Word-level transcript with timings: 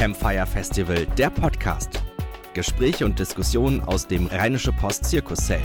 Campfire 0.00 0.46
Festival, 0.46 1.04
der 1.18 1.28
Podcast. 1.28 2.02
Gespräche 2.54 3.04
und 3.04 3.18
Diskussionen 3.18 3.82
aus 3.82 4.06
dem 4.06 4.28
Rheinische 4.28 4.72
Post 4.72 5.04
Zirkuszelt. 5.04 5.60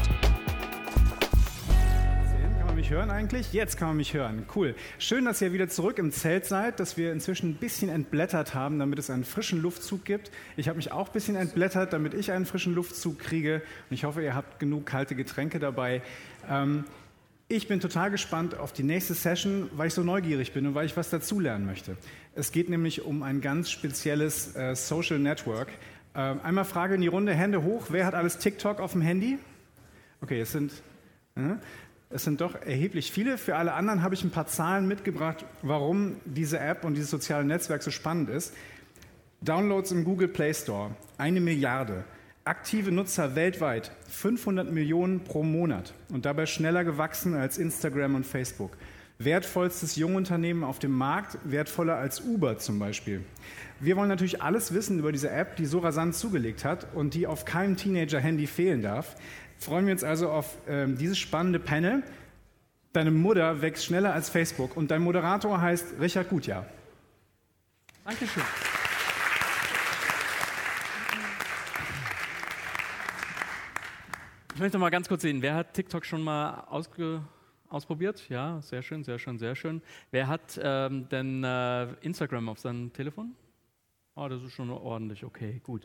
Kann 2.58 2.66
man 2.66 2.76
mich 2.76 2.90
hören 2.90 3.12
eigentlich? 3.12 3.54
Jetzt 3.54 3.78
kann 3.78 3.88
man 3.88 3.96
mich 3.96 4.14
hören. 4.14 4.46
Cool. 4.54 4.76
Schön, 5.00 5.24
dass 5.24 5.42
ihr 5.42 5.54
wieder 5.54 5.70
zurück 5.70 6.00
im 6.00 6.12
Zelt 6.12 6.46
seid, 6.48 6.82
dass 6.82 6.98
wir 6.98 7.14
inzwischen 7.14 7.52
ein 7.52 7.56
bisschen 7.56 7.88
entblättert 7.88 8.54
haben, 8.54 8.78
damit 8.78 9.00
es 9.00 9.10
einen 9.10 9.24
frischen 9.24 9.62
Luftzug 9.62 10.04
gibt. 10.04 10.32
Ich 10.58 10.68
habe 10.68 10.76
mich 10.76 10.92
auch 10.92 11.08
ein 11.08 11.14
bisschen 11.14 11.38
entblättert, 11.38 11.94
damit 11.94 12.14
ich 12.14 12.34
einen 12.34 12.46
frischen 12.46 12.76
Luftzug 12.76 13.18
kriege. 13.20 13.62
Und 13.90 13.94
ich 13.94 14.04
hoffe, 14.04 14.22
ihr 14.22 14.36
habt 14.36 14.60
genug 14.60 14.86
kalte 14.86 15.16
Getränke 15.16 15.60
dabei. 15.60 16.02
Ähm, 16.50 16.84
ich 17.48 17.68
bin 17.68 17.80
total 17.80 18.10
gespannt 18.10 18.58
auf 18.58 18.74
die 18.74 18.82
nächste 18.82 19.14
Session, 19.14 19.70
weil 19.76 19.90
ich 19.90 19.94
so 19.94 20.02
neugierig 20.02 20.52
bin 20.52 20.66
und 20.66 20.74
weil 20.74 20.88
ich 20.88 20.98
was 20.98 21.12
dazulernen 21.12 21.68
möchte. 21.68 21.96
Es 22.38 22.52
geht 22.52 22.68
nämlich 22.68 23.06
um 23.06 23.24
ein 23.24 23.40
ganz 23.40 23.72
spezielles 23.72 24.58
äh, 24.58 24.76
Social 24.76 25.20
Network. 25.20 25.70
Äh, 26.14 26.20
einmal 26.20 26.66
Frage 26.66 26.96
in 26.96 27.02
die 27.02 27.08
Runde, 27.08 27.34
Hände 27.34 27.64
hoch. 27.64 27.86
Wer 27.90 28.06
hat 28.06 28.14
alles 28.14 28.40
TikTok 28.40 28.82
auf 28.82 28.92
dem 28.92 29.00
Handy? 29.00 29.40
Okay, 30.20 30.42
es 30.42 30.52
sind, 30.52 30.74
äh, 31.38 31.56
es 32.10 32.26
sind 32.26 32.42
doch 32.42 32.56
erheblich 32.56 33.10
viele. 33.10 33.38
Für 33.38 33.56
alle 33.56 33.72
anderen 33.72 34.04
habe 34.04 34.16
ich 34.16 34.24
ein 34.26 34.32
paar 34.32 34.48
Zahlen 34.48 34.86
mitgebracht, 34.86 35.46
warum 35.62 36.18
diese 36.26 36.60
App 36.60 36.84
und 36.84 36.96
dieses 36.96 37.10
soziale 37.10 37.46
Netzwerk 37.46 37.82
so 37.82 37.90
spannend 37.90 38.30
ist. 38.30 38.54
Downloads 39.40 39.94
im 39.94 40.04
Google 40.04 40.28
Play 40.28 40.54
Store, 40.54 40.92
eine 41.18 41.40
Milliarde. 41.40 42.04
Aktive 42.44 42.92
Nutzer 42.92 43.36
weltweit 43.36 43.94
500 44.10 44.70
Millionen 44.70 45.22
pro 45.22 45.42
Monat 45.42 45.94
und 46.10 46.26
dabei 46.26 46.48
schneller 46.48 46.84
gewachsen 46.84 47.34
als 47.34 47.58
Instagram 47.58 48.16
und 48.16 48.26
Facebook. 48.26 48.76
Wertvollstes 49.18 49.96
Jungunternehmen 49.96 50.64
auf 50.64 50.80
dem 50.80 50.92
Markt, 50.92 51.38
wertvoller 51.46 51.96
als 51.96 52.20
Uber 52.20 52.58
zum 52.58 52.80
Beispiel. 52.80 53.24
Wir 53.80 53.96
wollen 53.96 54.10
natürlich 54.10 54.42
alles 54.42 54.74
wissen 54.74 55.00
über 55.00 55.14
diese 55.14 55.30
App, 55.30 55.56
die 55.56 55.66
so 55.66 55.80
rasant 55.80 56.16
zugelegt 56.16 56.66
hat 56.66 56.88
und 56.94 57.14
die 57.14 57.26
auf 57.26 57.46
keinem 57.46 57.78
Teenager-Handy 57.78 58.46
fehlen 58.46 58.82
darf. 58.82 59.16
Freuen 59.58 59.86
wir 59.86 59.94
uns 59.94 60.04
also 60.04 60.30
auf 60.30 60.58
äh, 60.68 60.86
dieses 60.88 61.18
spannende 61.18 61.60
Panel. 61.60 62.04
Deine 62.92 63.12
Mutter 63.12 63.62
wächst 63.62 63.86
schneller 63.86 64.14
als 64.14 64.30
Facebook 64.30 64.76
und 64.76 64.92
dein 64.92 65.02
Moderator 65.02 65.62
heißt 65.62 65.96
Richard 66.00 66.30
Gutjahr. 66.30 66.66
Dankeschön. 68.04 68.44
Ich 74.54 74.60
möchte 74.60 74.78
mal 74.78 74.90
ganz 74.90 75.08
kurz 75.08 75.22
sehen, 75.22 75.42
wer 75.42 75.56
hat 75.56 75.74
TikTok 75.74 76.06
schon 76.06 76.22
mal 76.22 76.66
ausge 76.70 77.22
ausprobiert? 77.76 78.28
Ja, 78.30 78.62
sehr 78.62 78.82
schön, 78.82 79.04
sehr 79.04 79.20
schön, 79.20 79.38
sehr 79.38 79.56
schön. 79.56 79.82
Wer 80.12 80.28
hat 80.28 80.60
ähm, 80.64 81.08
denn 81.10 81.44
äh, 81.44 81.94
Instagram 82.02 82.50
auf 82.50 82.60
seinem 82.60 82.92
Telefon? 82.94 83.36
Ah, 84.18 84.30
das 84.30 84.42
ist 84.44 84.54
schon 84.54 84.70
ordentlich, 84.70 85.26
okay, 85.26 85.60
gut. 85.62 85.84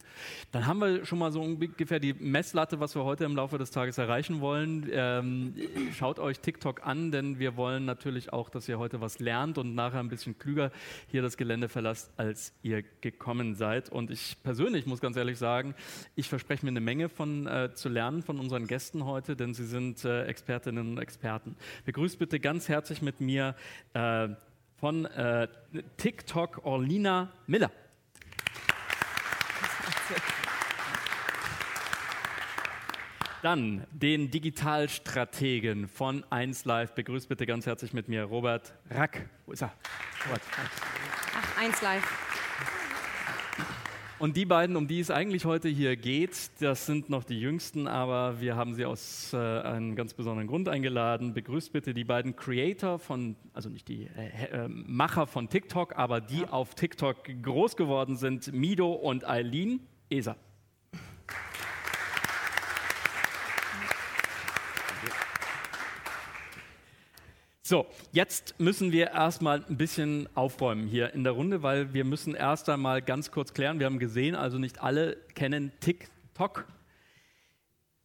Dann 0.53 0.65
haben 0.65 0.79
wir 0.79 1.05
schon 1.05 1.19
mal 1.19 1.33
so 1.33 1.43
ungefähr 1.43 1.99
die 1.99 2.15
Messlatte, 2.15 2.79
was 2.79 2.95
wir 2.95 3.03
heute 3.03 3.25
im 3.25 3.35
Laufe 3.35 3.59
des 3.59 3.73
Tages 3.73 3.99
erreichen 3.99 4.41
wollen. 4.41 4.89
Ähm, 4.93 5.53
schaut 5.95 6.21
euch 6.21 6.39
TikTok 6.39 6.87
an, 6.87 7.11
denn 7.11 7.41
wir 7.41 7.57
wollen 7.57 7.85
natürlich 7.85 8.33
auch, 8.33 8.49
dass 8.49 8.69
ihr 8.69 8.79
heute 8.79 9.01
was 9.01 9.19
lernt 9.19 9.59
und 9.59 9.75
nachher 9.75 9.99
ein 9.99 10.09
bisschen 10.09 10.39
klüger 10.39 10.71
hier 11.09 11.23
das 11.23 11.37
Gelände 11.37 11.69
verlasst, 11.69 12.13
als 12.19 12.53
ihr 12.63 12.85
gekommen 13.01 13.57
seid. 13.57 13.89
Und 13.89 14.13
ich 14.13 14.37
persönlich 14.45 14.87
muss 14.87 15.01
ganz 15.01 15.17
ehrlich 15.17 15.37
sagen, 15.37 15.75
ich 16.15 16.29
verspreche 16.29 16.65
mir 16.65 16.71
eine 16.71 16.81
Menge 16.81 17.09
von 17.09 17.49
äh, 17.49 17.75
zu 17.75 17.89
lernen 17.89 18.23
von 18.23 18.39
unseren 18.39 18.69
Gästen 18.69 19.07
heute, 19.07 19.35
denn 19.35 19.55
sie 19.55 19.67
sind 19.67 20.05
äh, 20.05 20.27
Expertinnen 20.27 20.93
und 20.93 20.99
Experten. 20.99 21.57
Begrüßt 21.85 22.21
bitte 22.21 22.39
ganz 22.39 22.69
herzlich 22.69 23.03
mit 23.03 23.21
mir 23.21 23.57
äh, 23.95 24.29
von 24.77 25.07
äh, 25.07 25.49
TikTok 25.97 26.65
Orlina 26.65 27.33
Miller. 27.49 27.73
Dann 33.43 33.87
den 33.91 34.31
Digitalstrategen 34.31 35.89
von 35.89 36.25
1Live. 36.25 36.93
Begrüßt 36.95 37.29
bitte 37.29 37.47
ganz 37.47 37.65
herzlich 37.65 37.95
mit 37.95 38.09
mir 38.09 38.25
Robert 38.25 38.75
Rack. 38.91 39.31
Wo 39.47 39.53
ist 39.53 39.63
er? 39.63 39.73
Robert. 40.27 40.43
Ach, 41.35 41.63
1Live. 41.63 42.03
Und 44.21 44.37
die 44.37 44.45
beiden, 44.45 44.77
um 44.77 44.87
die 44.87 45.01
es 45.01 45.11
eigentlich 45.11 45.47
heute 45.47 45.71
hier 45.71 45.97
geht, 45.97 46.51
das 46.61 46.85
sind 46.85 47.09
noch 47.09 47.25
die 47.25 47.41
jüngsten, 47.41 47.89
aber 47.89 48.39
wir 48.39 48.55
haben 48.55 48.75
sie 48.75 48.85
aus 48.85 49.33
äh, 49.33 49.39
einem 49.39 49.97
ganz 49.97 50.13
besonderen 50.13 50.47
Grund 50.47 50.69
eingeladen. 50.69 51.33
Begrüßt 51.33 51.73
bitte 51.73 51.95
die 51.95 52.05
beiden 52.05 52.37
Creator 52.37 52.99
von, 52.99 53.37
also 53.55 53.71
nicht 53.71 53.89
die 53.89 54.11
äh, 54.19 54.65
äh, 54.65 54.69
Macher 54.69 55.27
von 55.27 55.49
TikTok, 55.49 55.97
aber 55.97 56.21
die 56.21 56.43
ja. 56.43 56.51
auf 56.51 56.75
TikTok 56.75 57.17
groß 57.43 57.77
geworden 57.77 58.17
sind, 58.17 58.53
Mido 58.53 58.93
und 58.93 59.27
Eileen. 59.27 59.81
ESA. 60.11 60.37
So, 67.71 67.87
jetzt 68.11 68.59
müssen 68.59 68.91
wir 68.91 69.13
erstmal 69.13 69.65
ein 69.69 69.77
bisschen 69.77 70.29
aufräumen 70.35 70.89
hier 70.89 71.15
in 71.15 71.23
der 71.23 71.35
Runde, 71.35 71.63
weil 71.63 71.95
wir 71.95 72.05
müssen 72.05 72.35
erst 72.35 72.69
einmal 72.69 73.01
ganz 73.01 73.31
kurz 73.31 73.55
klären. 73.55 73.79
Wir 73.79 73.87
haben 73.87 74.01
gesehen, 74.01 74.35
also 74.35 74.59
nicht 74.59 74.83
alle 74.83 75.17
kennen 75.37 75.71
TikTok. 75.79 76.67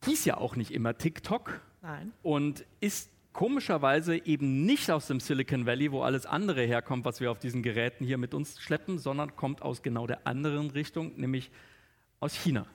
Hieß 0.04 0.26
ja 0.26 0.38
auch 0.38 0.56
nicht 0.56 0.70
immer 0.70 1.00
TikTok. 1.00 1.62
Nein. 1.82 2.12
Und 2.22 2.64
ist 2.80 3.10
komischerweise 3.34 4.24
eben 4.28 4.68
nicht 4.68 4.92
aus 4.92 5.08
dem 5.08 5.20
Silicon 5.20 5.66
Valley, 5.66 5.92
wo 5.92 6.04
alles 6.04 6.28
andere 6.28 6.62
herkommt, 6.62 7.04
was 7.04 7.20
wir 7.20 7.32
auf 7.32 7.40
diesen 7.40 7.64
Geräten 7.64 8.06
hier 8.06 8.20
mit 8.20 8.36
uns 8.36 8.62
schleppen, 8.62 9.00
sondern 9.00 9.36
kommt 9.36 9.64
aus 9.64 9.82
genau 9.82 10.06
der 10.06 10.28
anderen 10.28 10.70
Richtung, 10.70 11.14
nämlich 11.16 11.50
aus 12.26 12.34
China. 12.34 12.66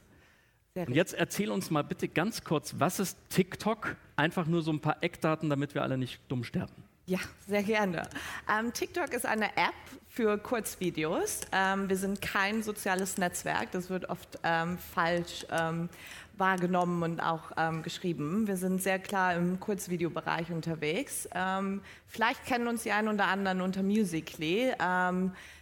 Und 0.75 0.95
jetzt 0.95 1.15
erzähl 1.15 1.51
uns 1.51 1.71
mal 1.71 1.83
bitte 1.83 2.09
ganz 2.09 2.45
kurz, 2.45 2.77
was 2.79 3.01
ist 3.01 3.19
TikTok? 3.29 3.97
Einfach 4.15 4.47
nur 4.47 4.63
so 4.63 4.73
ein 4.73 4.81
paar 4.81 5.03
Eckdaten, 5.03 5.51
damit 5.51 5.75
wir 5.75 5.83
alle 5.83 5.99
nicht 5.99 6.21
dumm 6.29 6.45
sterben. 6.45 6.85
Ja, 7.07 7.19
sehr 7.49 7.65
gerne. 7.65 8.09
Ähm, 8.49 8.73
TikTok 8.73 9.13
ist 9.13 9.27
eine 9.27 9.47
App 9.57 9.75
für 10.07 10.39
Kurzvideos. 10.39 11.41
Ähm, 11.51 11.89
wir 11.89 11.97
sind 11.97 12.23
kein 12.23 12.63
soziales 12.63 13.19
Netzwerk, 13.19 13.73
das 13.73 13.91
wird 13.91 14.09
oft 14.09 14.39
ähm, 14.45 14.79
falsch 14.79 15.45
ähm, 15.51 15.89
wahrgenommen 16.37 17.03
und 17.03 17.21
auch 17.21 17.51
ähm, 17.57 17.83
geschrieben. 17.83 18.47
Wir 18.47 18.57
sind 18.57 18.81
sehr 18.81 19.01
klar 19.01 19.35
im 19.35 19.59
Kurzvideobereich 19.59 20.53
unterwegs. 20.53 21.29
Ähm, 21.35 21.83
vielleicht 22.07 22.47
kennen 22.47 22.69
uns 22.69 22.85
die 22.85 22.93
einen 22.93 23.09
oder 23.09 23.27
anderen 23.27 23.61
unter 23.61 23.83
Musical.ly. 23.83 24.73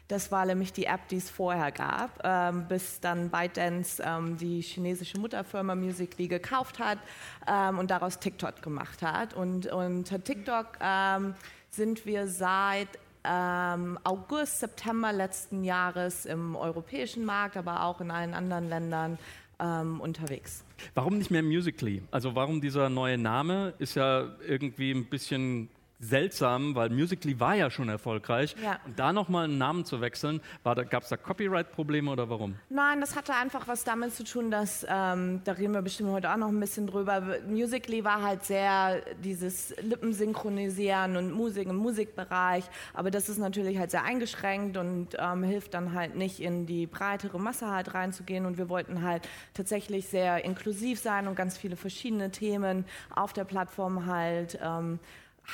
Das 0.08 0.32
war 0.32 0.46
nämlich 0.46 0.72
die 0.72 0.86
App, 0.86 1.06
die 1.08 1.18
es 1.18 1.28
vorher 1.28 1.70
gab, 1.70 2.20
ähm, 2.24 2.66
bis 2.66 2.98
dann 3.00 3.28
ByteDance 3.28 4.02
ähm, 4.04 4.38
die 4.38 4.62
chinesische 4.62 5.18
Mutterfirma 5.20 5.74
Musical.ly 5.74 6.28
gekauft 6.28 6.78
hat 6.78 6.98
ähm, 7.46 7.78
und 7.78 7.90
daraus 7.90 8.18
TikTok 8.18 8.62
gemacht 8.62 9.02
hat. 9.02 9.34
Und 9.34 9.66
unter 9.66 10.24
TikTok 10.24 10.78
ähm, 10.80 11.34
sind 11.68 12.06
wir 12.06 12.26
seit 12.26 12.88
ähm, 13.22 13.98
August, 14.04 14.60
September 14.60 15.12
letzten 15.12 15.62
Jahres 15.62 16.24
im 16.24 16.56
europäischen 16.56 17.26
Markt, 17.26 17.58
aber 17.58 17.82
auch 17.82 18.00
in 18.00 18.10
allen 18.10 18.32
anderen 18.32 18.68
Ländern 18.70 19.18
ähm, 19.60 20.00
unterwegs. 20.00 20.64
Warum 20.94 21.18
nicht 21.18 21.30
mehr 21.30 21.42
Musically? 21.42 22.02
Also 22.10 22.34
warum 22.34 22.62
dieser 22.62 22.88
neue 22.88 23.18
Name? 23.18 23.74
Ist 23.78 23.94
ja 23.94 24.28
irgendwie 24.46 24.92
ein 24.92 25.04
bisschen 25.04 25.68
seltsam, 26.00 26.74
weil 26.74 26.90
Musically 26.90 27.40
war 27.40 27.54
ja 27.54 27.70
schon 27.70 27.88
erfolgreich. 27.88 28.54
Ja. 28.62 28.78
Und 28.84 28.98
da 28.98 29.12
nochmal 29.12 29.44
einen 29.44 29.58
Namen 29.58 29.84
zu 29.84 30.00
wechseln, 30.00 30.40
gab 30.64 31.02
es 31.02 31.08
da 31.08 31.16
Copyright-Probleme 31.16 32.10
oder 32.10 32.30
warum? 32.30 32.54
Nein, 32.68 33.00
das 33.00 33.16
hatte 33.16 33.34
einfach 33.34 33.66
was 33.66 33.84
damit 33.84 34.14
zu 34.14 34.24
tun, 34.24 34.50
dass, 34.50 34.86
ähm, 34.88 35.40
da 35.44 35.52
reden 35.52 35.74
wir 35.74 35.82
bestimmt 35.82 36.10
heute 36.10 36.30
auch 36.32 36.36
noch 36.36 36.48
ein 36.48 36.60
bisschen 36.60 36.86
drüber, 36.86 37.38
Musically 37.46 38.04
war 38.04 38.22
halt 38.22 38.44
sehr 38.44 39.02
dieses 39.24 39.74
Lippensynchronisieren 39.80 41.16
und 41.16 41.32
Musik 41.32 41.68
im 41.68 41.76
Musikbereich, 41.76 42.64
aber 42.94 43.10
das 43.10 43.28
ist 43.28 43.38
natürlich 43.38 43.78
halt 43.78 43.90
sehr 43.90 44.04
eingeschränkt 44.04 44.76
und 44.76 45.16
ähm, 45.18 45.42
hilft 45.42 45.74
dann 45.74 45.94
halt 45.94 46.14
nicht 46.14 46.40
in 46.40 46.66
die 46.66 46.86
breitere 46.86 47.38
Masse 47.38 47.68
halt 47.70 47.94
reinzugehen 47.94 48.46
und 48.46 48.58
wir 48.58 48.68
wollten 48.68 49.02
halt 49.02 49.28
tatsächlich 49.54 50.06
sehr 50.06 50.44
inklusiv 50.44 51.00
sein 51.00 51.26
und 51.26 51.34
ganz 51.34 51.56
viele 51.56 51.76
verschiedene 51.76 52.30
Themen 52.30 52.84
auf 53.14 53.32
der 53.32 53.44
Plattform 53.44 54.06
halt 54.06 54.58
ähm, 54.62 55.00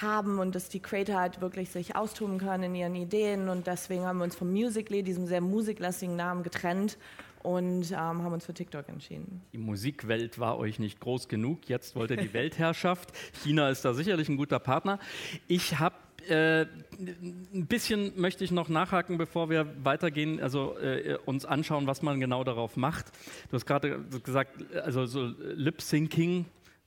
haben 0.00 0.38
und 0.38 0.55
dass 0.55 0.69
die 0.69 0.81
Creator 0.81 1.17
halt 1.17 1.41
wirklich 1.41 1.70
sich 1.70 1.96
austoben 1.96 2.38
können 2.38 2.64
in 2.64 2.75
ihren 2.75 2.94
Ideen 2.94 3.49
und 3.49 3.67
deswegen 3.67 4.05
haben 4.05 4.19
wir 4.19 4.25
uns 4.25 4.35
vom 4.35 4.52
Musically, 4.52 5.02
diesem 5.02 5.26
sehr 5.26 5.41
musiklastigen 5.41 6.17
Namen, 6.17 6.43
getrennt 6.43 6.99
und 7.43 7.91
ähm, 7.93 7.96
haben 7.96 8.32
uns 8.32 8.46
für 8.46 8.55
TikTok 8.55 8.88
entschieden. 8.88 9.43
Die 9.52 9.58
Musikwelt 9.58 10.38
war 10.38 10.58
euch 10.58 10.79
nicht 10.79 10.99
groß 11.00 11.29
genug, 11.29 11.69
jetzt 11.69 11.94
wollt 11.94 12.11
ihr 12.11 12.17
die 12.17 12.32
Weltherrschaft. 12.32 13.12
China 13.44 13.69
ist 13.69 13.85
da 13.85 13.94
sicherlich 13.94 14.29
ein 14.29 14.37
guter 14.37 14.58
Partner. 14.58 14.99
Ich 15.46 15.79
habe 15.79 15.94
äh, 16.29 16.67
ein 16.99 17.67
bisschen 17.67 18.19
möchte 18.19 18.44
ich 18.44 18.50
noch 18.50 18.70
nachhaken, 18.70 19.19
bevor 19.19 19.50
wir 19.50 19.85
weitergehen, 19.85 20.41
also 20.41 20.79
äh, 20.79 21.19
uns 21.26 21.44
anschauen, 21.44 21.87
was 21.87 22.02
man 22.02 22.19
genau 22.19 22.44
darauf 22.44 22.76
macht. 22.76 23.12
Du 23.50 23.56
hast 23.56 23.67
gerade 23.67 24.00
gesagt, 24.25 24.56
also 24.75 25.05
so 25.05 25.26
Lip-Syncing, 25.38 26.46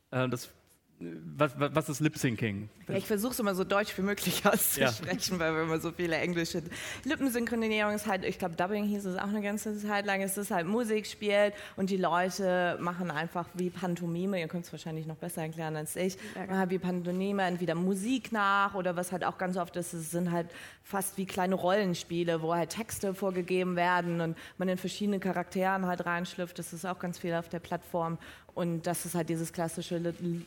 äh, 0.09 0.27
das 0.27 0.51
was, 0.99 1.51
was 1.57 1.89
ist 1.89 1.99
Lip 1.99 2.17
Syncing? 2.17 2.69
Ja, 2.87 2.95
ich 2.95 3.05
versuche 3.05 3.31
es 3.31 3.39
immer 3.39 3.53
so 3.53 3.63
deutsch 3.63 3.95
wie 3.97 4.01
möglich 4.01 4.43
auszusprechen, 4.45 5.33
ja. 5.33 5.39
weil 5.39 5.53
wir 5.53 5.63
immer 5.63 5.79
so 5.79 5.91
viele 5.91 6.15
englische 6.15 6.63
Lippensynchronisierung 7.03 7.93
ist 7.93 8.07
halt, 8.07 8.25
ich 8.25 8.39
glaube, 8.39 8.55
Dubbing 8.55 8.85
hieß 8.85 9.05
es 9.05 9.15
auch 9.15 9.27
eine 9.27 9.43
ganze 9.43 9.77
Zeit 9.77 10.07
lang. 10.07 10.23
Es 10.23 10.37
ist 10.37 10.49
halt 10.49 10.65
Musik 10.65 11.05
spielt 11.05 11.53
und 11.75 11.91
die 11.91 11.97
Leute 11.97 12.79
machen 12.81 13.11
einfach 13.11 13.45
wie 13.53 13.69
Pantomime. 13.69 14.39
Ihr 14.39 14.47
könnt 14.47 14.65
es 14.65 14.71
wahrscheinlich 14.71 15.05
noch 15.05 15.17
besser 15.17 15.43
erklären 15.43 15.75
als 15.75 15.95
ich. 15.95 16.17
Machen 16.33 16.57
halt 16.57 16.71
wie 16.71 16.79
Pantomime 16.79 17.43
entweder 17.43 17.75
Musik 17.75 18.31
nach 18.31 18.73
oder 18.73 18.95
was 18.95 19.11
halt 19.11 19.23
auch 19.23 19.37
ganz 19.37 19.55
oft 19.55 19.75
ist, 19.75 19.93
es 19.93 20.09
sind 20.09 20.31
halt 20.31 20.47
fast 20.83 21.17
wie 21.17 21.25
kleine 21.25 21.53
Rollenspiele, 21.53 22.41
wo 22.41 22.55
halt 22.55 22.71
Texte 22.71 23.13
vorgegeben 23.13 23.75
werden 23.75 24.19
und 24.19 24.37
man 24.57 24.67
in 24.67 24.77
verschiedene 24.77 25.19
Charakteren 25.19 25.85
halt 25.85 26.05
reinschlüpft. 26.07 26.57
Das 26.57 26.73
ist 26.73 26.85
auch 26.85 26.97
ganz 26.97 27.19
viel 27.19 27.35
auf 27.35 27.49
der 27.49 27.59
Plattform. 27.59 28.17
Und 28.57 28.87
das 28.87 29.05
ist 29.05 29.13
halt 29.13 29.29
dieses 29.29 29.53
klassische 29.53 30.01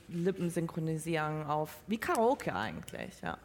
Lippensynchronisieren 0.09 1.47
auf, 1.47 1.77
wie 1.87 1.97
Karaoke 1.97 2.53
eigentlich, 2.53 3.21
ja. 3.23 3.39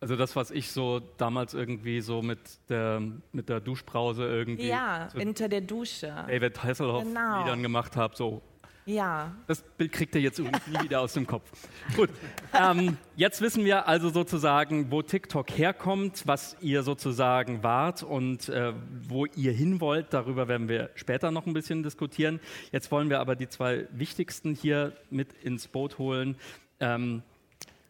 Also 0.00 0.16
das, 0.16 0.36
was 0.36 0.50
ich 0.50 0.70
so 0.70 1.00
damals 1.16 1.54
irgendwie 1.54 2.02
so 2.02 2.20
mit 2.20 2.38
der, 2.68 3.00
mit 3.32 3.48
der 3.48 3.60
Duschbrause 3.60 4.26
irgendwie... 4.26 4.66
Ja, 4.66 5.08
so 5.10 5.18
hinter 5.18 5.48
der 5.48 5.62
Dusche. 5.62 6.08
David 6.28 6.62
Hasselhoff 6.62 7.04
genau. 7.04 7.40
Liedern 7.40 7.62
gemacht 7.62 7.96
habe, 7.96 8.14
so 8.14 8.42
ja. 8.84 9.32
Das 9.46 9.62
Bild 9.62 9.92
kriegt 9.92 10.14
ihr 10.14 10.20
jetzt 10.20 10.38
nie 10.38 10.48
wieder 10.82 11.00
aus 11.00 11.12
dem 11.12 11.26
Kopf. 11.26 11.50
Gut. 11.96 12.10
Ähm, 12.52 12.96
jetzt 13.16 13.40
wissen 13.40 13.64
wir 13.64 13.86
also 13.86 14.08
sozusagen, 14.10 14.90
wo 14.90 15.02
TikTok 15.02 15.50
herkommt, 15.50 16.22
was 16.26 16.56
ihr 16.60 16.82
sozusagen 16.82 17.62
wart 17.62 18.02
und 18.02 18.48
äh, 18.48 18.72
wo 19.08 19.26
ihr 19.26 19.52
hin 19.52 19.80
wollt. 19.80 20.12
Darüber 20.12 20.48
werden 20.48 20.68
wir 20.68 20.90
später 20.94 21.30
noch 21.30 21.46
ein 21.46 21.52
bisschen 21.52 21.82
diskutieren. 21.82 22.40
Jetzt 22.72 22.90
wollen 22.90 23.08
wir 23.08 23.20
aber 23.20 23.36
die 23.36 23.48
zwei 23.48 23.86
wichtigsten 23.92 24.54
hier 24.54 24.92
mit 25.10 25.32
ins 25.42 25.68
Boot 25.68 25.98
holen. 25.98 26.36
Ähm, 26.80 27.22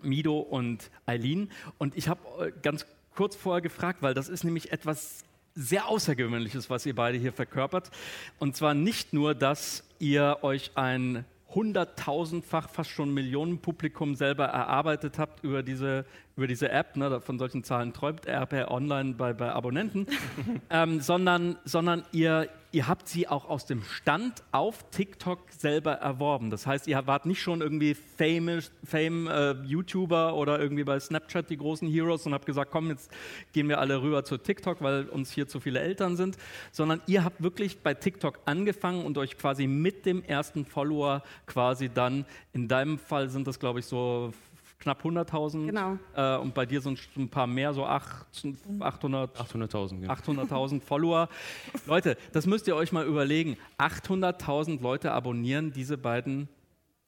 Mido 0.02 0.38
und 0.38 0.90
Eileen. 1.06 1.50
Und 1.78 1.96
ich 1.96 2.08
habe 2.08 2.20
äh, 2.46 2.52
ganz 2.62 2.86
kurz 3.14 3.36
vorher 3.36 3.62
gefragt, 3.62 4.02
weil 4.02 4.14
das 4.14 4.28
ist 4.28 4.44
nämlich 4.44 4.72
etwas 4.72 5.24
sehr 5.54 5.88
Außergewöhnliches, 5.88 6.70
was 6.70 6.86
ihr 6.86 6.94
beide 6.94 7.18
hier 7.18 7.32
verkörpert. 7.32 7.90
Und 8.38 8.56
zwar 8.56 8.74
nicht 8.74 9.12
nur, 9.12 9.34
dass 9.34 9.84
ihr 10.02 10.38
euch 10.42 10.72
ein 10.74 11.24
hunderttausendfach, 11.54 12.68
fast 12.68 12.90
schon 12.90 13.14
Millionen 13.14 13.60
Publikum 13.60 14.16
selber 14.16 14.46
erarbeitet 14.46 15.18
habt 15.18 15.44
über 15.44 15.62
diese, 15.62 16.04
über 16.42 16.48
diese 16.48 16.70
App, 16.70 16.96
ne, 16.96 17.20
von 17.20 17.38
solchen 17.38 17.62
Zahlen 17.62 17.92
träumt 17.92 18.26
RP 18.26 18.68
Online 18.68 19.14
bei, 19.14 19.32
bei 19.32 19.52
Abonnenten, 19.52 20.08
ähm, 20.70 21.00
sondern, 21.00 21.56
sondern 21.64 22.02
ihr, 22.10 22.48
ihr 22.72 22.88
habt 22.88 23.08
sie 23.08 23.28
auch 23.28 23.48
aus 23.48 23.64
dem 23.64 23.84
Stand 23.84 24.42
auf 24.50 24.90
TikTok 24.90 25.38
selber 25.56 25.92
erworben. 25.92 26.50
Das 26.50 26.66
heißt, 26.66 26.88
ihr 26.88 27.06
wart 27.06 27.26
nicht 27.26 27.40
schon 27.40 27.60
irgendwie 27.60 27.94
famous, 27.94 28.72
Fame 28.82 29.28
äh, 29.28 29.52
YouTuber 29.62 30.34
oder 30.34 30.58
irgendwie 30.58 30.82
bei 30.82 30.98
Snapchat 30.98 31.48
die 31.48 31.58
großen 31.58 31.88
Heroes 31.88 32.26
und 32.26 32.34
habt 32.34 32.46
gesagt, 32.46 32.72
komm, 32.72 32.88
jetzt 32.88 33.12
gehen 33.52 33.68
wir 33.68 33.78
alle 33.78 34.02
rüber 34.02 34.24
zu 34.24 34.36
TikTok, 34.36 34.82
weil 34.82 35.04
uns 35.04 35.30
hier 35.30 35.46
zu 35.46 35.60
viele 35.60 35.78
Eltern 35.78 36.16
sind, 36.16 36.36
sondern 36.72 37.02
ihr 37.06 37.22
habt 37.22 37.40
wirklich 37.40 37.78
bei 37.82 37.94
TikTok 37.94 38.40
angefangen 38.46 39.06
und 39.06 39.16
euch 39.16 39.38
quasi 39.38 39.68
mit 39.68 40.06
dem 40.06 40.24
ersten 40.24 40.64
Follower 40.64 41.22
quasi 41.46 41.88
dann, 41.88 42.24
in 42.52 42.66
deinem 42.66 42.98
Fall 42.98 43.28
sind 43.28 43.46
das 43.46 43.60
glaube 43.60 43.78
ich 43.78 43.86
so 43.86 44.32
knapp 44.82 45.04
100.000. 45.04 45.66
Genau. 45.66 45.98
Äh, 46.14 46.36
und 46.38 46.54
bei 46.54 46.66
dir 46.66 46.80
sind 46.80 46.98
ein 47.16 47.28
paar 47.28 47.46
mehr, 47.46 47.72
so 47.72 47.84
800.000 47.86 48.80
800.000 48.80 50.02
ja. 50.02 50.10
800 50.10 50.82
Follower. 50.82 51.28
Leute, 51.86 52.16
das 52.32 52.46
müsst 52.46 52.66
ihr 52.66 52.74
euch 52.74 52.92
mal 52.92 53.06
überlegen. 53.06 53.56
800.000 53.78 54.82
Leute 54.82 55.12
abonnieren 55.12 55.72
diese 55.72 55.96
beiden, 55.96 56.48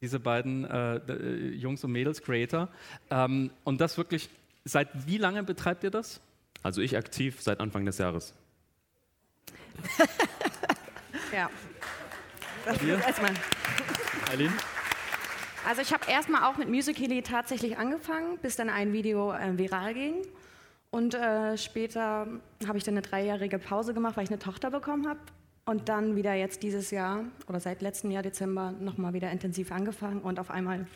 diese 0.01 0.21
beiden 0.21 0.65
äh, 0.65 0.97
äh, 0.97 1.49
Jungs 1.55 1.83
und 1.83 1.91
Mädels, 1.93 2.23
Creator. 2.23 2.69
Ähm, 3.11 3.51
und 3.65 3.81
das 3.81 3.99
wirklich, 3.99 4.29
seit 4.65 4.89
wie 5.07 5.19
lange 5.19 5.43
betreibt 5.43 5.83
ihr 5.83 5.91
das? 5.91 6.21
Also 6.63 6.81
ich 6.81 6.97
aktiv 6.97 7.43
seit 7.43 7.61
Anfang 7.61 7.85
des 7.85 7.99
Jahres. 7.99 8.35
ja. 11.33 11.51
Das 12.65 12.81
erstmal. 12.83 13.35
Eileen? 14.31 14.53
Also 15.67 15.81
ich 15.81 15.93
habe 15.93 16.11
erstmal 16.11 16.45
auch 16.45 16.59
mit 16.59 16.69
Musical.ly 16.69 17.23
tatsächlich 17.23 17.79
angefangen, 17.79 18.39
bis 18.43 18.57
dann 18.57 18.69
ein 18.69 18.93
Video 18.93 19.33
äh, 19.33 19.57
viral 19.57 19.95
ging. 19.95 20.15
Und 20.91 21.15
äh, 21.15 21.57
später 21.57 22.29
habe 22.67 22.79
ich 22.79 22.85
dann 22.85 22.95
eine 22.95 23.03
dreijährige 23.03 23.59
Pause 23.59 23.95
gemacht, 23.95 24.17
weil 24.17 24.25
ich 24.25 24.31
eine 24.31 24.39
Tochter 24.39 24.71
bekommen 24.71 25.09
habe. 25.09 25.21
Und 25.65 25.89
dann 25.89 26.17
wieder 26.17 26.35
jetzt 26.35 26.63
dieses 26.63 26.91
Jahr 26.91 27.25
oder 27.49 27.59
seit 27.59 27.81
letztem 27.81 28.11
Jahr 28.11 28.23
Dezember 28.23 28.73
nochmal 28.73 29.15
wieder 29.15 29.31
intensiv 29.31 29.73
angefangen 29.73 30.21
und 30.21 30.39
auf 30.39 30.51
einmal 30.51 30.87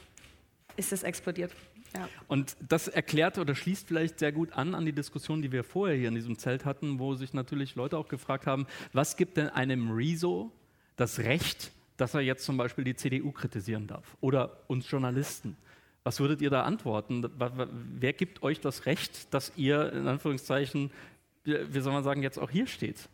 ist 0.77 0.93
es 0.93 1.03
explodiert. 1.03 1.53
Ja. 1.95 2.07
Und 2.29 2.55
das 2.69 2.87
erklärt 2.87 3.39
oder 3.39 3.55
schließt 3.55 3.89
vielleicht 3.89 4.19
sehr 4.19 4.31
gut 4.31 4.53
an 4.53 4.75
an 4.75 4.85
die 4.85 4.93
Diskussion, 4.93 5.41
die 5.41 5.51
wir 5.51 5.65
vorher 5.65 5.97
hier 5.97 6.09
in 6.09 6.15
diesem 6.15 6.37
Zelt 6.39 6.67
hatten, 6.67 6.99
wo 6.99 7.15
sich 7.15 7.33
natürlich 7.33 7.77
Leute 7.77 7.97
auch 7.97 8.09
gefragt 8.09 8.47
haben, 8.47 8.67
was 8.93 9.17
gibt 9.17 9.39
denn 9.39 9.49
einem 9.49 9.91
Rezo 9.91 10.53
das 10.97 11.21
Recht, 11.21 11.73
dass 11.99 12.15
er 12.15 12.21
jetzt 12.21 12.45
zum 12.45 12.57
Beispiel 12.57 12.85
die 12.85 12.97
CDU 12.97 13.33
kritisieren 13.33 13.87
darf 13.87 14.17
oder 14.21 14.57
uns 14.69 14.91
Journalisten. 14.91 15.57
Was 16.05 16.21
würdet 16.21 16.41
ihr 16.41 16.49
da 16.49 16.63
antworten? 16.63 17.29
Wer 17.99 18.13
gibt 18.15 18.43
euch 18.43 18.61
das 18.61 18.87
Recht, 18.87 19.35
dass 19.35 19.53
ihr 19.57 19.93
in 19.93 20.07
Anführungszeichen, 20.07 20.91
wie 21.45 21.81
soll 21.81 21.93
man 21.93 22.05
sagen, 22.05 22.23
jetzt 22.23 22.39
auch 22.39 22.51
hier 22.51 22.67
steht? 22.67 23.09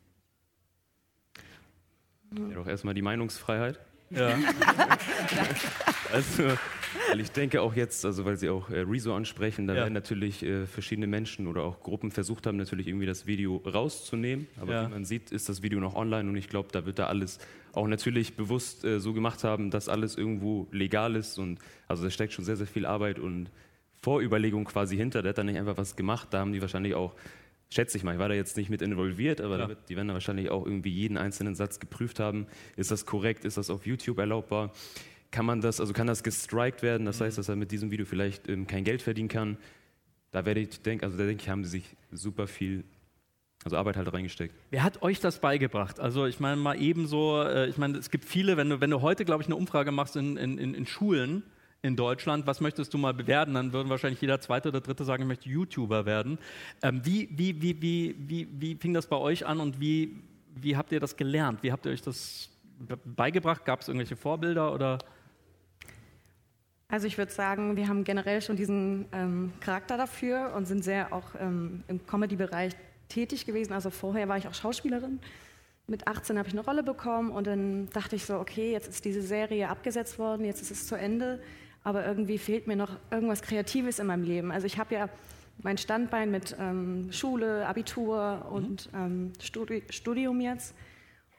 Ja, 2.31 2.55
doch 2.55 2.67
erstmal 2.67 2.95
die 2.95 3.03
Meinungsfreiheit. 3.03 3.81
Ja. 4.11 4.39
also, 6.13 6.57
weil 7.11 7.21
ich 7.21 7.31
denke 7.31 7.63
auch 7.63 7.75
jetzt, 7.75 8.05
also 8.05 8.25
weil 8.25 8.37
Sie 8.37 8.49
auch 8.49 8.71
äh, 8.71 8.81
Rezo 8.81 9.15
ansprechen, 9.15 9.67
da 9.67 9.75
ja. 9.75 9.81
werden 9.81 9.95
natürlich 9.95 10.43
äh, 10.43 10.67
verschiedene 10.67 11.07
Menschen 11.07 11.47
oder 11.47 11.63
auch 11.63 11.81
Gruppen 11.81 12.11
versucht 12.11 12.47
haben, 12.47 12.57
natürlich 12.57 12.89
irgendwie 12.89 13.07
das 13.07 13.27
Video 13.27 13.57
rauszunehmen. 13.57 14.47
Aber 14.61 14.73
ja. 14.73 14.87
wie 14.87 14.93
man 14.93 15.05
sieht, 15.05 15.33
ist 15.33 15.49
das 15.49 15.63
Video 15.63 15.81
noch 15.81 15.95
online 15.95 16.29
und 16.29 16.37
ich 16.37 16.49
glaube, 16.49 16.69
da 16.73 16.87
wird 16.87 16.99
da 16.99 17.07
alles 17.07 17.39
auch 17.73 17.87
natürlich 17.87 18.37
bewusst 18.37 18.85
äh, 18.85 19.01
so 19.01 19.13
gemacht 19.13 19.45
haben, 19.45 19.71
dass 19.71 19.89
alles 19.89 20.17
irgendwo 20.17 20.69
legal 20.71 21.17
ist 21.17 21.39
und 21.39 21.59
also 21.89 22.05
da 22.05 22.11
steckt 22.11 22.33
schon 22.33 22.45
sehr, 22.45 22.57
sehr 22.57 22.67
viel 22.67 22.87
Arbeit 22.87 23.19
und 23.19 23.51
Vorüberlegung 24.03 24.65
quasi 24.65 24.97
hinter. 24.97 25.23
Der 25.23 25.31
hat 25.31 25.39
da 25.39 25.45
nicht 25.45 25.59
einfach 25.59 25.77
was 25.77 25.97
gemacht, 25.97 26.29
da 26.31 26.41
haben 26.41 26.53
die 26.53 26.61
wahrscheinlich 26.61 26.95
auch 26.95 27.15
schätze 27.71 27.99
ich 27.99 28.05
mal, 28.05 28.13
ich 28.13 28.19
war 28.19 28.29
da 28.29 28.35
jetzt 28.35 28.57
nicht 28.57 28.71
mit 28.71 28.83
involviert, 28.83 29.41
aber 29.41 29.59
ja. 29.59 29.69
die 29.89 29.97
werden 29.97 30.09
da 30.09 30.15
wahrscheinlich 30.15 30.51
auch 30.51 30.65
irgendwie 30.65 30.91
jeden 30.91 31.17
einzelnen 31.17 31.57
Satz 31.57 31.81
geprüft 31.81 32.21
haben. 32.21 32.47
Ist 32.77 32.91
das 32.91 33.05
korrekt? 33.05 33.45
Ist 33.45 33.57
das 33.57 33.69
auf 33.69 33.85
YouTube 33.87 34.19
erlaubbar? 34.19 34.73
Kann 35.35 35.47
man 35.47 35.61
das, 35.61 35.81
also 35.81 35.93
kann 35.93 36.07
das 36.07 36.23
gestrikt 36.23 36.83
werden? 36.83 37.07
Das 37.07 37.19
mhm. 37.19 37.25
heißt, 37.25 37.39
dass 37.39 37.49
er 37.49 37.57
mit 37.57 37.73
diesem 37.73 37.91
Video 37.91 38.07
vielleicht 38.07 38.49
ähm, 38.49 38.69
kein 38.69 38.85
Geld 38.85 39.03
verdienen 39.03 39.29
kann. 39.29 39.57
Da 40.31 40.47
werde 40.47 40.61
ich 40.61 40.81
denken, 40.81 41.05
also 41.05 41.19
da 41.19 41.27
denke 41.27 41.43
ich, 41.43 41.49
haben 41.49 41.65
sie 41.65 41.71
sich 41.71 41.97
super 42.13 42.47
viel 42.47 42.85
also 43.65 43.77
Arbeit 43.77 43.97
halt 43.97 44.13
reingesteckt. 44.13 44.55
Wer 44.71 44.85
hat 44.85 45.03
euch 45.03 45.19
das 45.19 45.41
beigebracht? 45.41 45.99
Also 45.99 46.27
ich 46.27 46.39
meine 46.39 46.55
mal 46.55 46.81
ebenso, 46.81 47.43
äh, 47.43 47.67
ich 47.67 47.79
meine, 47.79 47.99
es 47.99 48.13
gibt 48.13 48.27
viele, 48.27 48.57
wenn 48.57 48.71
du, 48.71 48.81
wenn 48.81 48.91
du 48.91 49.01
heute, 49.01 49.25
glaube 49.25 49.43
ich, 49.43 49.49
eine 49.49 49.57
Umfrage 49.57 49.91
machst 49.91 50.15
in, 50.15 50.37
in, 50.37 50.57
in 50.73 50.87
Schulen, 50.87 51.43
in 51.83 51.97
Deutschland, 51.97 52.47
was 52.47 52.61
möchtest 52.61 52.95
du 52.95 52.99
mal 52.99 53.27
werden? 53.27 53.55
Dann 53.55 53.73
würden 53.73 53.89
wahrscheinlich 53.89 54.21
jeder 54.21 54.41
zweite 54.41 54.69
oder 54.69 54.83
dritte 54.83 55.05
sagen, 55.05 55.25
ich 55.25 55.29
möchte 55.29 55.49
YouTuber 55.49 56.07
werden. 56.07 56.39
Ähm, 56.81 57.01
wie, 57.05 57.29
wie, 57.33 57.61
wie, 57.61 57.83
wie, 57.83 58.15
wie, 58.21 58.49
wie 58.53 58.75
fing 58.77 58.95
das 58.95 59.09
bei 59.09 59.17
euch 59.17 59.45
an 59.45 59.59
und 59.59 59.81
wie, 59.81 60.15
wie 60.55 60.77
habt 60.77 60.93
ihr 60.93 61.01
das 61.01 61.17
gelernt? 61.17 61.65
Wie 61.65 61.73
habt 61.73 61.87
ihr 61.87 61.91
euch 61.91 62.03
das 62.03 62.51
beigebracht? 63.05 63.65
Gab 63.65 63.81
es 63.81 63.89
irgendwelche 63.89 64.15
Vorbilder 64.15 64.73
oder? 64.73 64.99
Also 66.89 67.07
ich 67.07 67.19
würde 67.19 67.33
sagen, 67.33 67.77
wir 67.77 67.89
haben 67.89 68.05
generell 68.05 68.41
schon 68.43 68.57
diesen 68.57 69.07
ähm, 69.13 69.53
Charakter 69.61 69.97
dafür 69.97 70.53
und 70.55 70.67
sind 70.67 70.85
sehr 70.85 71.13
auch 71.13 71.35
ähm, 71.41 71.83
im 71.89 72.07
Comedy-Bereich 72.07 72.73
tätig 73.09 73.47
gewesen. 73.47 73.73
Also 73.73 73.91
vorher 73.91 74.29
war 74.29 74.37
ich 74.37 74.47
auch 74.47 74.55
Schauspielerin. 74.55 75.19
Mit 75.87 76.07
18 76.07 76.39
habe 76.39 76.49
ich 76.49 76.55
eine 76.55 76.65
Rolle 76.65 76.83
bekommen 76.83 77.31
und 77.31 77.47
dann 77.47 77.89
dachte 77.91 78.17
ich 78.17 78.25
so, 78.25 78.39
okay, 78.39 78.73
jetzt 78.73 78.89
ist 78.89 79.05
diese 79.05 79.23
Serie 79.23 79.69
abgesetzt 79.69 80.19
worden, 80.19 80.45
jetzt 80.45 80.63
ist 80.63 80.71
es 80.71 80.87
zu 80.87 80.95
Ende 80.95 81.41
aber 81.85 82.07
irgendwie 82.07 82.39
fehlt 82.39 82.67
mir 82.67 82.77
noch 82.77 82.97
irgendwas 83.11 83.43
Kreatives 83.43 83.99
in 83.99 84.07
meinem 84.07 84.25
Leben. 84.25 84.51
Also 84.51 84.67
ich 84.67 84.79
habe 84.79 84.95
ja 84.95 85.09
mein 85.63 85.79
Standbein 85.79 86.31
mit 86.31 86.57
ähm, 86.59 87.13
Schule, 87.13 87.67
Abitur 87.67 88.49
und 88.51 88.93
mhm. 88.93 88.99
ähm, 88.99 89.33
Studi 89.41 89.85
Studium 89.91 90.41
jetzt 90.41 90.75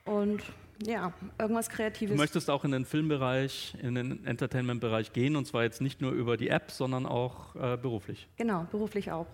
und 0.06 0.42
ja, 0.86 1.14
irgendwas 1.38 1.70
Kreatives. 1.70 2.16
Du 2.16 2.22
möchtest 2.22 2.50
auch 2.50 2.64
in 2.66 2.72
den 2.72 2.86
Filmbereich, 2.86 3.76
in 3.82 3.96
den 3.96 4.26
Entertainment-Bereich 4.26 5.14
gehen 5.14 5.36
und 5.36 5.46
zwar 5.46 5.64
jetzt 5.64 5.82
nicht 5.82 6.02
nur 6.02 6.12
über 6.12 6.38
die 6.38 6.50
App, 6.50 6.72
sondern 6.72 7.06
auch 7.06 7.56
äh, 7.56 7.78
beruflich. 7.78 8.28
Genau, 8.38 8.68
beruflich 8.72 9.12
auch. 9.12 9.28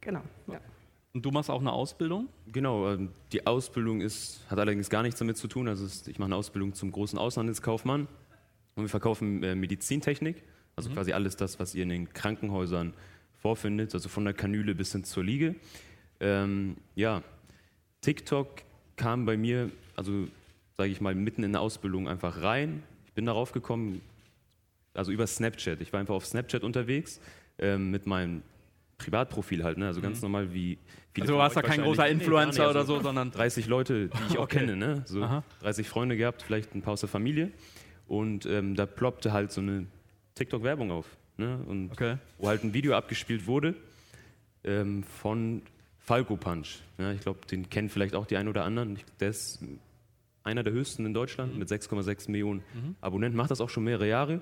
Genau. 0.00 0.22
Ja. 0.46 0.60
Und 1.14 1.24
du 1.24 1.30
machst 1.30 1.50
auch 1.50 1.60
eine 1.60 1.72
Ausbildung? 1.72 2.28
Genau, 2.46 2.90
ähm, 2.92 3.10
die 3.32 3.46
Ausbildung 3.46 4.00
ist, 4.00 4.40
hat 4.50 4.58
allerdings 4.58 4.90
gar 4.90 5.02
nichts 5.02 5.18
damit 5.18 5.36
zu 5.36 5.48
tun. 5.48 5.68
Also 5.68 5.86
ich 6.08 6.18
mache 6.18 6.26
eine 6.26 6.36
Ausbildung 6.36 6.74
zum 6.74 6.92
großen 6.92 7.18
Auslandskaufmann. 7.18 8.06
Und 8.74 8.84
wir 8.84 8.88
verkaufen 8.88 9.42
äh, 9.42 9.56
Medizintechnik, 9.56 10.44
also 10.76 10.90
mhm. 10.90 10.94
quasi 10.94 11.12
alles 11.12 11.34
das, 11.34 11.58
was 11.58 11.74
ihr 11.74 11.82
in 11.82 11.88
den 11.88 12.12
Krankenhäusern 12.12 12.94
vorfindet, 13.38 13.94
also 13.94 14.08
von 14.08 14.24
der 14.24 14.34
Kanüle 14.34 14.74
bis 14.74 14.92
hin 14.92 15.02
zur 15.02 15.24
Liege. 15.24 15.56
Ähm, 16.20 16.76
ja, 16.94 17.22
TikTok 18.02 18.62
kam 18.94 19.24
bei 19.24 19.36
mir, 19.36 19.70
also 19.96 20.28
sage 20.78 20.90
ich 20.92 21.00
mal, 21.00 21.14
mitten 21.14 21.42
in 21.42 21.52
der 21.52 21.60
Ausbildung 21.60 22.08
einfach 22.08 22.40
rein. 22.40 22.84
Ich 23.04 23.12
bin 23.12 23.26
darauf 23.26 23.50
gekommen, 23.50 24.00
also 24.94 25.10
über 25.10 25.26
Snapchat. 25.26 25.80
Ich 25.80 25.92
war 25.92 25.98
einfach 25.98 26.14
auf 26.14 26.24
Snapchat 26.24 26.62
unterwegs 26.62 27.20
ähm, 27.58 27.90
mit 27.90 28.06
meinem 28.06 28.42
Privatprofil 28.96 29.64
halt, 29.64 29.76
ne? 29.78 29.88
also 29.88 30.00
ganz 30.00 30.18
mhm. 30.18 30.22
normal 30.22 30.54
wie 30.54 30.78
viele. 31.12 31.24
Also 31.24 31.34
du 31.34 31.38
warst 31.38 31.56
da 31.56 31.62
kein 31.62 31.82
großer 31.82 32.08
Influencer 32.08 32.64
nee, 32.64 32.70
oder 32.70 32.84
so, 32.84 33.00
sondern 33.00 33.32
30 33.32 33.66
Leute, 33.66 34.08
die 34.08 34.18
ich 34.28 34.38
auch 34.38 34.44
okay. 34.44 34.60
kenne, 34.60 34.76
ne? 34.76 35.02
so 35.04 35.42
30 35.60 35.88
Freunde 35.88 36.16
gehabt, 36.16 36.42
vielleicht 36.42 36.74
ein 36.74 36.82
paar 36.82 36.92
aus 36.92 37.00
der 37.00 37.08
Familie 37.08 37.50
und 38.06 38.46
ähm, 38.46 38.76
da 38.76 38.86
ploppte 38.86 39.32
halt 39.32 39.50
so 39.50 39.60
eine 39.60 39.86
TikTok-Werbung 40.36 40.92
auf, 40.92 41.06
ne? 41.36 41.58
und 41.66 41.90
okay. 41.92 42.18
wo 42.38 42.48
halt 42.48 42.62
ein 42.62 42.72
Video 42.72 42.94
abgespielt 42.94 43.46
wurde 43.46 43.74
ähm, 44.62 45.02
von 45.02 45.62
Falco 45.98 46.36
Punch. 46.36 46.80
Ja, 46.98 47.12
ich 47.12 47.20
glaube, 47.20 47.40
den 47.50 47.68
kennen 47.68 47.88
vielleicht 47.88 48.14
auch 48.14 48.26
die 48.26 48.36
einen 48.36 48.48
oder 48.48 48.64
anderen. 48.64 48.98
Der 49.20 49.30
ist 49.30 49.60
einer 50.48 50.62
der 50.62 50.72
höchsten 50.72 51.06
in 51.06 51.14
Deutschland 51.14 51.52
mhm. 51.52 51.60
mit 51.60 51.68
6,6 51.68 52.30
Millionen 52.30 52.60
mhm. 52.74 52.96
Abonnenten, 53.00 53.36
macht 53.36 53.50
das 53.50 53.60
auch 53.60 53.70
schon 53.70 53.84
mehrere 53.84 54.08
Jahre. 54.08 54.40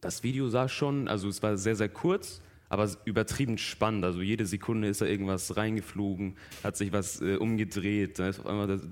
Das 0.00 0.22
Video 0.22 0.48
sah 0.48 0.68
schon, 0.68 1.08
also 1.08 1.28
es 1.28 1.42
war 1.42 1.56
sehr, 1.56 1.76
sehr 1.76 1.88
kurz, 1.88 2.42
aber 2.68 2.90
übertrieben 3.04 3.56
spannend. 3.56 4.04
Also 4.04 4.20
jede 4.20 4.46
Sekunde 4.46 4.88
ist 4.88 5.00
da 5.00 5.06
irgendwas 5.06 5.56
reingeflogen, 5.56 6.36
hat 6.62 6.76
sich 6.76 6.92
was 6.92 7.22
äh, 7.22 7.36
umgedreht, 7.36 8.18
das, 8.18 8.40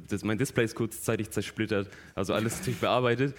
das, 0.08 0.24
mein 0.24 0.38
Display 0.38 0.64
ist 0.64 0.74
kurzzeitig 0.74 1.30
zersplittert, 1.30 1.88
also 2.14 2.32
alles 2.32 2.58
natürlich 2.58 2.80
bearbeitet. 2.80 3.34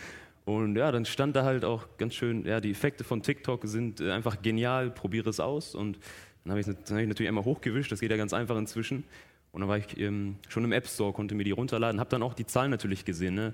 Und 0.45 0.75
ja, 0.75 0.91
dann 0.91 1.05
stand 1.05 1.35
da 1.35 1.45
halt 1.45 1.63
auch 1.63 1.97
ganz 1.97 2.15
schön, 2.15 2.45
ja, 2.45 2.59
die 2.59 2.71
Effekte 2.71 3.03
von 3.03 3.23
TikTok 3.23 3.61
sind 3.65 4.01
äh, 4.01 4.11
einfach 4.11 4.41
genial, 4.41 4.91
probiere 4.91 5.29
es 5.29 5.39
aus. 5.39 5.73
Und 5.73 5.97
dann 6.43 6.51
habe 6.51 6.59
ich, 6.59 6.67
hab 6.67 6.77
ich 6.77 7.07
natürlich 7.07 7.29
einmal 7.29 7.45
hochgewischt, 7.45 7.91
das 7.91 8.01
geht 8.01 8.11
ja 8.11 8.17
ganz 8.17 8.33
einfach 8.33 8.57
inzwischen. 8.57 9.05
Und 9.53 9.61
dann 9.61 9.69
war 9.69 9.77
ich 9.77 9.97
ähm, 9.99 10.37
schon 10.49 10.63
im 10.63 10.71
App 10.71 10.87
Store, 10.87 11.13
konnte 11.13 11.35
mir 11.35 11.43
die 11.43 11.51
runterladen, 11.51 11.99
habe 11.99 12.09
dann 12.09 12.23
auch 12.23 12.33
die 12.33 12.45
Zahlen 12.45 12.71
natürlich 12.71 13.05
gesehen. 13.05 13.35
Ne? 13.35 13.53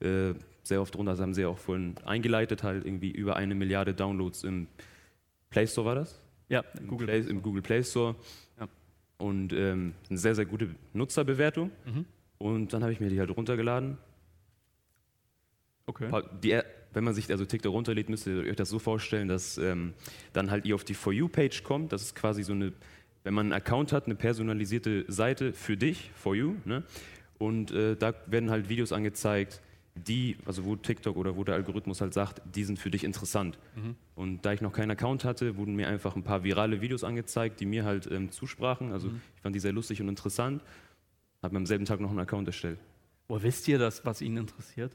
Äh, 0.00 0.34
sehr 0.62 0.82
oft 0.82 0.94
runter, 0.94 1.12
das 1.12 1.20
haben 1.20 1.32
sie 1.32 1.46
auch 1.46 1.56
vorhin 1.56 1.94
eingeleitet, 2.04 2.62
halt 2.62 2.84
irgendwie 2.84 3.10
über 3.10 3.36
eine 3.36 3.54
Milliarde 3.54 3.94
Downloads 3.94 4.44
im 4.44 4.68
Play 5.48 5.66
Store 5.66 5.86
war 5.86 5.94
das? 5.94 6.20
Ja, 6.50 6.62
im 6.78 6.88
Google, 6.88 7.06
Play, 7.06 7.20
im 7.20 7.42
Google 7.42 7.62
Play 7.62 7.82
Store. 7.82 8.14
Ja. 8.60 8.68
Und 9.16 9.54
ähm, 9.54 9.94
eine 10.10 10.18
sehr, 10.18 10.34
sehr 10.34 10.44
gute 10.44 10.68
Nutzerbewertung. 10.92 11.70
Mhm. 11.86 12.04
Und 12.36 12.72
dann 12.74 12.82
habe 12.82 12.92
ich 12.92 13.00
mir 13.00 13.08
die 13.08 13.18
halt 13.18 13.34
runtergeladen. 13.34 13.96
Okay. 15.86 16.10
Die, 16.42 16.60
wenn 16.92 17.04
man 17.04 17.14
sich 17.14 17.30
also 17.30 17.46
TikTok 17.46 17.72
runterlädt, 17.72 18.10
müsst 18.10 18.26
ihr 18.26 18.40
euch 18.40 18.56
das 18.56 18.68
so 18.68 18.78
vorstellen, 18.78 19.28
dass 19.28 19.56
ähm, 19.56 19.94
dann 20.34 20.50
halt 20.50 20.66
ihr 20.66 20.74
auf 20.74 20.84
die 20.84 20.94
For 20.94 21.12
You-Page 21.12 21.64
kommt. 21.64 21.92
Das 21.92 22.02
ist 22.02 22.14
quasi 22.14 22.42
so 22.42 22.52
eine 22.52 22.74
wenn 23.28 23.34
man 23.34 23.52
einen 23.52 23.52
Account 23.52 23.92
hat, 23.92 24.06
eine 24.06 24.14
personalisierte 24.14 25.04
Seite 25.06 25.52
für 25.52 25.76
dich, 25.76 26.10
for 26.14 26.34
you, 26.34 26.54
ne? 26.64 26.82
und 27.36 27.70
äh, 27.72 27.94
da 27.94 28.14
werden 28.24 28.50
halt 28.50 28.70
Videos 28.70 28.90
angezeigt, 28.90 29.60
die, 29.94 30.38
also 30.46 30.64
wo 30.64 30.76
TikTok 30.76 31.14
oder 31.14 31.36
wo 31.36 31.44
der 31.44 31.54
Algorithmus 31.56 32.00
halt 32.00 32.14
sagt, 32.14 32.40
die 32.54 32.64
sind 32.64 32.78
für 32.78 32.90
dich 32.90 33.04
interessant. 33.04 33.58
Mhm. 33.76 33.96
Und 34.14 34.46
da 34.46 34.54
ich 34.54 34.62
noch 34.62 34.72
keinen 34.72 34.92
Account 34.92 35.26
hatte, 35.26 35.58
wurden 35.58 35.76
mir 35.76 35.88
einfach 35.88 36.16
ein 36.16 36.22
paar 36.22 36.42
virale 36.42 36.80
Videos 36.80 37.04
angezeigt, 37.04 37.60
die 37.60 37.66
mir 37.66 37.84
halt 37.84 38.10
ähm, 38.10 38.30
zusprachen. 38.30 38.92
Also 38.92 39.08
mhm. 39.08 39.20
ich 39.36 39.42
fand 39.42 39.54
die 39.54 39.60
sehr 39.60 39.72
lustig 39.72 40.00
und 40.00 40.08
interessant. 40.08 40.62
Habe 41.42 41.52
mir 41.52 41.58
am 41.58 41.66
selben 41.66 41.84
Tag 41.84 42.00
noch 42.00 42.08
einen 42.08 42.20
Account 42.20 42.46
erstellt. 42.46 42.78
Wo 43.26 43.42
wisst 43.42 43.68
ihr 43.68 43.78
das, 43.78 44.06
was 44.06 44.22
Ihnen 44.22 44.38
interessiert? 44.38 44.92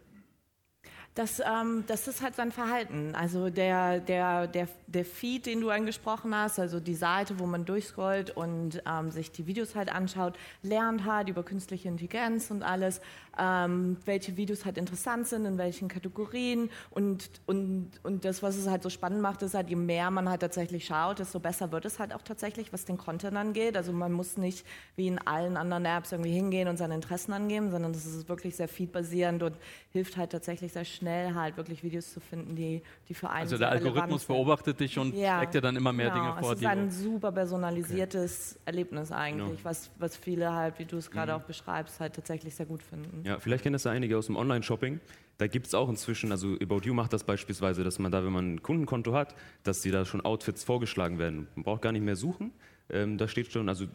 Das, 1.16 1.40
ähm, 1.40 1.84
das 1.86 2.08
ist 2.08 2.24
halt 2.24 2.36
sein 2.36 2.52
Verhalten. 2.52 3.14
Also 3.14 3.52
der, 3.52 4.00
der, 4.00 4.48
der, 4.48 4.68
der 4.88 5.06
Feed, 5.06 5.46
den 5.46 5.62
du 5.62 5.70
angesprochen 5.70 6.36
hast, 6.36 6.58
also 6.58 6.80
die 6.80 6.96
Seite, 6.96 7.38
wo 7.38 7.46
man 7.46 7.66
durchscrollt 7.66 8.32
und 8.32 8.82
ähm, 8.88 9.12
sich 9.12 9.32
die 9.32 9.46
Videos 9.46 9.76
halt 9.76 9.94
anschaut, 9.94 10.36
lernt 10.64 11.06
halt 11.06 11.30
über 11.30 11.44
künstliche 11.44 11.88
Intelligenz 11.88 12.50
und 12.50 12.64
alles, 12.64 13.00
ähm, 13.38 13.98
welche 14.06 14.38
Videos 14.38 14.66
halt 14.66 14.80
interessant 14.80 15.28
sind, 15.28 15.46
in 15.46 15.60
welchen 15.60 15.88
Kategorien. 15.88 16.72
Und, 16.90 17.30
und, 17.46 17.92
und 18.02 18.26
das, 18.26 18.42
was 18.42 18.56
es 18.56 18.68
halt 18.68 18.82
so 18.82 18.90
spannend 18.90 19.22
macht, 19.22 19.44
ist 19.44 19.54
halt, 19.54 19.70
je 19.70 19.76
mehr 19.76 20.10
man 20.10 20.28
halt 20.28 20.42
tatsächlich 20.42 20.86
schaut, 20.86 21.20
desto 21.20 21.40
besser 21.40 21.72
wird 21.72 21.86
es 21.86 22.00
halt 22.00 22.12
auch 22.12 22.24
tatsächlich, 22.24 22.74
was 22.74 22.86
den 22.86 22.98
Content 22.98 23.38
angeht. 23.38 23.78
Also 23.78 23.94
man 23.94 24.14
muss 24.14 24.38
nicht 24.38 24.66
wie 24.96 25.08
in 25.08 25.20
allen 25.20 25.58
anderen 25.58 25.86
Apps 25.86 26.12
irgendwie 26.12 26.32
hingehen 26.32 26.68
und 26.68 26.78
seine 26.78 26.96
Interessen 26.96 27.34
angeben, 27.34 27.70
sondern 27.70 27.94
das 27.94 28.08
ist 28.08 28.28
wirklich 28.28 28.56
sehr 28.56 28.68
feedbasierend 28.68 29.44
und 29.44 29.56
hilft 29.92 30.18
halt 30.18 30.32
tatsächlich 30.32 30.74
sehr 30.74 30.86
schnell 30.86 31.03
halt 31.08 31.58
wirklich 31.58 31.84
Videos 31.84 32.14
zu 32.14 32.20
finden, 32.20 32.56
die, 32.56 32.82
die 33.08 33.14
für 33.14 33.30
einen 33.30 33.42
Also 33.42 33.58
der 33.58 33.70
Algorithmus 33.70 34.26
beobachtet 34.26 34.80
dich 34.80 34.98
und 35.00 35.16
ja, 35.16 35.38
schlägt 35.38 35.56
dir 35.56 35.62
dann 35.62 35.76
immer 35.76 35.94
mehr 35.94 36.10
genau. 36.10 36.32
Dinge 36.32 36.40
vor. 36.40 36.54
Es 36.54 36.60
ist 36.60 36.66
ein 36.66 36.92
super 36.92 37.32
personalisiertes 37.32 38.54
okay. 38.54 38.62
Erlebnis 38.66 39.12
eigentlich, 39.12 39.58
genau. 39.58 39.70
was, 39.70 39.92
was 40.00 40.18
viele 40.18 40.52
halt, 40.54 40.80
wie 40.80 40.86
du 40.86 40.98
es 40.98 41.10
gerade 41.12 41.34
mhm. 41.34 41.40
auch 41.40 41.44
beschreibst, 41.44 42.00
halt 42.00 42.14
tatsächlich 42.14 42.56
sehr 42.56 42.66
gut 42.66 42.84
finden. 42.84 43.24
Ja, 43.26 43.40
vielleicht 43.40 43.64
kennen 43.64 43.74
das 43.74 43.84
ja 43.84 43.92
einige 43.92 44.18
aus 44.18 44.28
dem 44.28 44.36
Online-Shopping. 44.36 45.00
Da 45.38 45.48
gibt 45.48 45.68
es 45.68 45.74
auch 45.74 45.90
inzwischen, 45.90 46.32
also 46.32 46.56
About 46.62 46.82
You 46.84 46.94
macht 46.94 47.12
das 47.12 47.24
beispielsweise, 47.24 47.84
dass 47.84 48.00
man 48.00 48.12
da, 48.12 48.24
wenn 48.24 48.32
man 48.32 48.56
ein 48.56 48.64
Kundenkonto 48.64 49.14
hat, 49.14 49.36
dass 49.64 49.82
die 49.82 49.92
da 49.92 50.06
schon 50.06 50.22
Outfits 50.22 50.64
vorgeschlagen 50.64 51.18
werden. 51.18 51.48
Man 51.56 51.64
braucht 51.64 51.82
gar 51.82 51.92
nicht 51.92 52.04
mehr 52.04 52.16
suchen. 52.16 52.52
Ähm, 52.90 53.18
da 53.18 53.28
steht 53.28 53.52
schon, 53.52 53.68
also 53.68 53.86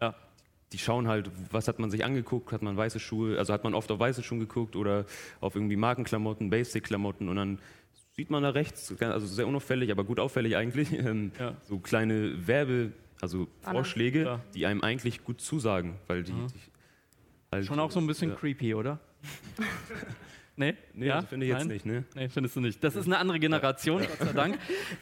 ja, 0.00 0.14
die 0.72 0.78
schauen 0.78 1.08
halt, 1.08 1.30
was 1.50 1.68
hat 1.68 1.78
man 1.78 1.90
sich 1.90 2.04
angeguckt, 2.04 2.52
hat 2.52 2.62
man 2.62 2.76
weiße 2.76 2.98
Schuhe, 2.98 3.38
also 3.38 3.52
hat 3.52 3.64
man 3.64 3.74
oft 3.74 3.90
auf 3.90 3.98
weiße 3.98 4.22
Schuhe 4.22 4.38
geguckt 4.40 4.76
oder 4.76 5.04
auf 5.40 5.54
irgendwie 5.54 5.76
Markenklamotten, 5.76 6.50
Basic-Klamotten 6.50 7.28
und 7.28 7.36
dann 7.36 7.58
sieht 8.12 8.30
man 8.30 8.42
da 8.42 8.50
rechts, 8.50 8.94
also 9.00 9.26
sehr 9.26 9.46
unauffällig, 9.46 9.90
aber 9.90 10.04
gut 10.04 10.20
auffällig 10.20 10.56
eigentlich, 10.56 10.92
ähm, 10.98 11.32
ja. 11.38 11.56
so 11.62 11.78
kleine 11.78 12.46
Werbe, 12.46 12.92
also 13.20 13.48
Vorschläge, 13.60 14.24
ja. 14.24 14.40
die 14.54 14.66
einem 14.66 14.82
eigentlich 14.82 15.24
gut 15.24 15.40
zusagen, 15.40 15.96
weil 16.06 16.22
die, 16.22 16.32
mhm. 16.32 16.48
die 16.48 16.60
halt, 17.52 17.66
Schon 17.66 17.80
auch 17.80 17.90
so 17.90 18.00
ein 18.00 18.06
bisschen 18.06 18.30
ja. 18.30 18.36
creepy, 18.36 18.74
oder? 18.74 18.98
Nee? 20.54 20.74
Nee, 20.92 21.06
ja? 21.06 21.22
finde 21.22 21.46
ich 21.46 21.52
jetzt 21.52 21.66
nicht. 21.66 21.86
Ne? 21.86 22.04
Nee, 22.14 22.28
findest 22.28 22.56
du 22.56 22.60
nicht. 22.60 22.84
Das 22.84 22.94
ist 22.94 23.06
eine 23.06 23.16
andere 23.16 23.40
Generation, 23.40 24.02
Gott 24.02 24.18
sei 24.18 24.32
Dank. 24.34 24.58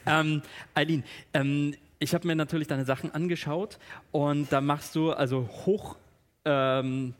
ähm, 0.06 0.42
Eileen, 0.74 1.02
ähm, 1.34 1.74
ich 2.00 2.14
habe 2.14 2.26
mir 2.26 2.34
natürlich 2.34 2.66
deine 2.66 2.84
Sachen 2.84 3.14
angeschaut 3.14 3.78
und 4.10 4.50
da 4.50 4.60
machst 4.60 4.96
du 4.96 5.12
also 5.12 5.48
hoch 5.66 5.96
ähm, 6.44 7.14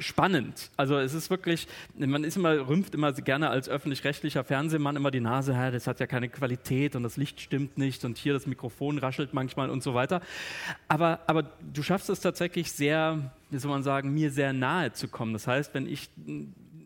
spannend. 0.00 0.70
Also 0.76 0.98
es 0.98 1.14
ist 1.14 1.30
wirklich, 1.30 1.66
man 1.96 2.24
ist 2.24 2.36
immer, 2.36 2.68
rümpft 2.68 2.94
immer 2.94 3.12
gerne 3.12 3.50
als 3.50 3.68
öffentlich-rechtlicher 3.68 4.44
Fernsehmann 4.44 4.96
immer 4.96 5.10
die 5.10 5.20
Nase, 5.20 5.52
ja, 5.52 5.70
das 5.70 5.86
hat 5.86 6.00
ja 6.00 6.06
keine 6.06 6.28
Qualität 6.28 6.96
und 6.96 7.04
das 7.04 7.16
Licht 7.16 7.40
stimmt 7.40 7.78
nicht 7.78 8.04
und 8.04 8.18
hier 8.18 8.32
das 8.32 8.46
Mikrofon 8.46 8.98
raschelt 8.98 9.32
manchmal 9.32 9.70
und 9.70 9.82
so 9.82 9.94
weiter. 9.94 10.20
Aber, 10.88 11.20
aber 11.26 11.44
du 11.72 11.82
schaffst 11.82 12.10
es 12.10 12.20
tatsächlich 12.20 12.72
sehr, 12.72 13.32
wie 13.50 13.58
soll 13.58 13.70
man 13.70 13.84
sagen, 13.84 14.12
mir 14.12 14.30
sehr 14.30 14.52
nahe 14.52 14.92
zu 14.92 15.08
kommen. 15.08 15.32
Das 15.32 15.46
heißt, 15.46 15.72
wenn 15.74 15.86
ich 15.86 16.08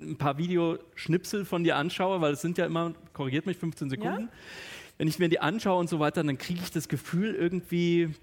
ein 0.01 0.17
paar 0.17 0.39
Videoschnipsel 0.39 1.47
von 1.47 1.65
dir 1.65 1.77
anschaue, 1.77 2.21
weil 2.21 2.35
es 2.35 2.43
sind 2.43 2.59
ja 2.59 2.67
immer, 2.67 2.95
korrigiert 3.15 3.47
mich, 3.47 3.57
15 3.57 3.91
Sekunden, 3.91 4.23
ja? 4.23 4.29
Wenn 4.99 5.09
ich 5.09 5.19
mir 5.19 5.29
die 5.29 5.41
anschaue 5.41 5.79
und 5.79 5.89
so 5.89 6.01
weiter, 6.01 6.23
dann 6.23 6.39
kriege 6.39 6.61
ich 6.63 6.71
das 6.71 6.89
Gefühl 6.89 7.35
irgendwie, 7.35 8.15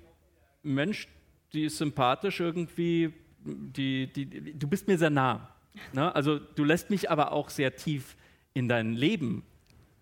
Mensch, 0.61 1.07
die 1.53 1.65
ist 1.65 1.77
sympathisch 1.77 2.41
irgendwie, 2.41 3.13
die, 3.43 4.11
die, 4.11 4.25
die 4.25 4.59
du 4.59 4.67
bist 4.67 4.87
mir 4.87 4.97
sehr 4.97 5.09
nah. 5.09 5.49
Ne? 5.93 6.13
Also 6.13 6.37
du 6.39 6.63
lässt 6.63 6.89
mich 6.89 7.09
aber 7.09 7.31
auch 7.31 7.49
sehr 7.49 7.75
tief 7.75 8.15
in 8.53 8.67
dein 8.67 8.93
Leben, 8.93 9.43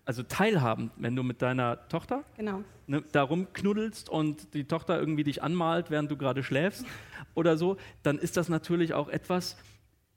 also 0.04 0.22
teilhaben, 0.22 0.90
wenn 0.96 1.16
du 1.16 1.22
mit 1.22 1.42
deiner 1.42 1.88
Tochter 1.88 2.24
genau. 2.36 2.62
ne, 2.86 3.02
da 3.12 3.22
rumknuddelst 3.22 4.08
und 4.08 4.52
die 4.54 4.64
Tochter 4.64 4.98
irgendwie 4.98 5.24
dich 5.24 5.42
anmalt, 5.42 5.90
während 5.90 6.10
du 6.10 6.16
gerade 6.16 6.42
schläfst 6.42 6.84
oder 7.34 7.56
so, 7.56 7.76
dann 8.02 8.18
ist 8.18 8.36
das 8.36 8.48
natürlich 8.48 8.94
auch 8.94 9.08
etwas, 9.08 9.56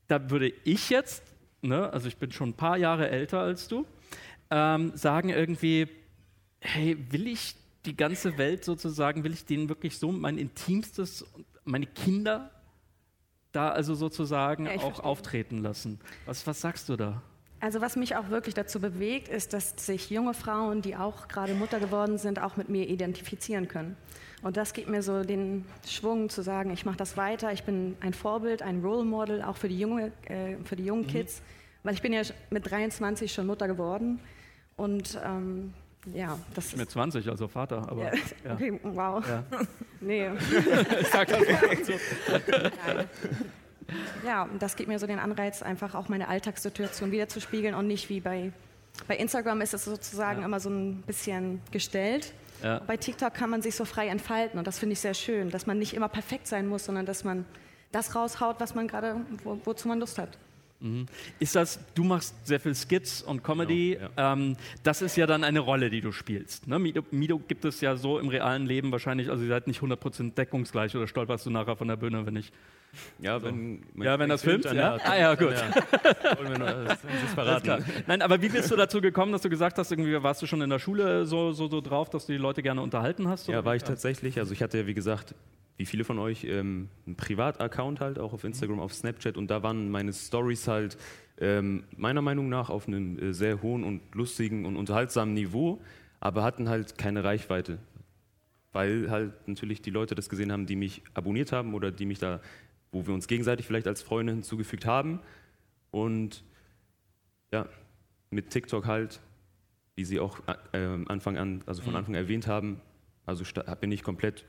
da 0.08 0.30
würde 0.30 0.52
ich 0.66 0.90
jetzt, 0.90 1.24
ne, 1.62 1.92
also 1.92 2.08
ich 2.08 2.18
bin 2.18 2.32
schon 2.32 2.50
ein 2.50 2.54
paar 2.54 2.78
Jahre 2.78 3.10
älter 3.10 3.40
als 3.40 3.68
du, 3.68 3.86
ähm, 4.50 4.92
sagen 4.96 5.30
irgendwie, 5.30 5.88
hey, 6.68 6.98
will 7.12 7.28
ich 7.28 7.56
die 7.86 7.96
ganze 7.96 8.38
Welt 8.38 8.66
sozusagen, 8.66 9.24
will 9.24 9.34
ich 9.34 9.46
denen 9.46 9.70
wirklich 9.70 9.98
so 9.98 10.12
mein 10.12 10.38
Intimstes, 10.38 11.26
meine 11.64 11.86
Kinder 11.86 12.52
da 13.52 13.70
also 13.70 13.96
sozusagen 13.96 14.66
ja, 14.66 14.74
auch 14.76 14.82
verstehe. 14.82 15.06
auftreten 15.06 15.58
lassen? 15.60 16.00
Was, 16.26 16.46
was 16.46 16.62
sagst 16.62 16.90
du 16.90 16.96
da? 16.96 17.22
Also 17.60 17.82
was 17.82 17.96
mich 17.96 18.16
auch 18.16 18.30
wirklich 18.30 18.54
dazu 18.54 18.80
bewegt, 18.80 19.30
ist, 19.30 19.54
dass 19.54 19.74
sich 19.78 20.12
junge 20.12 20.36
Frauen, 20.36 20.82
die 20.84 20.96
auch 20.96 21.28
gerade 21.28 21.56
Mutter 21.56 21.80
geworden 21.80 22.20
sind, 22.20 22.40
auch 22.40 22.56
mit 22.56 22.70
mir 22.70 22.88
identifizieren 22.88 23.68
können. 23.68 23.98
Und 24.44 24.58
das 24.58 24.74
gibt 24.74 24.90
mir 24.90 25.02
so 25.02 25.24
den 25.24 25.66
Schwung 25.88 26.30
zu 26.30 26.44
sagen, 26.44 26.70
ich 26.70 26.86
mache 26.86 26.98
das 26.98 27.18
weiter, 27.18 27.52
ich 27.52 27.64
bin 27.64 27.96
ein 28.02 28.14
Vorbild, 28.14 28.62
ein 28.62 28.82
Role 28.82 29.06
Model, 29.06 29.42
auch 29.42 29.58
für 29.58 29.70
die, 29.70 29.80
junge, 29.80 30.12
äh, 30.26 30.58
für 30.66 30.76
die 30.76 30.86
jungen 30.86 31.04
mhm. 31.04 31.08
Kids, 31.08 31.42
weil 31.82 31.96
ich 31.96 32.04
bin 32.04 32.14
ja 32.14 32.22
mit 32.52 32.70
23 32.70 33.34
schon 33.34 33.48
Mutter 33.48 33.68
geworden 33.68 34.20
und 34.76 35.20
ähm, 35.26 35.74
ja, 36.14 36.38
das 36.54 36.68
ist. 36.68 36.78
Mit 36.78 36.90
20, 36.90 37.28
also 37.30 37.48
Vater, 37.48 37.90
aber. 37.90 38.04
Ja. 38.04 38.12
Ja. 38.46 38.54
Okay, 38.54 38.80
wow. 38.84 39.24
Ja. 39.28 39.44
nee. 40.02 40.30
ich 41.02 41.08
sag 41.08 41.28
das 41.28 41.40
nicht 41.42 41.86
so. 41.86 41.94
Ja, 44.26 44.44
und 44.44 44.62
das 44.62 44.76
gibt 44.76 44.90
mir 44.90 45.00
so 45.00 45.08
den 45.08 45.18
Anreiz, 45.18 45.64
einfach 45.64 45.96
auch 45.96 46.10
meine 46.10 46.28
Alltagssituation 46.28 47.12
wiederzuspiegeln 47.14 47.74
und 47.74 47.88
nicht 47.88 48.10
wie 48.10 48.20
bei, 48.20 48.52
bei 49.08 49.16
Instagram 49.16 49.62
ist 49.62 49.74
es 49.74 49.86
sozusagen 49.86 50.42
ja. 50.42 50.46
immer 50.46 50.60
so 50.60 50.70
ein 50.70 51.04
bisschen 51.04 51.62
gestellt. 51.72 52.34
Ja. 52.62 52.82
Bei 52.86 52.98
TikTok 52.98 53.34
kann 53.34 53.50
man 53.50 53.62
sich 53.62 53.78
so 53.78 53.86
frei 53.86 54.08
entfalten 54.08 54.60
und 54.60 54.68
das 54.68 54.78
finde 54.78 54.92
ich 54.92 55.00
sehr 55.00 55.14
schön, 55.14 55.52
dass 55.52 55.68
man 55.68 55.80
nicht 55.80 55.94
immer 55.94 56.10
perfekt 56.10 56.48
sein 56.48 56.68
muss, 56.68 56.84
sondern 56.84 57.06
dass 57.06 57.24
man 57.24 57.46
das 57.94 58.14
raushaut, 58.14 58.60
was 58.60 58.76
man 58.76 58.90
gerade, 58.90 59.22
wo, 59.46 59.58
wozu 59.64 59.88
man 59.88 60.00
Lust 60.02 60.18
hat. 60.18 60.38
Mhm. 60.80 61.08
Ist 61.40 61.56
das, 61.56 61.80
du 61.96 62.04
machst 62.04 62.36
sehr 62.46 62.60
viel 62.60 62.76
Skits 62.76 63.24
und 63.24 63.44
Comedy, 63.44 63.96
genau, 63.96 64.10
ja. 64.16 64.34
ähm, 64.34 64.56
das 64.84 65.02
ist 65.02 65.18
ja 65.18 65.26
dann 65.26 65.44
eine 65.44 65.60
Rolle, 65.60 65.90
die 65.90 66.02
du 66.02 66.12
spielst. 66.12 66.68
Ne? 66.68 66.78
Mido, 66.78 67.04
Mido, 67.10 67.40
gibt 67.40 67.66
es 67.66 67.82
ja 67.82 67.96
so 67.96 68.20
im 68.20 68.28
realen 68.28 68.68
Leben 68.68 68.92
wahrscheinlich, 68.92 69.30
also 69.30 69.44
ihr 69.44 69.50
seid 69.50 69.66
nicht 69.66 69.82
100% 69.82 70.36
deckungsgleich 70.36 70.96
oder 70.96 71.08
stolperst 71.08 71.48
du 71.48 71.50
nachher 71.50 71.76
von 71.76 71.88
der 71.88 71.96
Bühne, 71.96 72.26
wenn 72.26 72.36
ich... 72.36 72.52
Ja, 73.20 73.42
wenn, 73.44 73.84
so. 73.96 74.04
ja, 74.04 74.18
wenn 74.18 74.30
das 74.30 74.44
filmt, 74.44 74.66
ja? 74.66 74.74
ja? 74.74 74.98
Ah 75.04 75.18
ja, 75.18 75.36
gut. 75.36 75.54
Ja. 75.54 76.98
Nein, 78.08 78.22
aber 78.22 78.42
wie 78.42 78.50
bist 78.50 78.72
du 78.72 78.76
dazu 78.76 79.02
gekommen, 79.02 79.34
dass 79.34 79.42
du 79.42 79.50
gesagt 79.50 79.78
hast, 79.78 79.92
irgendwie 79.92 80.24
warst 80.24 80.42
du 80.42 80.48
schon 80.48 80.62
in 80.62 80.70
der 80.70 80.80
Schule 80.80 81.26
so, 81.26 81.52
so, 81.52 81.68
so 81.68 81.82
drauf, 81.82 82.10
dass 82.10 82.28
du 82.28 82.32
die 82.32 82.38
Leute 82.38 82.64
gerne 82.64 82.82
unterhalten 82.82 83.28
hast? 83.28 83.50
Ja, 83.50 83.66
war 83.66 83.76
ich 83.76 83.84
tatsächlich. 83.84 84.40
Also 84.40 84.54
ich 84.54 84.64
hatte 84.64 84.80
ja, 84.80 84.88
wie 84.88 84.94
gesagt, 84.94 85.36
wie 85.78 85.86
viele 85.86 86.04
von 86.04 86.20
euch, 86.20 86.44
ähm, 86.44 86.90
einen 87.06 87.16
Privataccount 87.16 88.02
halt, 88.02 88.20
auch 88.20 88.34
auf 88.34 88.44
Instagram, 88.44 88.80
auf 88.80 88.94
Snapchat 88.94 89.38
und 89.38 89.50
da 89.50 89.64
waren 89.64 89.90
meine 89.90 90.12
Stories 90.12 90.68
halt 90.68 90.98
ähm, 91.40 91.84
meiner 91.96 92.22
Meinung 92.22 92.50
nach 92.50 92.70
auf 92.70 92.88
einem 92.88 93.20
äh, 93.20 93.34
sehr 93.34 93.62
hohen 93.62 93.84
und 93.84 94.02
lustigen 94.14 94.66
und 94.66 94.76
unterhaltsamen 94.76 95.36
Niveau, 95.36 95.80
aber 96.20 96.44
hatten 96.44 96.68
halt 96.68 96.98
keine 96.98 97.24
Reichweite. 97.24 97.78
Weil 98.72 99.10
halt 99.10 99.48
natürlich 99.48 99.82
die 99.82 99.92
Leute 99.92 100.16
das 100.16 100.30
gesehen 100.30 100.52
haben, 100.52 100.66
die 100.66 100.76
mich 100.76 101.04
abonniert 101.14 101.52
haben 101.52 101.74
oder 101.74 101.92
die 101.92 102.06
mich 102.06 102.20
da, 102.20 102.42
wo 102.92 103.06
wir 103.06 103.14
uns 103.14 103.28
gegenseitig 103.28 103.68
vielleicht 103.68 103.88
als 103.88 104.02
Freunde 104.02 104.34
hinzugefügt 104.34 104.86
haben. 104.86 105.20
Und 105.92 106.44
ja, 107.52 107.68
mit 108.32 108.50
TikTok 108.50 108.88
halt, 108.88 109.22
wie 109.96 110.06
Sie 110.06 110.20
auch 110.20 110.40
äh, 110.74 110.80
Anfang 111.08 111.38
an, 111.38 111.62
also 111.68 111.82
von 111.82 111.92
mhm. 111.92 111.98
Anfang 111.98 112.16
erwähnt 112.16 112.48
haben, 112.48 112.82
also 113.26 113.44
bin 113.80 113.92
ich 113.92 114.04
komplett 114.04 114.46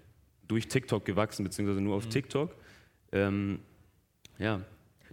durch 0.49 0.69
TikTok 0.69 1.05
gewachsen, 1.05 1.45
beziehungsweise 1.45 1.81
nur 1.81 1.97
auf 1.97 2.07
mhm. 2.07 2.11
TikTok. 2.11 2.55
Ähm, 3.13 3.61
ja. 4.39 4.61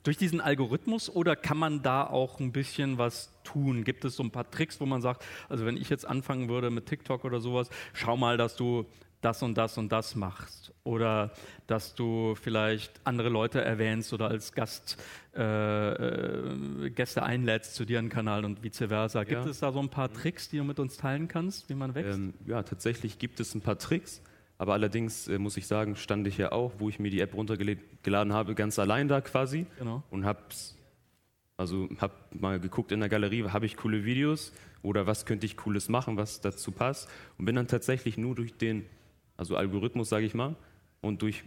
Durch 0.04 0.18
diesen 0.18 0.40
Algorithmus 0.40 1.10
oder 1.10 1.36
kann 1.36 1.58
man 1.58 1.82
da 1.82 2.06
auch 2.06 2.40
ein 2.40 2.52
bisschen 2.52 2.98
was 2.98 3.32
tun? 3.44 3.84
Gibt 3.84 4.06
es 4.06 4.16
so 4.16 4.24
ein 4.24 4.32
paar 4.32 4.50
Tricks, 4.50 4.80
wo 4.80 4.86
man 4.86 5.02
sagt, 5.02 5.26
also 5.50 5.66
wenn 5.66 5.78
ich 5.78 5.90
jetzt 5.90 6.06
anfangen 6.06 6.48
würde 6.48 6.70
mit 6.70 6.86
TikTok 6.86 7.26
oder 7.26 7.40
sowas, 7.40 7.70
schau 7.94 8.16
mal, 8.16 8.38
dass 8.38 8.56
du 8.56 8.86
das 9.22 9.42
und 9.42 9.58
das 9.58 9.78
und 9.80 9.92
das 9.92 10.16
machst 10.16 10.72
oder 10.84 11.32
dass 11.66 11.96
du 11.96 12.36
vielleicht 12.36 13.02
andere 13.04 13.30
Leute 13.30 13.60
erwähnst 13.60 14.14
oder 14.14 14.28
als 14.28 14.54
Gast 14.54 15.02
äh, 15.36 15.94
äh, 15.94 16.90
Gäste 16.92 17.24
einlädst 17.24 17.74
zu 17.74 17.86
dir 17.86 17.98
einen 17.98 18.10
Kanal 18.10 18.46
und 18.46 18.64
vice 18.64 18.86
versa. 18.88 19.24
Gibt 19.24 19.44
ja. 19.44 19.50
es 19.50 19.60
da 19.60 19.72
so 19.72 19.80
ein 19.80 19.90
paar 19.90 20.14
Tricks, 20.14 20.50
die 20.50 20.58
du 20.58 20.64
mit 20.64 20.80
uns 20.80 20.98
teilen 20.98 21.28
kannst, 21.28 21.70
wie 21.70 21.74
man 21.74 21.96
wächst? 21.96 22.20
Ähm, 22.20 22.36
ja, 22.46 22.62
tatsächlich 22.62 23.18
gibt 23.18 23.40
es 23.40 23.56
ein 23.56 23.62
paar 23.62 23.80
Tricks. 23.80 24.22
Aber 24.58 24.74
allerdings 24.74 25.28
äh, 25.28 25.38
muss 25.38 25.58
ich 25.58 25.68
sagen, 25.68 25.96
stand 25.96 26.28
ich 26.28 26.38
ja 26.38 26.52
auch, 26.52 26.74
wo 26.80 26.90
ich 26.90 27.00
mir 27.00 27.12
die 27.12 27.20
App 27.20 27.34
runtergeladen 27.34 28.34
habe, 28.34 28.56
ganz 28.56 28.80
allein 28.80 29.08
da 29.08 29.22
quasi 29.22 29.66
genau. 29.78 30.04
und 30.10 30.26
habe 30.26 30.40
also 31.58 31.88
hab 32.00 32.34
mal 32.36 32.60
geguckt 32.60 32.92
in 32.92 33.00
der 33.00 33.10
Galerie, 33.10 33.44
habe 33.46 33.66
ich 33.66 33.78
coole 33.78 34.04
Videos 34.04 34.52
oder 34.82 35.08
was 35.08 35.26
könnte 35.26 35.46
ich 35.46 35.56
cooles 35.56 35.90
machen, 35.90 36.18
was 36.18 36.42
dazu 36.42 36.72
passt 36.72 37.10
und 37.38 37.46
bin 37.46 37.56
dann 37.56 37.68
tatsächlich 37.68 38.18
nur 38.18 38.36
durch 38.36 38.58
den 38.58 38.86
also 39.38 39.56
Algorithmus, 39.56 40.10
sage 40.10 40.26
ich 40.26 40.34
mal, 40.34 40.56
und 41.02 41.22
durch 41.22 41.44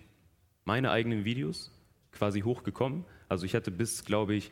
meine 0.65 0.91
eigenen 0.91 1.25
Videos 1.25 1.73
quasi 2.13 2.41
hochgekommen. 2.41 3.05
Also 3.29 3.47
ich 3.47 3.55
hatte 3.55 3.71
bis, 3.71 4.05
glaube 4.05 4.35
ich, 4.35 4.51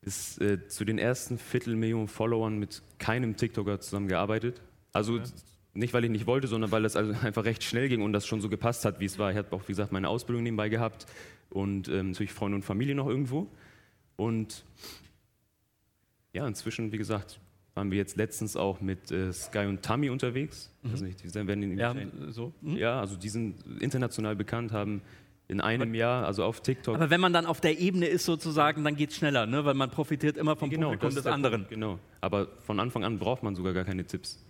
bis 0.00 0.38
äh, 0.38 0.66
zu 0.68 0.84
den 0.84 0.98
ersten 0.98 1.38
Viertelmillionen 1.38 2.08
Followern 2.08 2.58
mit 2.58 2.82
keinem 2.98 3.36
TikToker 3.36 3.80
zusammengearbeitet. 3.80 4.60
Also 4.92 5.14
okay. 5.14 5.30
Nicht, 5.72 5.94
weil 5.94 6.04
ich 6.04 6.10
nicht 6.10 6.26
wollte, 6.26 6.48
sondern 6.48 6.72
weil 6.72 6.84
es 6.84 6.96
also 6.96 7.12
einfach 7.22 7.44
recht 7.44 7.62
schnell 7.62 7.88
ging 7.88 8.02
und 8.02 8.12
das 8.12 8.26
schon 8.26 8.40
so 8.40 8.48
gepasst 8.48 8.84
hat, 8.84 9.00
wie 9.00 9.04
es 9.04 9.18
war. 9.18 9.30
Ich 9.30 9.36
habe 9.36 9.52
auch, 9.52 9.62
wie 9.62 9.72
gesagt, 9.72 9.92
meine 9.92 10.08
Ausbildung 10.08 10.42
nebenbei 10.42 10.68
gehabt 10.68 11.06
und 11.50 11.88
ähm, 11.88 12.10
natürlich 12.10 12.32
Freunde 12.32 12.56
und 12.56 12.62
Familie 12.62 12.94
noch 12.94 13.06
irgendwo. 13.06 13.48
Und 14.16 14.64
ja, 16.32 16.46
inzwischen, 16.46 16.92
wie 16.92 16.98
gesagt, 16.98 17.40
waren 17.74 17.90
wir 17.90 17.98
jetzt 17.98 18.16
letztens 18.16 18.56
auch 18.56 18.80
mit 18.80 19.10
äh, 19.10 19.32
Sky 19.32 19.66
und 19.66 19.82
Tammy 19.82 20.10
unterwegs. 20.10 20.70
Mhm. 20.82 20.90
Also 20.90 21.04
nicht, 21.04 21.24
die 21.24 21.34
werden 21.34 21.78
ja, 21.78 21.94
so. 22.28 22.52
Mhm. 22.60 22.76
ja, 22.76 23.00
also 23.00 23.16
die 23.16 23.28
sind 23.28 23.64
international 23.80 24.36
bekannt, 24.36 24.72
haben 24.72 25.02
in 25.48 25.60
einem 25.60 25.94
Jahr, 25.94 26.26
also 26.26 26.44
auf 26.44 26.60
TikTok. 26.60 26.94
Aber 26.94 27.10
wenn 27.10 27.20
man 27.20 27.32
dann 27.32 27.44
auf 27.44 27.60
der 27.60 27.80
Ebene 27.80 28.06
ist 28.06 28.24
sozusagen, 28.24 28.84
dann 28.84 28.94
geht 28.94 29.10
es 29.10 29.16
schneller, 29.16 29.46
ne? 29.46 29.64
weil 29.64 29.74
man 29.74 29.90
profitiert 29.90 30.36
immer 30.36 30.54
vom 30.54 30.70
genau, 30.70 30.90
Publikum 30.90 31.14
des 31.14 31.26
anderen. 31.26 31.62
Punkt, 31.62 31.70
genau, 31.70 31.98
aber 32.20 32.48
von 32.62 32.78
Anfang 32.78 33.02
an 33.02 33.18
braucht 33.18 33.42
man 33.42 33.56
sogar 33.56 33.72
gar 33.72 33.84
keine 33.84 34.04
Tipps. 34.04 34.44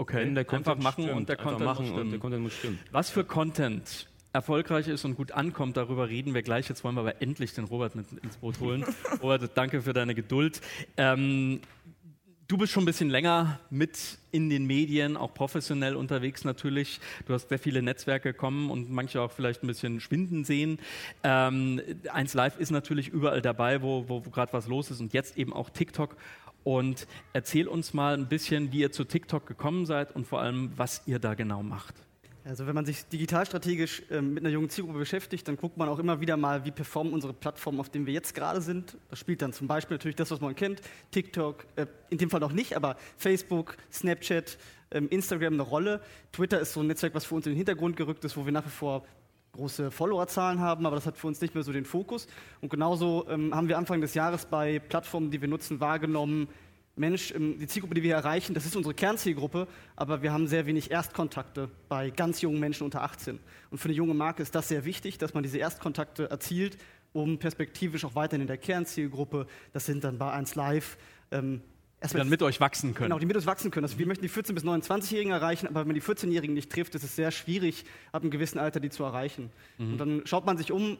Okay, 0.00 0.24
Wenn 0.24 0.34
der 0.34 0.46
Content 0.46 0.68
einfach 0.68 0.82
machen 0.82 1.04
stimmt, 1.04 1.18
und 1.18 1.28
der 1.28 1.36
Content, 1.36 1.64
machen 1.66 1.92
und 1.92 2.10
der 2.10 2.18
Content 2.18 2.42
muss 2.42 2.54
stimmen. 2.54 2.78
Was 2.90 3.10
für 3.10 3.22
Content 3.22 4.08
erfolgreich 4.32 4.88
ist 4.88 5.04
und 5.04 5.14
gut 5.14 5.32
ankommt, 5.32 5.76
darüber 5.76 6.08
reden 6.08 6.32
wir 6.32 6.40
gleich. 6.40 6.70
Jetzt 6.70 6.84
wollen 6.84 6.94
wir 6.94 7.02
aber 7.02 7.20
endlich 7.20 7.52
den 7.52 7.64
Robert 7.64 7.94
mit 7.96 8.06
ins 8.22 8.38
Boot 8.38 8.60
holen. 8.60 8.86
Robert, 9.22 9.50
danke 9.54 9.82
für 9.82 9.92
deine 9.92 10.14
Geduld. 10.14 10.62
Ähm, 10.96 11.60
du 12.50 12.56
bist 12.56 12.72
schon 12.72 12.84
ein 12.84 12.86
bisschen 12.86 13.10
länger 13.10 13.60
mit 13.68 14.18
in 14.32 14.48
den 14.48 14.66
Medien, 14.66 15.16
auch 15.16 15.34
professionell 15.34 15.94
unterwegs 15.94 16.44
natürlich. 16.44 16.98
Du 17.26 17.34
hast 17.34 17.48
sehr 17.48 17.58
viele 17.58 17.82
Netzwerke 17.82 18.32
kommen 18.32 18.70
und 18.70 18.90
manche 18.90 19.20
auch 19.20 19.30
vielleicht 19.30 19.62
ein 19.62 19.66
bisschen 19.66 20.00
schwinden 20.00 20.44
sehen. 20.44 20.78
Ähm, 21.22 21.80
1 22.10 22.34
Live 22.34 22.58
ist 22.58 22.70
natürlich 22.70 23.08
überall 23.08 23.42
dabei, 23.42 23.82
wo, 23.82 24.08
wo, 24.08 24.24
wo 24.24 24.30
gerade 24.30 24.52
was 24.52 24.66
los 24.66 24.90
ist 24.90 25.00
und 25.00 25.12
jetzt 25.12 25.36
eben 25.36 25.52
auch 25.52 25.70
TikTok. 25.70 26.16
Und 26.64 27.06
erzähl 27.32 27.68
uns 27.68 27.94
mal 27.94 28.14
ein 28.14 28.28
bisschen, 28.28 28.72
wie 28.72 28.80
ihr 28.80 28.92
zu 28.92 29.04
TikTok 29.04 29.46
gekommen 29.46 29.86
seid 29.86 30.14
und 30.14 30.26
vor 30.26 30.40
allem, 30.40 30.72
was 30.76 31.02
ihr 31.06 31.18
da 31.18 31.34
genau 31.34 31.62
macht. 31.62 31.94
Also 32.44 32.66
wenn 32.66 32.74
man 32.74 32.86
sich 32.86 33.04
digitalstrategisch 33.06 34.02
äh, 34.10 34.22
mit 34.22 34.42
einer 34.42 34.52
jungen 34.52 34.70
Zielgruppe 34.70 34.98
beschäftigt, 34.98 35.46
dann 35.46 35.56
guckt 35.56 35.76
man 35.76 35.88
auch 35.88 35.98
immer 35.98 36.20
wieder 36.20 36.36
mal, 36.36 36.64
wie 36.64 36.70
performen 36.70 37.12
unsere 37.12 37.34
Plattformen, 37.34 37.80
auf 37.80 37.90
denen 37.90 38.06
wir 38.06 38.14
jetzt 38.14 38.34
gerade 38.34 38.62
sind. 38.62 38.96
Das 39.10 39.18
spielt 39.18 39.42
dann 39.42 39.52
zum 39.52 39.66
Beispiel 39.66 39.96
natürlich 39.96 40.16
das, 40.16 40.30
was 40.30 40.40
man 40.40 40.54
kennt, 40.54 40.80
TikTok, 41.10 41.66
äh, 41.76 41.86
in 42.08 42.18
dem 42.18 42.30
Fall 42.30 42.40
noch 42.40 42.52
nicht, 42.52 42.76
aber 42.76 42.96
Facebook, 43.18 43.76
Snapchat, 43.92 44.58
ähm, 44.90 45.08
Instagram 45.10 45.54
eine 45.54 45.62
Rolle. 45.62 46.00
Twitter 46.32 46.60
ist 46.60 46.72
so 46.72 46.80
ein 46.80 46.86
Netzwerk, 46.86 47.14
was 47.14 47.26
für 47.26 47.34
uns 47.34 47.46
in 47.46 47.52
den 47.52 47.58
Hintergrund 47.58 47.96
gerückt 47.96 48.24
ist, 48.24 48.36
wo 48.36 48.44
wir 48.46 48.52
nach 48.52 48.64
wie 48.64 48.70
vor 48.70 49.04
große 49.52 49.90
Followerzahlen 49.90 50.60
haben, 50.60 50.86
aber 50.86 50.96
das 50.96 51.06
hat 51.06 51.16
für 51.16 51.26
uns 51.26 51.40
nicht 51.40 51.54
mehr 51.54 51.64
so 51.64 51.72
den 51.72 51.84
Fokus. 51.84 52.26
Und 52.60 52.70
genauso 52.70 53.26
ähm, 53.28 53.54
haben 53.54 53.68
wir 53.68 53.78
Anfang 53.78 54.00
des 54.00 54.14
Jahres 54.14 54.46
bei 54.46 54.78
Plattformen, 54.78 55.30
die 55.30 55.40
wir 55.40 55.48
nutzen, 55.48 55.80
wahrgenommen, 55.80 56.48
Mensch, 56.96 57.32
ähm, 57.34 57.58
die 57.58 57.66
Zielgruppe, 57.66 57.94
die 57.94 58.02
wir 58.02 58.14
erreichen, 58.14 58.54
das 58.54 58.66
ist 58.66 58.76
unsere 58.76 58.94
Kernzielgruppe, 58.94 59.66
aber 59.96 60.22
wir 60.22 60.32
haben 60.32 60.46
sehr 60.46 60.66
wenig 60.66 60.90
Erstkontakte 60.90 61.70
bei 61.88 62.10
ganz 62.10 62.42
jungen 62.42 62.60
Menschen 62.60 62.84
unter 62.84 63.02
18. 63.02 63.38
Und 63.70 63.78
für 63.78 63.88
eine 63.88 63.96
junge 63.96 64.14
Marke 64.14 64.42
ist 64.42 64.54
das 64.54 64.68
sehr 64.68 64.84
wichtig, 64.84 65.18
dass 65.18 65.34
man 65.34 65.42
diese 65.42 65.58
Erstkontakte 65.58 66.30
erzielt, 66.30 66.76
um 67.12 67.38
perspektivisch 67.38 68.04
auch 68.04 68.14
weiterhin 68.14 68.42
in 68.42 68.46
der 68.46 68.58
Kernzielgruppe, 68.58 69.46
das 69.72 69.86
sind 69.86 70.04
dann 70.04 70.18
bei 70.18 70.30
1 70.30 70.54
Live, 70.54 70.96
ähm, 71.32 71.62
die 72.08 72.16
dann 72.16 72.28
mit 72.28 72.42
euch 72.42 72.60
wachsen 72.60 72.94
können. 72.94 73.08
Genau, 73.08 73.18
die 73.18 73.26
mit 73.26 73.36
uns 73.36 73.46
wachsen 73.46 73.70
können. 73.70 73.84
Also 73.84 73.98
wir 73.98 74.06
möchten 74.06 74.22
die 74.22 74.30
14- 74.30 74.54
bis 74.54 74.64
29-Jährigen 74.64 75.32
erreichen, 75.32 75.66
aber 75.66 75.80
wenn 75.80 75.88
man 75.88 75.94
die 75.94 76.02
14-Jährigen 76.02 76.54
nicht 76.54 76.72
trifft, 76.72 76.94
ist 76.94 77.04
es 77.04 77.14
sehr 77.14 77.30
schwierig, 77.30 77.84
ab 78.12 78.22
einem 78.22 78.30
gewissen 78.30 78.58
Alter 78.58 78.80
die 78.80 78.90
zu 78.90 79.04
erreichen. 79.04 79.50
Mhm. 79.78 79.92
Und 79.92 79.98
dann 79.98 80.22
schaut 80.24 80.46
man 80.46 80.56
sich 80.56 80.72
um, 80.72 80.96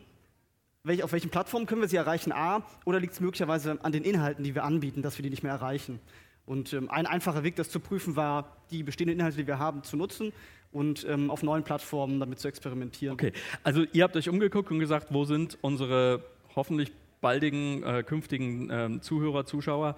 welch, 0.85 1.03
auf 1.03 1.13
welchen 1.13 1.31
Plattformen 1.31 1.67
können 1.67 1.81
wir 1.81 1.89
sie 1.89 1.97
erreichen, 1.97 2.33
A, 2.33 2.63
oder 2.85 3.01
liegt 3.01 3.15
es 3.15 3.21
möglicherweise 3.21 3.79
an 3.83 3.93
den 3.93 4.05
Inhalten, 4.05 4.45
die 4.45 4.55
wir 4.55 4.65
anbieten, 4.65 5.03
dass 5.03 5.19
wir 5.19 5.23
die 5.23 5.31
nicht 5.31 5.43
mehr 5.43 5.53
erreichen. 5.53 6.01
Und 6.47 6.73
ähm, 6.73 6.91
ein 6.91 7.07
einfacher 7.07 7.45
Weg, 7.45 7.57
das 7.57 7.71
zu 7.71 7.81
prüfen, 7.81 8.17
war, 8.17 8.57
die 8.71 8.83
bestehenden 8.83 9.19
Inhalte, 9.19 9.37
die 9.37 9.47
wir 9.47 9.59
haben, 9.59 9.83
zu 9.83 9.97
nutzen 9.97 10.33
und 10.73 11.07
ähm, 11.09 11.31
auf 11.31 11.43
neuen 11.43 11.65
Plattformen 11.65 12.21
damit 12.21 12.39
zu 12.41 12.49
experimentieren. 12.49 13.15
Okay, 13.15 13.33
also 13.63 13.85
ihr 13.93 14.05
habt 14.05 14.17
euch 14.17 14.29
umgeguckt 14.29 14.71
und 14.71 14.79
gesagt, 14.81 15.09
wo 15.11 15.25
sind 15.25 15.59
unsere 15.61 16.25
hoffentlich 16.55 16.93
baldigen 17.21 17.83
äh, 17.83 18.03
künftigen 18.03 18.71
äh, 18.71 19.01
Zuhörer, 19.01 19.45
Zuschauer. 19.45 19.97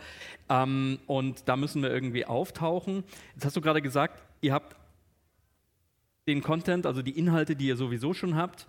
Ähm, 0.48 0.98
und 1.06 1.48
da 1.48 1.56
müssen 1.56 1.82
wir 1.82 1.90
irgendwie 1.90 2.26
auftauchen. 2.26 3.04
Jetzt 3.34 3.44
hast 3.44 3.56
du 3.56 3.60
gerade 3.60 3.82
gesagt, 3.82 4.22
ihr 4.40 4.52
habt 4.52 4.76
den 6.26 6.42
Content, 6.42 6.86
also 6.86 7.02
die 7.02 7.18
Inhalte, 7.18 7.56
die 7.56 7.66
ihr 7.66 7.76
sowieso 7.76 8.14
schon 8.14 8.36
habt, 8.36 8.68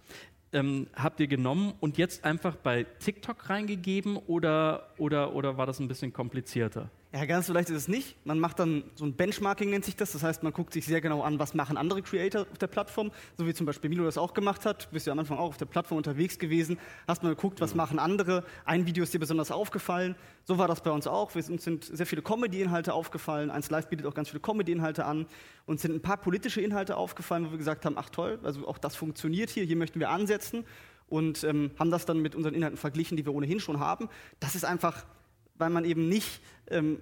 ähm, 0.53 0.87
habt 0.95 1.19
ihr 1.19 1.27
genommen 1.27 1.73
und 1.79 1.97
jetzt 1.97 2.25
einfach 2.25 2.55
bei 2.55 2.83
TikTok 2.99 3.49
reingegeben 3.49 4.17
oder, 4.17 4.89
oder, 4.97 5.33
oder 5.35 5.57
war 5.57 5.65
das 5.65 5.79
ein 5.79 5.87
bisschen 5.87 6.13
komplizierter? 6.13 6.89
Ja, 7.15 7.25
ganz 7.25 7.45
so 7.45 7.53
leicht 7.53 7.69
ist 7.69 7.75
es 7.75 7.87
nicht. 7.87 8.15
Man 8.25 8.39
macht 8.39 8.57
dann 8.57 8.85
so 8.95 9.05
ein 9.05 9.13
Benchmarking, 9.13 9.69
nennt 9.69 9.85
sich 9.85 9.95
das. 9.95 10.13
Das 10.13 10.23
heißt, 10.23 10.41
man 10.41 10.51
guckt 10.51 10.73
sich 10.73 10.87
sehr 10.87 10.99
genau 10.99 11.21
an, 11.21 11.37
was 11.37 11.53
machen 11.53 11.77
andere 11.77 12.01
Creator 12.01 12.47
auf 12.51 12.57
der 12.57 12.65
Plattform, 12.65 13.11
so 13.37 13.45
wie 13.45 13.53
zum 13.53 13.67
Beispiel 13.67 13.91
Milo 13.91 14.03
das 14.03 14.17
auch 14.17 14.33
gemacht 14.33 14.65
hat. 14.65 14.85
Du 14.85 14.93
bist 14.93 15.05
ja 15.05 15.13
am 15.13 15.19
Anfang 15.19 15.37
auch 15.37 15.49
auf 15.49 15.57
der 15.57 15.67
Plattform 15.67 15.97
unterwegs 15.97 16.39
gewesen, 16.39 16.79
hast 17.07 17.21
mal 17.21 17.29
geguckt, 17.29 17.61
was 17.61 17.75
machen 17.75 17.99
andere. 17.99 18.43
Ein 18.65 18.87
Video 18.87 19.03
ist 19.03 19.13
dir 19.13 19.19
besonders 19.19 19.51
aufgefallen. 19.51 20.15
So 20.43 20.57
war 20.57 20.67
das 20.67 20.81
bei 20.81 20.89
uns 20.89 21.05
auch. 21.05 21.35
Wir 21.35 21.43
sind, 21.43 21.61
sind 21.61 21.83
sehr 21.83 22.07
viele 22.07 22.23
Comedy-Inhalte 22.23 22.95
aufgefallen. 22.95 23.51
Eins 23.51 23.69
Live 23.69 23.89
bietet 23.89 24.07
auch 24.07 24.15
ganz 24.15 24.29
viele 24.29 24.41
Comedy-Inhalte 24.41 25.05
an. 25.05 25.27
Uns 25.67 25.83
sind 25.83 25.93
ein 25.93 26.01
paar 26.01 26.17
politische 26.17 26.61
Inhalte 26.61 26.97
aufgefallen, 26.97 27.45
wo 27.45 27.51
wir 27.51 27.59
gesagt 27.59 27.85
haben, 27.85 27.95
ach 27.95 28.09
toll, 28.09 28.39
also 28.41 28.67
auch 28.67 28.79
das 28.79 28.95
funktioniert 28.95 29.51
hier, 29.51 29.65
hier 29.65 29.77
möchten 29.77 29.99
wir 29.99 30.09
ansetzen. 30.09 30.65
Und 31.09 31.43
ähm, 31.43 31.69
haben 31.77 31.91
das 31.91 32.07
dann 32.07 32.23
mit 32.23 32.33
unseren 32.33 32.55
Inhalten 32.55 32.77
verglichen, 32.77 33.17
die 33.17 33.25
wir 33.27 33.35
ohnehin 33.35 33.59
schon 33.59 33.79
haben. 33.79 34.09
Das 34.39 34.55
ist 34.55 34.65
einfach 34.65 35.05
weil 35.63 35.69
man 35.69 35.85
eben 35.85 36.09
nicht 36.09 36.41
ähm, 36.69 36.99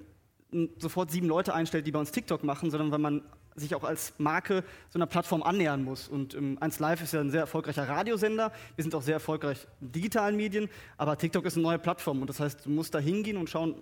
sofort 0.78 1.10
sieben 1.10 1.28
Leute 1.28 1.56
einstellt, 1.56 1.88
die 1.88 1.92
bei 1.92 1.98
uns 1.98 2.12
TikTok 2.12 2.44
machen, 2.44 2.70
sondern 2.70 2.92
weil 2.92 3.00
man 3.00 3.24
sich 3.56 3.74
auch 3.74 3.84
als 3.84 4.14
Marke 4.20 4.64
so 4.90 5.00
einer 5.00 5.08
Plattform 5.08 5.42
annähern 5.42 5.84
muss. 5.84 6.08
Und 6.08 6.36
ähm, 6.36 6.58
1 6.62 6.78
Live 6.78 7.02
ist 7.02 7.14
ja 7.14 7.22
ein 7.22 7.32
sehr 7.32 7.42
erfolgreicher 7.42 7.90
Radiosender. 7.90 8.52
Wir 8.76 8.84
sind 8.84 8.94
auch 8.94 9.02
sehr 9.02 9.16
erfolgreich 9.16 9.66
in 9.82 9.92
digitalen 9.92 10.36
Medien. 10.36 10.70
Aber 10.96 11.18
TikTok 11.18 11.44
ist 11.46 11.56
eine 11.56 11.64
neue 11.64 11.80
Plattform. 11.80 12.22
Und 12.22 12.30
das 12.30 12.40
heißt, 12.40 12.68
du 12.68 12.70
musst 12.70 12.94
da 12.94 13.00
hingehen 13.00 13.36
und 13.36 13.50
schauen, 13.50 13.82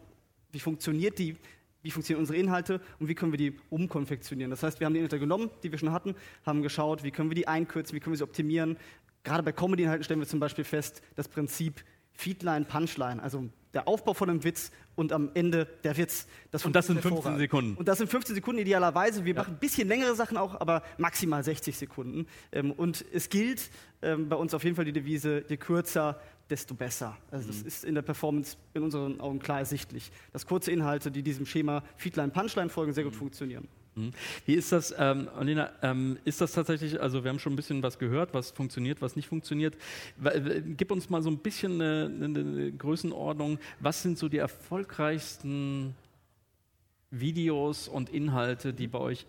wie 0.53 0.61
funktioniert 0.61 1.19
die, 1.19 1.35
wie 1.81 1.91
funktionieren 1.91 2.21
unsere 2.21 2.39
Inhalte 2.39 2.79
und 2.99 3.09
wie 3.09 3.15
können 3.15 3.33
wir 3.33 3.37
die 3.37 3.59
umkonfektionieren. 3.69 4.49
Das 4.49 4.63
heißt, 4.63 4.79
wir 4.79 4.85
haben 4.85 4.93
die 4.93 4.99
Inhalte 4.99 5.19
genommen, 5.19 5.49
die 5.61 5.71
wir 5.73 5.77
schon 5.77 5.91
hatten, 5.91 6.15
haben 6.45 6.61
geschaut, 6.61 7.03
wie 7.03 7.11
können 7.11 7.29
wir 7.29 7.35
die 7.35 7.49
einkürzen, 7.49 7.95
wie 7.95 7.99
können 7.99 8.13
wir 8.13 8.17
sie 8.17 8.23
optimieren. 8.23 8.77
Gerade 9.25 9.43
bei 9.43 9.51
Comedy-Inhalten 9.51 10.05
stellen 10.05 10.21
wir 10.21 10.27
zum 10.27 10.39
Beispiel 10.39 10.63
fest, 10.63 11.01
das 11.17 11.27
Prinzip 11.27 11.83
Feedline, 12.19 12.65
Punchline, 12.65 13.23
also 13.23 13.47
der 13.73 13.88
Aufbau 13.88 14.13
von 14.13 14.29
einem 14.29 14.43
Witz 14.43 14.71
und 14.95 15.13
am 15.13 15.29
Ende 15.36 15.67
der 15.86 15.95
Witz. 15.95 16.27
Das 16.51 16.65
und 16.65 16.75
das 16.75 16.88
sind 16.88 17.01
15 17.01 17.38
Sekunden. 17.38 17.75
Und 17.75 17.88
das 17.88 17.99
sind 17.99 18.10
15 18.10 18.36
Sekunden 18.36 18.60
idealerweise. 18.60 19.23
Wir 19.23 19.34
ja. 19.34 19.41
machen 19.41 19.53
ein 19.53 19.60
bisschen 19.60 19.88
längere 19.88 20.15
Sachen 20.15 20.36
auch, 20.36 20.60
aber 20.60 20.84
maximal 20.97 21.43
60 21.43 21.77
Sekunden. 21.77 22.27
Ähm, 22.51 22.71
und 22.73 23.05
es 23.13 23.29
gilt 23.29 23.69
ähm, 24.01 24.27
bei 24.27 24.36
uns 24.36 24.53
auf 24.53 24.65
jeden 24.65 24.75
Fall 24.75 24.86
die 24.86 24.91
Devise, 24.91 25.45
je 25.47 25.55
kürzer, 25.55 26.19
desto 26.49 26.75
besser. 26.75 27.15
Also 27.32 27.47
das 27.47 27.62
mhm. 27.62 27.67
ist 27.67 27.86
in 27.86 27.95
der 27.95 28.01
Performance 28.01 28.58
in 28.73 28.84
unseren 28.84 29.21
Augen 29.21 29.39
klar 29.39 29.60
ersichtlich, 29.60 30.12
dass 30.34 30.45
kurze 30.45 30.71
Inhalte, 30.71 31.12
die 31.12 31.23
diesem 31.23 31.45
Schema 31.45 31.84
Feedline, 31.95 32.29
Punchline 32.29 32.69
folgen, 32.69 32.91
sehr 32.91 33.05
gut 33.05 33.13
mhm. 33.13 33.19
funktionieren. 33.19 33.67
Mhm. 33.95 34.12
Wie 34.45 34.54
ist 34.54 34.71
das, 34.71 34.93
ähm, 34.97 35.30
Alina, 35.38 35.71
ähm, 35.82 36.17
ist 36.25 36.41
das 36.41 36.54
tatsächlich, 36.54 37.02
also 37.02 37.23
wir 37.23 37.30
haben 37.30 37.39
schon 37.39 37.54
ein 37.54 37.56
bisschen 37.56 37.84
was 37.84 37.99
gehört, 37.99 38.34
was 38.34 38.52
funktioniert, 38.52 39.02
was 39.02 39.15
nicht 39.15 39.28
funktioniert. 39.28 39.75
Gib 40.78 40.91
uns 40.91 41.10
mal 41.10 41.21
so 41.21 41.30
ein 41.30 41.39
bisschen 41.39 41.82
eine, 41.82 42.25
eine 42.25 42.71
Größenordnung. 42.71 43.60
Was 43.80 44.02
sind 44.02 44.17
so 44.17 44.30
die 44.30 44.38
erfolgreichsten 44.38 45.95
Videos 47.12 47.88
und 47.88 48.10
Inhalte, 48.10 48.73
die 48.73 48.88
bei 48.88 48.99
euch 48.99 49.25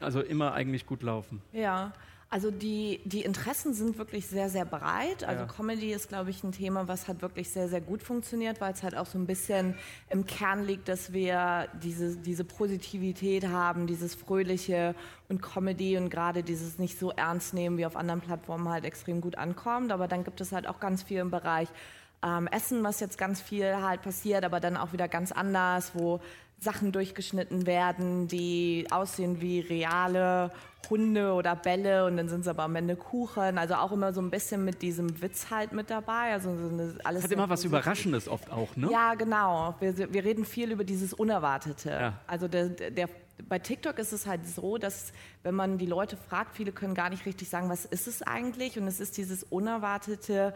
also 0.00 0.20
immer 0.20 0.52
eigentlich 0.52 0.86
gut 0.86 1.02
laufen? 1.02 1.40
Ja, 1.52 1.92
also 2.28 2.50
die, 2.50 3.00
die 3.04 3.22
Interessen 3.22 3.72
sind 3.72 3.98
wirklich 3.98 4.26
sehr, 4.26 4.48
sehr 4.48 4.64
breit. 4.64 5.22
Also 5.22 5.42
ja. 5.42 5.46
Comedy 5.46 5.92
ist, 5.92 6.08
glaube 6.08 6.30
ich, 6.30 6.42
ein 6.42 6.50
Thema, 6.50 6.88
was 6.88 7.06
halt 7.06 7.22
wirklich 7.22 7.50
sehr, 7.50 7.68
sehr 7.68 7.80
gut 7.80 8.02
funktioniert, 8.02 8.60
weil 8.60 8.72
es 8.72 8.82
halt 8.82 8.96
auch 8.96 9.06
so 9.06 9.16
ein 9.16 9.26
bisschen 9.26 9.76
im 10.10 10.26
Kern 10.26 10.64
liegt, 10.64 10.88
dass 10.88 11.12
wir 11.12 11.68
diese, 11.82 12.16
diese 12.16 12.44
Positivität 12.44 13.46
haben, 13.46 13.86
dieses 13.86 14.16
Fröhliche 14.16 14.96
und 15.28 15.40
Comedy 15.40 15.96
und 15.96 16.10
gerade 16.10 16.42
dieses 16.42 16.78
nicht 16.78 16.98
so 16.98 17.12
ernst 17.12 17.54
nehmen 17.54 17.78
wie 17.78 17.86
auf 17.86 17.96
anderen 17.96 18.20
Plattformen 18.20 18.68
halt 18.68 18.84
extrem 18.84 19.20
gut 19.20 19.38
ankommt. 19.38 19.92
Aber 19.92 20.08
dann 20.08 20.24
gibt 20.24 20.40
es 20.40 20.50
halt 20.50 20.66
auch 20.66 20.80
ganz 20.80 21.04
viel 21.04 21.18
im 21.18 21.30
Bereich 21.30 21.68
ähm, 22.24 22.48
Essen, 22.48 22.82
was 22.82 22.98
jetzt 22.98 23.18
ganz 23.18 23.40
viel 23.40 23.76
halt 23.82 24.02
passiert, 24.02 24.44
aber 24.44 24.58
dann 24.58 24.76
auch 24.76 24.92
wieder 24.92 25.06
ganz 25.06 25.30
anders, 25.30 25.92
wo 25.94 26.20
Sachen 26.58 26.90
durchgeschnitten 26.92 27.66
werden, 27.66 28.28
die 28.28 28.86
aussehen 28.90 29.40
wie 29.40 29.60
reale 29.60 30.50
Hunde 30.88 31.32
oder 31.32 31.56
Bälle 31.56 32.06
und 32.06 32.16
dann 32.16 32.28
sind 32.28 32.40
es 32.40 32.48
aber 32.48 32.62
am 32.62 32.76
Ende 32.76 32.96
Kuchen. 32.96 33.58
Also 33.58 33.74
auch 33.74 33.92
immer 33.92 34.12
so 34.12 34.20
ein 34.20 34.30
bisschen 34.30 34.64
mit 34.64 34.82
diesem 34.82 35.20
Witz 35.20 35.50
halt 35.50 35.72
mit 35.72 35.90
dabei. 35.90 36.32
Also 36.32 36.56
so 36.56 36.68
eine, 36.68 36.94
alles 37.04 37.24
Hat 37.24 37.32
immer 37.32 37.48
was 37.48 37.64
Überraschendes 37.64 38.28
oft 38.28 38.50
auch, 38.50 38.74
ne? 38.76 38.88
Ja, 38.90 39.14
genau. 39.14 39.74
Wir, 39.80 40.12
wir 40.12 40.24
reden 40.24 40.44
viel 40.44 40.70
über 40.70 40.84
dieses 40.84 41.12
Unerwartete. 41.12 41.90
Ja. 41.90 42.20
Also 42.26 42.48
der, 42.48 42.68
der, 42.68 43.08
bei 43.48 43.58
TikTok 43.58 43.98
ist 43.98 44.12
es 44.12 44.26
halt 44.26 44.46
so, 44.46 44.78
dass 44.78 45.12
wenn 45.42 45.54
man 45.54 45.78
die 45.78 45.86
Leute 45.86 46.16
fragt, 46.16 46.54
viele 46.54 46.72
können 46.72 46.94
gar 46.94 47.10
nicht 47.10 47.26
richtig 47.26 47.48
sagen, 47.48 47.68
was 47.68 47.84
ist 47.84 48.06
es 48.06 48.22
eigentlich? 48.22 48.78
Und 48.78 48.86
es 48.86 49.00
ist 49.00 49.16
dieses 49.16 49.42
Unerwartete, 49.42 50.54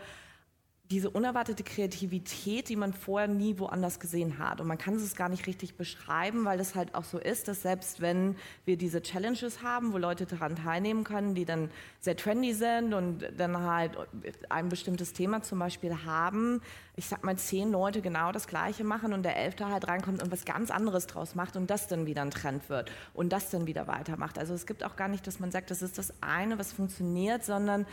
diese 0.90 1.08
unerwartete 1.08 1.62
Kreativität, 1.62 2.68
die 2.68 2.74
man 2.74 2.92
vorher 2.92 3.28
nie 3.28 3.58
woanders 3.58 4.00
gesehen 4.00 4.38
hat. 4.38 4.60
Und 4.60 4.66
man 4.66 4.76
kann 4.76 4.94
es 4.94 5.14
gar 5.14 5.28
nicht 5.28 5.46
richtig 5.46 5.76
beschreiben, 5.76 6.44
weil 6.44 6.58
es 6.58 6.74
halt 6.74 6.96
auch 6.96 7.04
so 7.04 7.18
ist, 7.18 7.46
dass 7.46 7.62
selbst 7.62 8.00
wenn 8.00 8.36
wir 8.64 8.76
diese 8.76 9.00
Challenges 9.00 9.62
haben, 9.62 9.92
wo 9.92 9.98
Leute 9.98 10.26
daran 10.26 10.56
teilnehmen 10.56 11.04
können, 11.04 11.36
die 11.36 11.44
dann 11.44 11.70
sehr 12.00 12.16
trendy 12.16 12.54
sind 12.54 12.92
und 12.92 13.24
dann 13.36 13.56
halt 13.60 13.96
ein 14.48 14.68
bestimmtes 14.68 15.12
Thema 15.12 15.42
zum 15.42 15.60
Beispiel 15.60 15.96
haben, 16.04 16.60
ich 16.96 17.06
sag 17.06 17.22
mal, 17.22 17.36
zehn 17.36 17.70
Leute 17.70 18.02
genau 18.02 18.32
das 18.32 18.48
Gleiche 18.48 18.82
machen 18.82 19.12
und 19.12 19.22
der 19.22 19.36
Elfte 19.36 19.68
halt 19.68 19.86
reinkommt 19.86 20.20
und 20.20 20.32
was 20.32 20.44
ganz 20.44 20.72
anderes 20.72 21.06
draus 21.06 21.36
macht 21.36 21.56
und 21.56 21.70
das 21.70 21.86
dann 21.86 22.06
wieder 22.06 22.22
ein 22.22 22.32
Trend 22.32 22.68
wird 22.68 22.90
und 23.14 23.32
das 23.32 23.48
dann 23.50 23.68
wieder 23.68 23.86
weitermacht. 23.86 24.40
Also 24.40 24.54
es 24.54 24.66
gibt 24.66 24.82
auch 24.82 24.96
gar 24.96 25.08
nicht, 25.08 25.24
dass 25.26 25.38
man 25.38 25.52
sagt, 25.52 25.70
das 25.70 25.82
ist 25.82 25.98
das 25.98 26.12
eine, 26.20 26.58
was 26.58 26.72
funktioniert, 26.72 27.44
sondern 27.44 27.86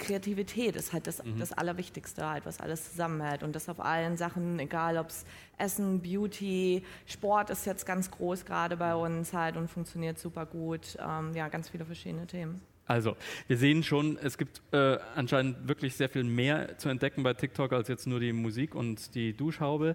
Kreativität 0.00 0.74
ist 0.74 0.92
halt 0.92 1.06
das, 1.06 1.22
mhm. 1.22 1.38
das 1.38 1.52
Allerwichtigste, 1.52 2.28
halt, 2.28 2.44
was 2.46 2.58
alles 2.58 2.90
zusammenhält. 2.90 3.44
Und 3.44 3.54
das 3.54 3.68
auf 3.68 3.78
allen 3.78 4.16
Sachen, 4.16 4.58
egal 4.58 4.98
ob 4.98 5.08
es 5.10 5.24
Essen, 5.58 6.00
Beauty, 6.00 6.82
Sport 7.06 7.50
ist 7.50 7.66
jetzt 7.66 7.86
ganz 7.86 8.10
groß 8.10 8.44
gerade 8.44 8.76
bei 8.76 8.94
uns 8.94 9.32
halt 9.32 9.56
und 9.56 9.68
funktioniert 9.68 10.18
super 10.18 10.46
gut. 10.46 10.96
Ähm, 10.98 11.32
ja, 11.34 11.48
ganz 11.48 11.68
viele 11.68 11.84
verschiedene 11.84 12.26
Themen. 12.26 12.60
Also, 12.86 13.16
wir 13.46 13.56
sehen 13.56 13.84
schon, 13.84 14.18
es 14.20 14.36
gibt 14.36 14.62
äh, 14.72 14.98
anscheinend 15.14 15.68
wirklich 15.68 15.94
sehr 15.94 16.08
viel 16.08 16.24
mehr 16.24 16.76
zu 16.76 16.88
entdecken 16.88 17.22
bei 17.22 17.34
TikTok 17.34 17.72
als 17.72 17.86
jetzt 17.86 18.08
nur 18.08 18.18
die 18.18 18.32
Musik 18.32 18.74
und 18.74 19.14
die 19.14 19.32
Duschhaube. 19.32 19.94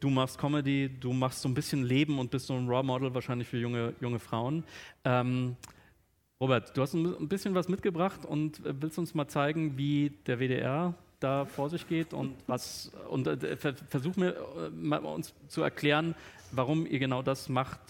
Du 0.00 0.10
machst 0.10 0.36
Comedy, 0.36 0.90
du 1.00 1.14
machst 1.14 1.40
so 1.40 1.48
ein 1.48 1.54
bisschen 1.54 1.82
Leben 1.82 2.18
und 2.18 2.30
bist 2.30 2.48
so 2.48 2.54
ein 2.54 2.68
Raw 2.68 2.82
Model 2.82 3.14
wahrscheinlich 3.14 3.48
für 3.48 3.56
junge, 3.56 3.94
junge 4.02 4.18
Frauen. 4.18 4.64
Ähm, 5.06 5.56
Robert, 6.38 6.76
du 6.76 6.82
hast 6.82 6.92
ein 6.92 7.28
bisschen 7.28 7.54
was 7.54 7.68
mitgebracht 7.68 8.26
und 8.26 8.64
äh, 8.66 8.74
willst 8.80 8.98
uns 8.98 9.14
mal 9.14 9.26
zeigen, 9.26 9.78
wie 9.78 10.12
der 10.26 10.38
WDR 10.38 10.94
da 11.18 11.46
vor 11.46 11.70
sich 11.70 11.88
geht 11.88 12.12
und 12.12 12.34
was 12.46 12.92
und 13.08 13.26
äh, 13.26 13.56
versuch 13.56 14.16
mir 14.16 14.32
äh, 14.32 14.70
mal 14.70 14.98
uns 14.98 15.32
zu 15.48 15.62
erklären, 15.62 16.14
warum 16.52 16.86
ihr 16.86 16.98
genau 16.98 17.22
das 17.22 17.48
macht 17.48 17.80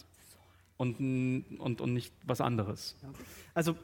und, 0.76 1.44
und, 1.59 1.80
und 1.80 1.92
nicht 1.92 2.12
was 2.24 2.40
anderes. 2.40 2.94
Also 3.52 3.76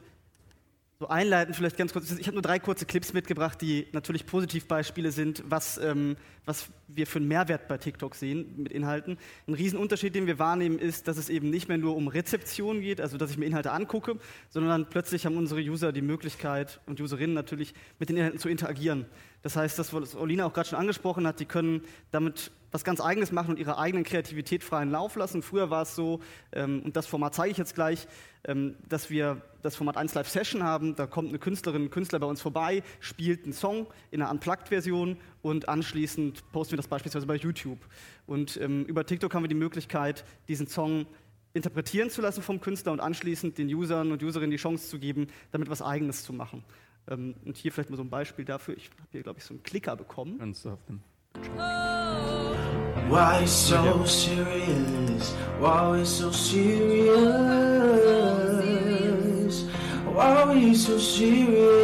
so 1.03 1.09
einleiten 1.09 1.53
vielleicht 1.53 1.75
ganz 1.75 1.91
kurz. 1.91 2.11
Ich 2.11 2.27
habe 2.27 2.35
nur 2.35 2.41
drei 2.41 2.59
kurze 2.59 2.85
Clips 2.85 3.11
mitgebracht, 3.11 3.59
die 3.61 3.87
natürlich 3.91 4.25
Positivbeispiele 4.25 5.11
sind, 5.11 5.43
was, 5.45 5.77
ähm, 5.77 6.15
was 6.45 6.67
wir 6.87 7.07
für 7.07 7.19
einen 7.19 7.27
Mehrwert 7.27 7.67
bei 7.67 7.77
TikTok 7.77 8.15
sehen 8.15 8.53
mit 8.55 8.71
Inhalten. 8.71 9.17
Ein 9.45 9.53
Riesenunterschied, 9.53 10.15
den 10.15 10.27
wir 10.27 10.39
wahrnehmen, 10.39 10.79
ist, 10.79 11.09
dass 11.09 11.17
es 11.17 11.27
eben 11.27 11.49
nicht 11.49 11.67
mehr 11.67 11.77
nur 11.77 11.97
um 11.97 12.07
Rezeption 12.07 12.79
geht, 12.79 13.01
also 13.01 13.17
dass 13.17 13.31
ich 13.31 13.37
mir 13.37 13.45
Inhalte 13.45 13.73
angucke, 13.73 14.17
sondern 14.49 14.89
plötzlich 14.89 15.25
haben 15.25 15.35
unsere 15.35 15.59
User 15.59 15.91
die 15.91 16.01
Möglichkeit 16.01 16.79
und 16.85 17.01
Userinnen 17.01 17.35
natürlich 17.35 17.73
mit 17.99 18.07
den 18.07 18.15
Inhalten 18.15 18.39
zu 18.39 18.47
interagieren. 18.47 19.05
Das 19.43 19.57
heißt, 19.57 19.77
das, 19.77 19.93
was 19.93 20.15
Olina 20.15 20.45
auch 20.45 20.53
gerade 20.53 20.69
schon 20.69 20.79
angesprochen 20.79 21.27
hat, 21.27 21.39
die 21.39 21.45
können 21.45 21.83
damit 22.11 22.51
was 22.71 22.83
ganz 22.83 22.99
Eigenes 23.01 23.31
machen 23.31 23.51
und 23.51 23.59
ihre 23.59 23.77
eigenen 23.77 24.03
Kreativität 24.03 24.63
freien 24.63 24.89
Lauf 24.89 25.15
lassen. 25.15 25.43
Früher 25.43 25.69
war 25.69 25.83
es 25.83 25.95
so, 25.95 26.21
ähm, 26.53 26.81
und 26.83 26.95
das 26.95 27.05
Format 27.05 27.35
zeige 27.35 27.51
ich 27.51 27.57
jetzt 27.57 27.75
gleich, 27.75 28.07
ähm, 28.45 28.75
dass 28.89 29.09
wir 29.09 29.41
das 29.61 29.75
Format 29.75 29.97
1 29.97 30.15
Live 30.15 30.29
Session 30.29 30.63
haben. 30.63 30.95
Da 30.95 31.05
kommt 31.05 31.29
eine 31.29 31.39
Künstlerin, 31.39 31.83
ein 31.83 31.89
Künstler 31.91 32.19
bei 32.19 32.25
uns 32.25 32.41
vorbei, 32.41 32.83
spielt 32.99 33.43
einen 33.43 33.53
Song 33.53 33.85
in 34.11 34.21
einer 34.21 34.31
Unplugged-Version 34.31 35.17
und 35.41 35.69
anschließend 35.69 36.51
posten 36.51 36.71
wir 36.71 36.77
das 36.77 36.87
beispielsweise 36.87 37.27
bei 37.27 37.35
YouTube. 37.35 37.79
Und 38.25 38.57
ähm, 38.57 38.85
über 38.85 39.05
TikTok 39.05 39.35
haben 39.35 39.43
wir 39.43 39.49
die 39.49 39.55
Möglichkeit, 39.55 40.23
diesen 40.47 40.67
Song 40.67 41.05
interpretieren 41.53 42.09
zu 42.09 42.21
lassen 42.21 42.41
vom 42.41 42.59
Künstler 42.59 42.93
und 42.93 43.01
anschließend 43.01 43.57
den 43.57 43.67
Usern 43.67 44.11
und 44.11 44.23
Userinnen 44.23 44.51
die 44.51 44.57
Chance 44.57 44.87
zu 44.87 44.99
geben, 44.99 45.27
damit 45.51 45.69
was 45.69 45.81
Eigenes 45.81 46.23
zu 46.23 46.33
machen. 46.33 46.63
Ähm, 47.09 47.35
und 47.45 47.57
hier 47.57 47.71
vielleicht 47.71 47.89
mal 47.89 47.97
so 47.97 48.03
ein 48.03 48.09
Beispiel 48.09 48.45
dafür. 48.45 48.77
Ich 48.77 48.89
habe 48.89 49.07
hier, 49.11 49.23
glaube 49.23 49.39
ich, 49.39 49.45
so 49.45 49.53
einen 49.53 49.63
Klicker 49.63 49.95
bekommen. 49.95 50.39
Auf 50.41 50.85
den 50.87 51.01
Why 53.09 53.45
so 53.45 54.05
serious? 54.05 55.35
Why 55.59 56.05
so 56.05 56.31
serious? 56.31 57.23
Why 60.13 60.73
so 60.73 60.97
serious? 60.97 61.83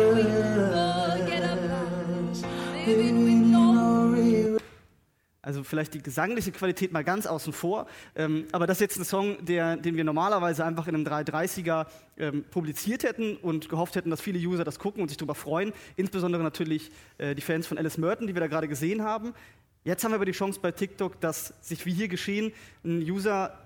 Also 5.50 5.64
vielleicht 5.64 5.96
die 5.96 6.04
gesangliche 6.04 6.52
Qualität 6.52 6.92
mal 6.92 7.04
ganz 7.04 7.26
außen 7.26 7.54
vor. 7.54 7.88
Ähm, 8.16 8.46
aber 8.52 8.68
das 8.68 8.78
ist 8.78 8.82
jetzt 8.82 9.00
ein 9.00 9.04
Song, 9.04 9.44
der, 9.44 9.78
den 9.78 9.98
wir 9.98 10.04
normalerweise 10.04 10.64
einfach 10.64 10.88
in 10.88 10.94
einem 10.94 11.08
330er 11.08 11.88
ähm, 12.20 12.44
publiziert 12.52 13.02
hätten 13.02 13.36
und 13.36 13.68
gehofft 13.68 13.96
hätten, 13.96 14.12
dass 14.12 14.22
viele 14.22 14.38
User 14.38 14.64
das 14.64 14.78
gucken 14.78 15.02
und 15.02 15.08
sich 15.08 15.18
darüber 15.18 15.34
freuen. 15.34 15.74
Insbesondere 15.96 16.44
natürlich 16.44 16.92
äh, 17.18 17.34
die 17.34 17.42
Fans 17.42 17.66
von 17.66 17.80
Alice 17.80 17.98
Merton, 17.98 18.28
die 18.28 18.36
wir 18.36 18.42
da 18.42 18.46
gerade 18.46 18.68
gesehen 18.68 19.02
haben. 19.02 19.34
Jetzt 19.84 20.04
haben 20.04 20.12
wir 20.12 20.18
aber 20.18 20.26
die 20.26 20.34
Chance 20.34 20.60
bei 20.62 20.72
TikTok, 20.72 21.20
dass 21.20 21.56
sich 21.62 21.84
wie 21.88 21.94
hier 21.94 22.10
geschehen, 22.10 22.52
ein 22.86 23.02
User 23.02 23.58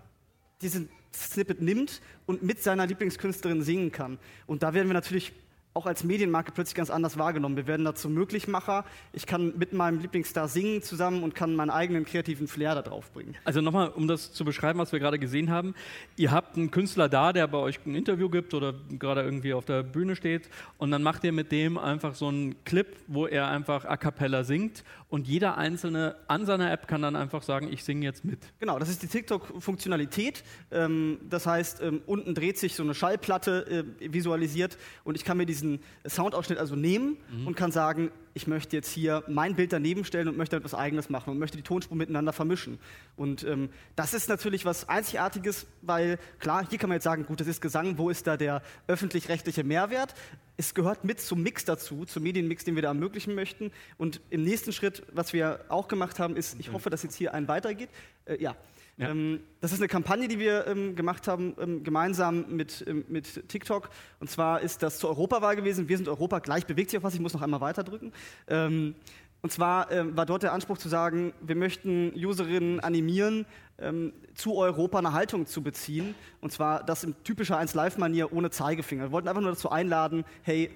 diesen 0.61 0.87
Snippet 1.13 1.61
nimmt 1.61 2.01
und 2.25 2.43
mit 2.43 2.63
seiner 2.63 2.87
Lieblingskünstlerin 2.87 3.61
singen 3.61 3.91
kann. 3.91 4.19
Und 4.47 4.63
da 4.63 4.73
werden 4.73 4.87
wir 4.87 4.93
natürlich 4.93 5.33
auch 5.73 5.85
als 5.85 6.03
Medienmarke 6.03 6.51
plötzlich 6.51 6.75
ganz 6.75 6.89
anders 6.89 7.17
wahrgenommen. 7.17 7.55
Wir 7.55 7.67
werden 7.67 7.85
dazu 7.85 8.09
Möglichmacher. 8.09 8.85
Ich 9.11 9.25
kann 9.25 9.53
mit 9.57 9.73
meinem 9.73 9.99
Lieblingsstar 9.99 10.47
singen 10.47 10.83
zusammen 10.83 11.23
und 11.23 11.33
kann 11.33 11.55
meinen 11.55 11.71
eigenen 11.71 12.05
kreativen 12.05 12.47
Flair 12.47 12.75
da 12.75 12.81
drauf 12.81 13.11
bringen. 13.11 13.35
Also 13.43 13.61
nochmal, 13.61 13.89
um 13.89 14.07
das 14.07 14.33
zu 14.33 14.45
beschreiben, 14.45 14.79
was 14.79 14.91
wir 14.91 14.99
gerade 14.99 15.17
gesehen 15.17 15.49
haben. 15.49 15.73
Ihr 16.15 16.31
habt 16.31 16.57
einen 16.57 16.69
Künstler 16.69 17.09
da, 17.09 17.33
der 17.33 17.47
bei 17.47 17.57
euch 17.57 17.79
ein 17.85 17.95
Interview 17.95 18.29
gibt 18.29 18.53
oder 18.53 18.73
gerade 18.99 19.21
irgendwie 19.21 19.53
auf 19.53 19.65
der 19.65 19.83
Bühne 19.83 20.15
steht 20.15 20.49
und 20.77 20.91
dann 20.91 21.01
macht 21.01 21.23
ihr 21.23 21.31
mit 21.31 21.51
dem 21.51 21.77
einfach 21.77 22.13
so 22.15 22.27
einen 22.27 22.63
Clip, 22.65 22.87
wo 23.07 23.25
er 23.25 23.47
einfach 23.47 23.85
a 23.85 23.97
cappella 23.97 24.43
singt 24.43 24.83
und 25.09 25.27
jeder 25.27 25.57
Einzelne 25.57 26.15
an 26.27 26.45
seiner 26.45 26.71
App 26.71 26.87
kann 26.87 27.01
dann 27.01 27.15
einfach 27.15 27.43
sagen, 27.43 27.71
ich 27.71 27.83
singe 27.83 28.05
jetzt 28.05 28.25
mit. 28.25 28.39
Genau, 28.59 28.79
das 28.79 28.89
ist 28.89 29.03
die 29.03 29.07
TikTok-Funktionalität. 29.07 30.43
Ähm, 30.71 31.19
das 31.29 31.45
heißt, 31.45 31.81
ähm, 31.81 32.01
unten 32.05 32.35
dreht 32.35 32.57
sich 32.57 32.75
so 32.75 32.83
eine 32.83 32.93
Schallplatte 32.93 33.85
äh, 34.01 34.13
visualisiert 34.13 34.77
und 35.03 35.15
ich 35.15 35.23
kann 35.23 35.37
mir 35.37 35.45
diesen 35.45 35.62
diesen 35.63 35.79
Soundausschnitt 36.07 36.59
also 36.59 36.75
nehmen 36.75 37.17
mhm. 37.31 37.47
und 37.47 37.55
kann 37.55 37.71
sagen, 37.71 38.11
ich 38.33 38.47
möchte 38.47 38.75
jetzt 38.75 38.91
hier 38.91 39.23
mein 39.27 39.55
Bild 39.55 39.71
daneben 39.73 40.05
stellen 40.05 40.27
und 40.27 40.37
möchte 40.37 40.55
etwas 40.55 40.73
Eigenes 40.73 41.09
machen 41.09 41.29
und 41.29 41.39
möchte 41.39 41.57
die 41.57 41.63
Tonspuren 41.63 41.97
miteinander 41.99 42.33
vermischen. 42.33 42.79
Und 43.15 43.43
ähm, 43.43 43.69
das 43.95 44.13
ist 44.13 44.27
natürlich 44.27 44.65
was 44.65 44.89
Einzigartiges, 44.89 45.67
weil 45.81 46.19
klar, 46.39 46.65
hier 46.67 46.79
kann 46.79 46.89
man 46.89 46.97
jetzt 46.97 47.03
sagen, 47.03 47.25
gut, 47.25 47.39
das 47.39 47.47
ist 47.47 47.61
Gesang, 47.61 47.97
wo 47.97 48.09
ist 48.09 48.27
da 48.27 48.37
der 48.37 48.61
öffentlich-rechtliche 48.87 49.63
Mehrwert? 49.63 50.15
Es 50.57 50.73
gehört 50.73 51.03
mit 51.03 51.19
zum 51.19 51.41
Mix 51.41 51.65
dazu, 51.65 52.05
zum 52.05 52.23
Medienmix, 52.23 52.63
den 52.63 52.75
wir 52.75 52.81
da 52.81 52.89
ermöglichen 52.89 53.33
möchten. 53.35 53.71
Und 53.97 54.21
im 54.29 54.43
nächsten 54.43 54.71
Schritt, 54.71 55.03
was 55.11 55.33
wir 55.33 55.65
auch 55.69 55.87
gemacht 55.87 56.19
haben, 56.19 56.35
ist, 56.35 56.59
ich 56.59 56.71
hoffe, 56.71 56.89
dass 56.89 57.03
jetzt 57.03 57.15
hier 57.15 57.33
ein 57.33 57.47
weitergeht. 57.47 57.89
Äh, 58.25 58.41
ja, 58.41 58.55
ja. 58.97 59.09
Ähm, 59.09 59.39
das 59.59 59.71
ist 59.71 59.79
eine 59.79 59.87
Kampagne, 59.87 60.27
die 60.27 60.37
wir 60.37 60.67
ähm, 60.67 60.95
gemacht 60.95 61.27
haben, 61.27 61.55
ähm, 61.59 61.83
gemeinsam 61.83 62.45
mit, 62.49 62.83
ähm, 62.87 63.05
mit 63.07 63.49
TikTok. 63.49 63.89
Und 64.19 64.29
zwar 64.29 64.61
ist 64.61 64.83
das 64.83 64.99
zur 64.99 65.09
Europawahl 65.09 65.55
gewesen. 65.55 65.89
Wir 65.89 65.97
sind 65.97 66.07
Europa, 66.07 66.39
gleich 66.39 66.67
bewegt 66.67 66.91
sich 66.91 66.97
auf 66.97 67.03
was. 67.03 67.15
Ich 67.15 67.19
muss 67.19 67.33
noch 67.33 67.41
einmal 67.41 67.61
weiterdrücken. 67.61 68.13
Ähm, 68.47 68.95
und 69.41 69.51
zwar 69.51 69.91
ähm, 69.91 70.15
war 70.15 70.25
dort 70.25 70.43
der 70.43 70.53
Anspruch 70.53 70.77
zu 70.77 70.89
sagen, 70.89 71.33
wir 71.41 71.55
möchten 71.55 72.13
Userinnen 72.15 72.79
animieren, 72.79 73.45
zu 74.35 74.55
Europa 74.55 74.99
eine 74.99 75.13
Haltung 75.13 75.47
zu 75.47 75.63
beziehen. 75.63 76.13
Und 76.41 76.51
zwar 76.51 76.83
das 76.83 77.03
in 77.03 77.15
typischer 77.23 77.59
1Live-Manier 77.59 78.31
ohne 78.31 78.51
Zeigefinger. 78.51 79.05
Wir 79.05 79.11
wollten 79.11 79.27
einfach 79.27 79.41
nur 79.41 79.49
dazu 79.49 79.71
einladen, 79.71 80.25
hey, 80.43 80.69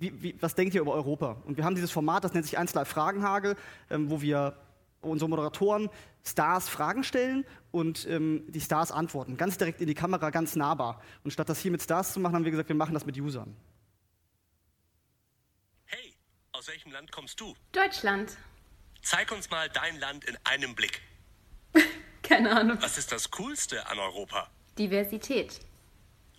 wie, 0.00 0.22
wie, 0.22 0.34
was 0.40 0.54
denkt 0.54 0.74
ihr 0.74 0.80
über 0.80 0.94
Europa? 0.94 1.36
Und 1.44 1.58
wir 1.58 1.64
haben 1.64 1.74
dieses 1.74 1.90
Format, 1.90 2.24
das 2.24 2.32
nennt 2.32 2.46
sich 2.46 2.58
1Live 2.58 2.86
Fragenhagel, 2.86 3.54
wo 3.90 4.22
wir 4.22 4.56
unsere 5.04 5.28
Moderatoren 5.28 5.90
Stars 6.24 6.68
Fragen 6.68 7.04
stellen 7.04 7.44
und 7.70 8.06
ähm, 8.08 8.44
die 8.48 8.60
Stars 8.60 8.90
antworten. 8.90 9.36
Ganz 9.36 9.58
direkt 9.58 9.80
in 9.80 9.86
die 9.86 9.94
Kamera, 9.94 10.30
ganz 10.30 10.56
nahbar. 10.56 11.02
Und 11.22 11.32
statt 11.32 11.48
das 11.48 11.60
hier 11.60 11.70
mit 11.70 11.82
Stars 11.82 12.12
zu 12.12 12.20
machen, 12.20 12.34
haben 12.34 12.44
wir 12.44 12.50
gesagt, 12.50 12.68
wir 12.68 12.76
machen 12.76 12.94
das 12.94 13.04
mit 13.04 13.18
Usern. 13.18 13.56
Hey, 15.84 16.14
aus 16.52 16.68
welchem 16.68 16.92
Land 16.92 17.12
kommst 17.12 17.40
du? 17.40 17.54
Deutschland. 17.72 18.36
Zeig 19.02 19.30
uns 19.32 19.50
mal 19.50 19.68
dein 19.68 19.98
Land 20.00 20.24
in 20.24 20.36
einem 20.44 20.74
Blick. 20.74 21.02
Keine 22.22 22.56
Ahnung. 22.56 22.78
Was 22.80 22.96
ist 22.96 23.12
das 23.12 23.30
Coolste 23.30 23.86
an 23.88 23.98
Europa? 23.98 24.48
Diversität. 24.78 25.60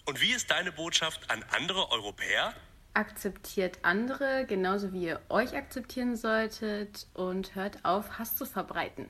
Und 0.05 0.19
wie 0.21 0.31
ist 0.31 0.49
deine 0.49 0.71
Botschaft 0.71 1.29
an 1.29 1.43
andere 1.49 1.91
Europäer? 1.91 2.53
Akzeptiert 2.95 3.79
andere 3.83 4.45
genauso 4.47 4.93
wie 4.93 5.03
ihr 5.05 5.21
euch 5.29 5.55
akzeptieren 5.55 6.15
solltet 6.15 7.07
und 7.13 7.55
hört 7.55 7.83
auf, 7.83 8.17
Hass 8.17 8.35
zu 8.35 8.45
verbreiten. 8.45 9.09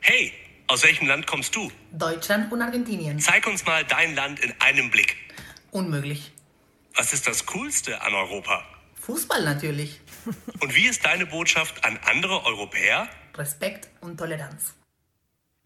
Hey, 0.00 0.32
aus 0.66 0.82
welchem 0.82 1.06
Land 1.06 1.26
kommst 1.26 1.54
du? 1.54 1.70
Deutschland 1.92 2.50
und 2.50 2.60
Argentinien. 2.60 3.20
Zeig 3.20 3.46
uns 3.46 3.64
mal 3.64 3.84
dein 3.84 4.14
Land 4.14 4.40
in 4.40 4.52
einem 4.60 4.90
Blick. 4.90 5.16
Unmöglich. 5.70 6.32
Was 6.94 7.12
ist 7.12 7.26
das 7.26 7.46
Coolste 7.46 8.00
an 8.00 8.14
Europa? 8.14 8.64
Fußball 8.94 9.44
natürlich. 9.44 10.00
Und 10.60 10.74
wie 10.74 10.88
ist 10.88 11.04
deine 11.04 11.26
Botschaft 11.26 11.84
an 11.84 11.98
andere 12.04 12.44
Europäer? 12.44 13.08
Respekt 13.34 13.88
und 14.00 14.16
Toleranz. 14.16 14.74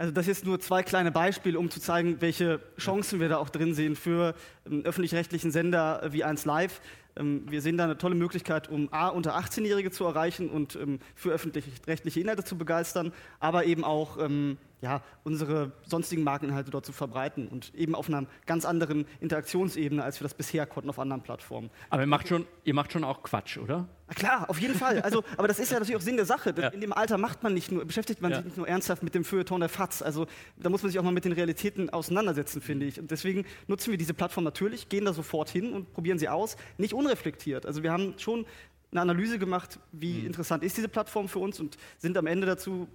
Also 0.01 0.15
das 0.15 0.27
jetzt 0.27 0.47
nur 0.47 0.59
zwei 0.61 0.83
kleine 0.83 1.13
Beispiele, 1.13 1.59
um 1.59 1.71
zu 1.71 1.79
zeigen, 1.79 2.23
welche 2.23 2.59
Chancen 2.79 3.21
wir 3.21 3.29
da 3.29 3.37
auch 3.37 3.51
drin 3.51 3.75
sehen 3.75 3.97
für 3.97 4.35
einen 4.65 4.87
öffentlich-rechtlichen 4.87 5.51
Sender 5.51 6.01
wie 6.11 6.25
1 6.25 6.47
Live. 6.47 6.81
Ähm, 7.17 7.45
wir 7.51 7.61
sehen 7.61 7.77
da 7.77 7.85
eine 7.85 7.99
tolle 7.99 8.15
Möglichkeit, 8.15 8.71
um 8.71 8.91
A, 8.95 9.09
unter 9.09 9.37
18-Jährige 9.37 9.91
zu 9.91 10.07
erreichen 10.07 10.49
und 10.49 10.75
ähm, 10.77 11.01
für 11.15 11.33
öffentlich-rechtliche 11.33 12.19
Inhalte 12.19 12.45
zu 12.45 12.57
begeistern, 12.57 13.13
aber 13.41 13.67
eben 13.67 13.85
auch 13.85 14.17
ähm, 14.17 14.57
ja, 14.81 15.03
unsere 15.23 15.73
sonstigen 15.85 16.25
Markeninhalte 16.25 16.71
dort 16.71 16.87
zu 16.87 16.93
verbreiten 16.93 17.47
und 17.49 17.75
eben 17.75 17.95
auf 17.95 18.09
einer 18.09 18.25
ganz 18.47 18.65
anderen 18.65 19.05
Interaktionsebene, 19.21 20.03
als 20.03 20.19
wir 20.19 20.25
das 20.25 20.33
bisher 20.33 20.65
konnten 20.65 20.89
auf 20.89 20.99
anderen 20.99 21.23
Plattformen. 21.23 21.69
Aber 21.91 22.03
ihr 22.03 22.09
macht 22.09 22.27
schon, 22.27 22.47
ihr 22.65 22.73
macht 22.73 22.93
schon 22.93 23.05
auch 23.05 23.23
Quatsch, 23.23 23.59
oder? 23.59 23.87
Klar, 24.15 24.49
auf 24.49 24.61
jeden 24.61 24.75
Fall. 24.75 25.01
Also, 25.03 25.23
aber 25.37 25.49
das 25.49 25.59
ist 25.59 25.71
ja 25.71 25.79
natürlich 25.79 25.97
auch 25.97 26.05
Sinn 26.05 26.17
der 26.17 26.25
Sache. 26.25 26.55
Ja. 26.57 26.69
In 26.69 26.81
dem 26.81 26.93
Alter 26.93 27.19
macht 27.19 27.43
man 27.43 27.55
nicht 27.55 27.71
nur, 27.71 27.85
beschäftigt 27.85 28.21
man 28.21 28.31
ja. 28.31 28.39
sich 28.39 28.47
nicht 28.47 28.57
nur 28.57 28.67
ernsthaft 28.69 29.03
mit 29.03 29.15
dem 29.15 29.25
Feuilleton 29.25 29.61
der 29.61 29.69
FATS. 29.69 30.03
Also 30.03 30.27
da 30.57 30.69
muss 30.69 30.83
man 30.83 30.91
sich 30.91 30.99
auch 30.99 31.05
mal 31.05 31.13
mit 31.13 31.25
den 31.25 31.33
Realitäten 31.33 31.91
auseinandersetzen, 31.91 32.61
finde 32.61 32.87
ich. 32.87 32.99
Und 32.99 33.11
deswegen 33.11 33.45
nutzen 33.67 33.91
wir 33.91 33.99
diese 33.99 34.15
Plattform 34.15 34.45
natürlich, 34.45 34.89
gehen 34.89 35.05
da 35.05 35.13
sofort 35.13 35.49
hin 35.49 35.73
und 35.73 35.93
probieren 35.93 36.19
sie 36.19 36.29
aus, 36.29 36.57
nicht 36.79 36.95
unreflektiert. 36.95 37.67
Also 37.67 37.83
wir 37.83 37.93
haben 37.93 38.15
schon 38.19 38.47
eine 38.91 39.01
Analyse 39.01 39.39
gemacht, 39.39 39.79
wie 39.93 40.21
mhm. 40.21 40.27
interessant 40.27 40.65
ist 40.65 40.77
diese 40.77 40.89
Plattform 40.89 41.29
für 41.29 41.39
uns 41.39 41.61
und 41.61 41.77
sind 41.99 42.17
am 42.17 42.27
Ende 42.27 42.47
dazu 42.47 42.89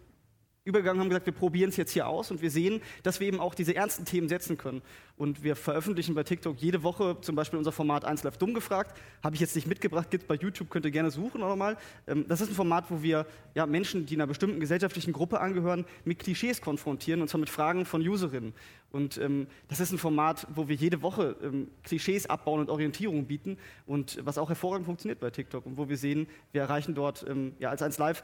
übergegangen 0.65 0.99
haben 0.99 1.09
gesagt, 1.09 1.27
wir 1.27 1.33
probieren 1.33 1.69
es 1.69 1.77
jetzt 1.77 1.91
hier 1.91 2.07
aus 2.07 2.31
und 2.31 2.41
wir 2.41 2.49
sehen, 2.49 2.81
dass 3.03 3.19
wir 3.19 3.27
eben 3.27 3.39
auch 3.39 3.53
diese 3.53 3.75
ernsten 3.75 4.03
Themen 4.03 4.27
setzen 4.27 4.57
können. 4.57 4.81
Und 5.17 5.43
wir 5.43 5.55
veröffentlichen 5.55 6.13
bei 6.13 6.23
TikTok 6.23 6.57
jede 6.59 6.83
Woche 6.83 7.17
zum 7.21 7.35
Beispiel 7.35 7.57
unser 7.57 7.71
Format 7.71 8.03
1 8.03 8.23
Live 8.23 8.37
dumm 8.37 8.53
gefragt. 8.53 8.99
Habe 9.23 9.35
ich 9.35 9.41
jetzt 9.41 9.55
nicht 9.55 9.65
mitgebracht, 9.65 10.11
gibt 10.11 10.23
es 10.23 10.27
bei 10.27 10.35
YouTube, 10.35 10.69
könnt 10.69 10.83
ihr 10.83 10.91
gerne 10.91 11.09
suchen 11.09 11.41
oder 11.41 11.55
mal. 11.55 11.77
Ähm, 12.05 12.25
das 12.27 12.41
ist 12.41 12.49
ein 12.49 12.55
Format, 12.55 12.91
wo 12.91 13.01
wir 13.01 13.25
ja, 13.53 13.65
Menschen, 13.65 14.05
die 14.05 14.15
einer 14.15 14.27
bestimmten 14.27 14.59
gesellschaftlichen 14.59 15.13
Gruppe 15.13 15.39
angehören, 15.39 15.85
mit 16.03 16.19
Klischees 16.19 16.59
konfrontieren 16.59 17.21
und 17.21 17.29
zwar 17.29 17.39
mit 17.39 17.49
Fragen 17.49 17.85
von 17.85 18.05
Userinnen. 18.05 18.53
Und 18.91 19.17
ähm, 19.17 19.47
das 19.69 19.79
ist 19.79 19.93
ein 19.93 19.97
Format, 19.97 20.47
wo 20.53 20.67
wir 20.67 20.75
jede 20.75 21.01
Woche 21.01 21.37
ähm, 21.41 21.69
Klischees 21.83 22.29
abbauen 22.29 22.59
und 22.59 22.69
Orientierung 22.69 23.25
bieten 23.25 23.57
und 23.85 24.19
was 24.25 24.37
auch 24.37 24.49
hervorragend 24.49 24.85
funktioniert 24.85 25.19
bei 25.21 25.29
TikTok 25.29 25.65
und 25.65 25.77
wo 25.77 25.87
wir 25.87 25.97
sehen, 25.97 26.27
wir 26.51 26.61
erreichen 26.61 26.93
dort 26.93 27.25
ähm, 27.27 27.53
ja, 27.59 27.69
als 27.69 27.81
1 27.81 27.97
Live 27.99 28.23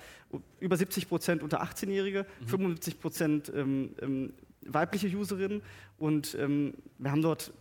über 0.59 0.75
70 0.75 1.07
Prozent 1.07 1.41
unter 1.43 1.63
18-Jährige, 1.63 2.25
mhm. 2.41 2.47
75 2.47 2.99
Prozent 2.99 3.51
ähm, 3.55 3.95
ähm, 4.01 4.33
weibliche 4.65 5.07
Userinnen 5.15 5.61
und 5.97 6.35
ähm, 6.39 6.73
wir 6.97 7.11
haben 7.11 7.21
dort 7.21 7.53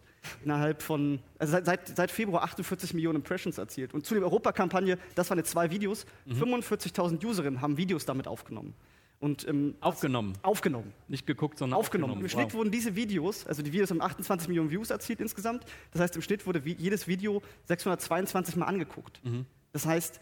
innerhalb 0.44 0.82
von, 0.82 1.20
also 1.38 1.52
seit, 1.52 1.66
seit, 1.66 1.96
seit, 1.96 2.10
Februar 2.10 2.42
48 2.42 2.94
Millionen 2.94 3.16
Impressions 3.16 3.58
erzielt. 3.58 3.94
Und 3.94 4.04
zu 4.04 4.14
der 4.14 4.22
Europakampagne, 4.24 4.98
das 5.14 5.30
waren 5.30 5.38
jetzt 5.38 5.50
zwei 5.50 5.70
Videos, 5.70 6.04
mhm. 6.26 6.42
45.000 6.42 7.24
Userinnen 7.24 7.60
haben 7.60 7.76
Videos 7.76 8.04
damit 8.04 8.28
aufgenommen. 8.28 8.74
Und, 9.18 9.46
ähm, 9.46 9.74
aufgenommen. 9.80 10.32
Aufgenommen. 10.40 10.92
Nicht 11.08 11.26
geguckt, 11.26 11.58
sondern 11.58 11.78
aufgenommen. 11.78 12.12
aufgenommen. 12.12 12.24
Im 12.24 12.30
Schnitt 12.30 12.46
wow. 12.46 12.54
wurden 12.54 12.70
diese 12.70 12.96
Videos, 12.96 13.46
also 13.46 13.62
die 13.62 13.72
Videos 13.72 13.90
haben 13.90 14.00
28 14.00 14.48
Millionen 14.48 14.70
Views 14.70 14.88
erzielt 14.88 15.20
insgesamt. 15.20 15.64
Das 15.92 16.00
heißt, 16.00 16.16
im 16.16 16.22
Schnitt 16.22 16.46
wurde 16.46 16.62
jedes 16.64 17.06
Video 17.06 17.42
622 17.66 18.56
Mal 18.56 18.64
angeguckt. 18.64 19.22
Mhm. 19.22 19.44
Das 19.72 19.84
heißt, 19.84 20.20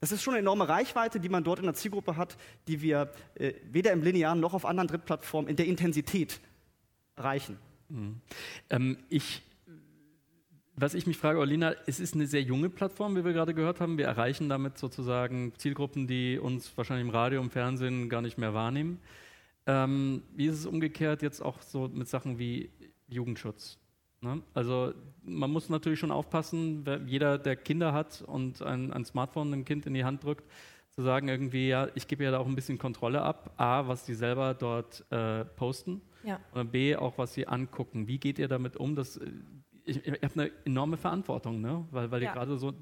das 0.00 0.12
ist 0.12 0.22
schon 0.22 0.34
eine 0.34 0.40
enorme 0.40 0.68
Reichweite, 0.68 1.20
die 1.20 1.28
man 1.28 1.44
dort 1.44 1.58
in 1.58 1.64
der 1.64 1.74
Zielgruppe 1.74 2.16
hat, 2.16 2.36
die 2.66 2.82
wir 2.82 3.10
äh, 3.34 3.54
weder 3.64 3.92
im 3.92 4.02
Linearen 4.02 4.40
noch 4.40 4.54
auf 4.54 4.64
anderen 4.64 4.88
Drittplattformen 4.88 5.50
in 5.50 5.56
der 5.56 5.66
Intensität 5.66 6.40
erreichen. 7.16 7.58
Mhm. 7.88 8.20
Ähm, 8.70 8.98
ich 9.08 9.42
was 10.80 10.94
ich 10.94 11.08
mich 11.08 11.16
frage, 11.16 11.40
Olina, 11.40 11.74
es 11.86 11.98
ist 11.98 12.14
eine 12.14 12.28
sehr 12.28 12.42
junge 12.42 12.70
Plattform, 12.70 13.16
wie 13.16 13.24
wir 13.24 13.32
gerade 13.32 13.52
gehört 13.52 13.80
haben. 13.80 13.98
Wir 13.98 14.06
erreichen 14.06 14.48
damit 14.48 14.78
sozusagen 14.78 15.52
Zielgruppen, 15.56 16.06
die 16.06 16.38
uns 16.38 16.70
wahrscheinlich 16.76 17.04
im 17.04 17.10
Radio 17.10 17.40
und 17.40 17.50
Fernsehen 17.50 18.08
gar 18.08 18.22
nicht 18.22 18.38
mehr 18.38 18.54
wahrnehmen. 18.54 19.00
Ähm, 19.66 20.22
wie 20.36 20.46
ist 20.46 20.54
es 20.54 20.66
umgekehrt 20.66 21.22
jetzt 21.22 21.40
auch 21.40 21.62
so 21.62 21.88
mit 21.88 22.08
Sachen 22.08 22.38
wie 22.38 22.70
Jugendschutz? 23.08 23.76
Ne? 24.20 24.42
Also 24.54 24.92
man 25.22 25.50
muss 25.50 25.68
natürlich 25.68 25.98
schon 25.98 26.10
aufpassen, 26.10 26.84
jeder, 27.06 27.38
der 27.38 27.56
Kinder 27.56 27.92
hat 27.92 28.22
und 28.22 28.62
ein, 28.62 28.92
ein 28.92 29.04
Smartphone 29.04 29.52
einem 29.52 29.64
Kind 29.64 29.86
in 29.86 29.94
die 29.94 30.04
Hand 30.04 30.24
drückt, 30.24 30.44
zu 30.90 31.02
sagen 31.02 31.28
irgendwie, 31.28 31.68
ja, 31.68 31.88
ich 31.94 32.08
gebe 32.08 32.24
ja 32.24 32.30
da 32.30 32.38
auch 32.38 32.46
ein 32.46 32.56
bisschen 32.56 32.78
Kontrolle 32.78 33.22
ab. 33.22 33.52
A, 33.56 33.86
was 33.86 34.04
die 34.04 34.14
selber 34.14 34.54
dort 34.54 35.04
äh, 35.12 35.44
posten. 35.44 36.00
Ja. 36.24 36.40
Und 36.52 36.72
B, 36.72 36.96
auch 36.96 37.18
was 37.18 37.34
sie 37.34 37.46
angucken. 37.46 38.08
Wie 38.08 38.18
geht 38.18 38.38
ihr 38.38 38.48
damit 38.48 38.76
um, 38.76 38.96
dass 38.96 39.16
äh, 39.18 39.30
ich, 39.88 40.06
ich 40.06 40.22
habe 40.22 40.40
eine 40.40 40.50
enorme 40.64 40.96
Verantwortung, 40.96 41.60
ne? 41.60 41.84
weil, 41.90 42.10
weil 42.10 42.22
ja. 42.22 42.30
ihr 42.30 42.34
gerade 42.34 42.56
so 42.56 42.74